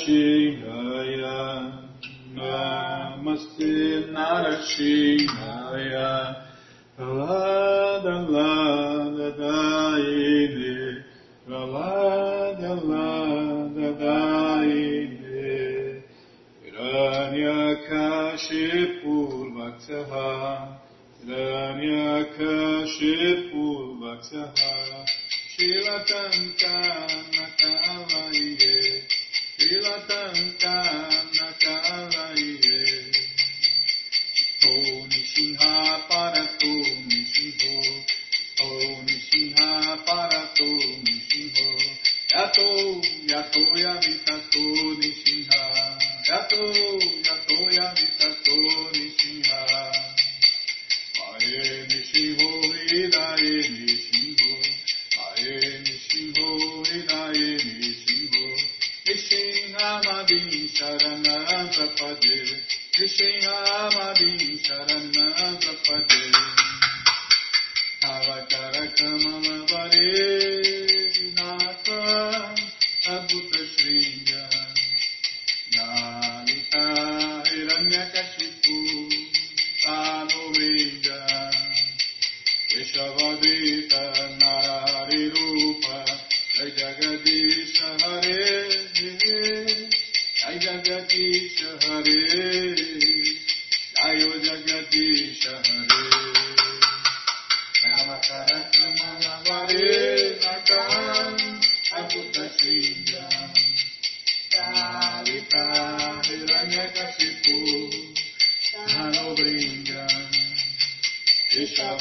she 0.06 0.71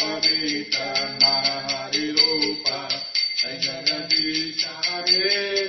Bhavita 0.01 0.89
Mahari 1.21 2.07
Rupa 2.17 2.89
Sajjana 3.37 3.99
Vishare 4.09 5.60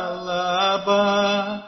Vallabha 0.00 1.62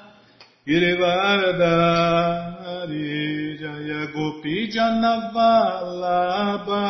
Girivardhari 0.67 3.59
Jaya 3.61 4.03
Gopi 4.15 4.57
Jana 4.73 5.13
Vallabha 5.35 6.85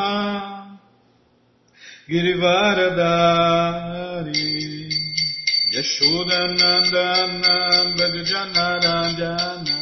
Girivardhari 2.08 4.46
Yashodanandana 5.74 7.54
Bhajana 7.98 8.66
Ranjana 8.84 9.78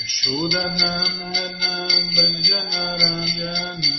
Yashodanandana 0.00 1.72
Bhajana 2.14 2.84
Ranjana 3.00 3.94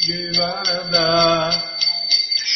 Givarada 0.00 1.08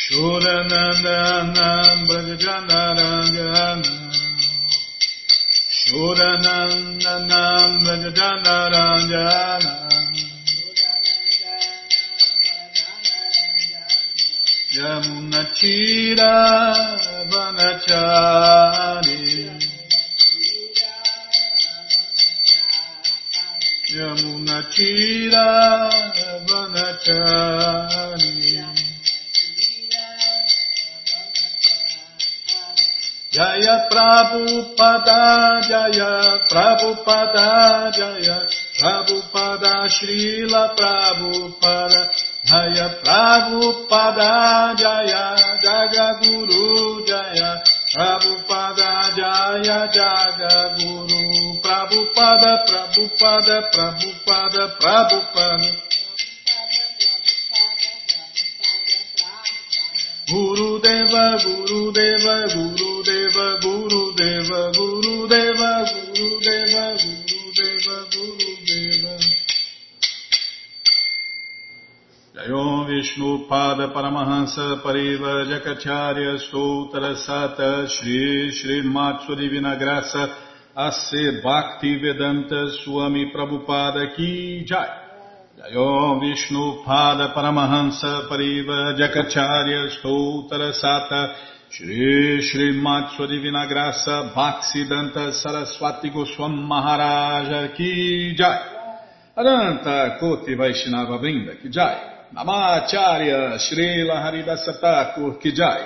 Shuranandana 0.01 1.69
Brajanaranjana 2.09 3.93
Shuranandana 5.77 7.43
Brajanaranjana 7.83 9.73
Yamunachira 14.73 16.33
Vanachari. 17.31 19.21
Yamunatira 23.93 25.49
Vanachari 26.49 27.93
Jaya 33.33 33.77
Prabhupada 33.93 35.61
Jaya 35.69 36.41
Prabhupada 36.49 37.93
Jaya 37.93 38.39
Prabhupada 38.81 39.89
Srila 39.93 40.73
Prabhupada 40.73 42.13
Jaya 42.49 42.89
Prabhupada 43.05 44.73
Jaga 44.73 46.09
Guru 46.25 47.05
Jaya 47.05 47.61
Prabhupada 47.93 49.13
Jaga 49.17 50.81
Guru. 50.81 51.22
Prabhupada, 52.13 52.65
Prabhupada, 52.67 53.71
Prabhupada, 53.73 54.69
Prabhupada. 54.79 55.83
Guru 60.29 60.81
Deva, 60.81 61.39
Guru 61.43 61.93
Deva, 61.93 62.47
Guru 62.53 63.03
Deva, 63.03 63.59
Guru 63.61 64.15
Deva, 64.15 64.73
Guru 64.73 65.29
Deva, 65.29 65.85
Guru 65.85 66.41
Deva, 66.41 66.97
Guru 66.97 67.53
Deva, 67.53 67.97
Guru 68.13 68.51
Deva. 68.67 69.17
Jayom 72.35 72.87
Vishnu 72.87 73.47
Pada 73.47 73.89
Paramahansa 73.89 74.83
Pariva 74.83 75.45
Jakacharya 75.45 76.39
Stotra 76.39 77.15
Sata 77.15 77.87
Shri 77.89 78.51
Shri 78.53 78.83
Matsu 78.83 79.37
Graça 79.79 80.42
Asse 80.75 81.43
Bhakti 81.43 81.97
Vedanta 81.97 82.71
Swami 82.83 83.31
Prabhupada 83.31 84.15
Ki 84.15 84.65
Jai 84.65 84.89
Jayo 85.59 86.19
Vishnu 86.19 86.83
Pada 86.83 87.35
Paramahansa 87.35 88.27
Pariva 88.27 88.97
Jakacharya 88.97 89.91
Stotara 89.91 90.73
Sata 90.73 91.35
Shri 91.69 92.41
Shri 92.41 92.73
Matsu 92.81 93.27
Divina 93.27 93.67
Graça 93.67 94.33
Bhakti 94.35 94.87
Danta 94.87 95.31
Saraswati 95.31 96.09
Goswam 96.09 96.67
Maharaja 96.67 97.75
Ki 97.75 98.35
Jai 98.35 98.61
Adanta 99.37 100.19
Koti 100.19 100.55
Vaishnava 100.55 101.19
brinda 101.19 101.61
Ki 101.61 101.69
Jai 101.69 102.31
Namacharya 102.35 103.59
Shri 103.59 104.07
Laharidasa 104.09 104.81
Thakur 104.81 105.37
Ki 105.39 105.53
Jai 105.53 105.85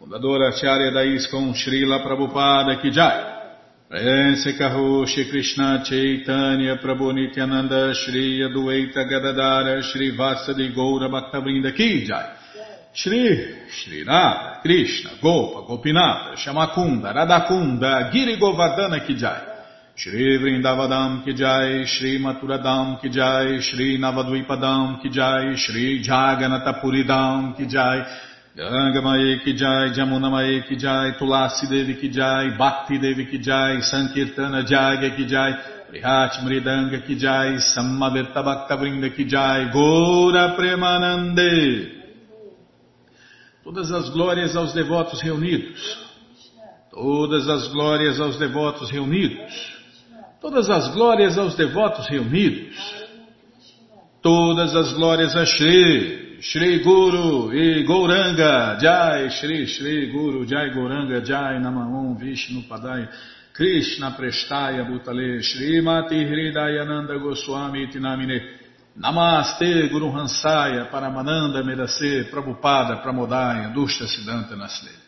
Fundadora 0.00 0.50
Acharya 0.54 0.92
Daiskon 0.92 1.52
Shri 1.52 1.84
La 1.84 1.98
Prabhupada 1.98 2.80
Ki 2.80 2.90
Jai 2.92 3.39
Prense 3.90 4.56
Kaho 4.56 5.04
Shri 5.04 5.28
Krishna 5.28 5.82
Chaitanya 5.84 6.76
Prabhu 6.76 7.12
Nityananda 7.12 7.92
Shri 7.92 8.40
Adueita 8.40 9.02
Gadadara 9.02 9.82
Shri 9.82 10.16
Vasadi 10.16 10.72
Goura 10.72 11.08
Bhaktavrinda 11.08 11.74
Ki 11.74 12.06
Jai. 12.06 12.36
Shri 12.92 13.66
Shri 13.68 14.04
Radha 14.04 14.60
Krishna 14.62 15.18
Gopa 15.20 15.66
Gopinata 15.66 16.36
Shamakunda 16.36 17.12
Radakunda 17.12 18.12
Giri 18.12 18.38
Govardhana 18.38 19.04
Ki 19.04 19.16
Jai. 19.16 19.42
Shri 19.96 20.38
Vrindavadam 20.38 21.24
Ki 21.24 21.34
Jai 21.34 21.84
Shri 21.84 22.20
Maturadam 22.20 23.00
Ki 23.00 23.08
Jai 23.08 23.58
Shri 23.58 23.98
Navadvipadam 23.98 25.02
Ki 25.02 25.08
Jai 25.08 25.56
Shri 25.56 26.00
Jaganatapuridam 26.00 27.56
Ki 27.56 27.66
Ganga 28.56 29.00
Mae 29.00 29.38
Ki 29.44 29.54
Jai, 29.54 29.92
Jamuna 29.94 30.28
Mae 30.28 30.62
Ki 30.68 30.76
Jai, 30.76 31.12
Tulasi 31.16 31.68
Devi 31.68 31.94
Ki 32.00 32.08
Jai, 32.10 32.56
Bhakti 32.58 32.98
Devi 32.98 33.26
Ki 33.26 33.38
Jai, 33.38 33.78
Sankirtana 33.80 34.66
Jagya 34.66 35.14
Ki 35.16 35.24
Jai, 35.24 35.52
Prihat 35.88 36.42
Mridanga 36.42 37.06
Ki 37.06 37.14
Jai, 37.14 37.58
Samaveta 37.58 38.42
Bhakta 38.42 38.76
Vrinda 38.76 39.14
Ki 39.14 39.24
Jai, 39.24 39.70
Gora 39.72 40.56
Premanande. 40.56 42.00
Todas 43.62 43.92
as 43.92 44.10
glórias 44.10 44.56
aos 44.56 44.72
devotos 44.72 45.22
reunidos. 45.22 46.10
Todas 46.90 47.48
as 47.48 47.68
glórias 47.68 48.18
aos 48.18 48.36
devotos 48.36 48.90
reunidos. 48.90 49.80
Todas 50.40 50.68
as 50.68 50.88
glórias 50.92 51.38
aos 51.38 51.54
devotos 51.54 52.08
reunidos. 52.08 52.74
Todas 54.20 54.74
as 54.74 54.92
glórias 54.94 55.36
a 55.36 55.46
Shri, 55.46 56.19
Shri 56.40 56.80
Guru 56.80 57.50
e 57.52 57.84
Gouranga, 57.84 58.76
Jai, 58.78 59.28
Shri 59.30 59.66
Shri 59.66 60.10
Guru, 60.10 60.44
Jai 60.46 60.70
Gouranga, 60.70 61.20
Jai 61.20 61.58
Namahum, 61.58 62.16
Vishnu 62.16 62.62
Padaya, 62.66 63.08
Krishna 63.52 64.16
Prestaya 64.18 64.84
Bhutale, 64.84 65.42
Shri 65.42 65.80
Mati 65.82 66.24
Hridayananda 66.24 67.18
Goswami 67.20 67.88
Tinamine, 67.88 68.58
Namaste 68.98 69.88
Guru 69.90 70.10
Hansaya 70.10 70.90
Paramananda 70.90 71.62
Medase 71.62 72.28
Prabhupada 72.30 73.02
Pramodaya 73.02 73.72
Dushya 73.72 74.06
Siddhanta 74.06 74.56
Nasle 74.56 74.99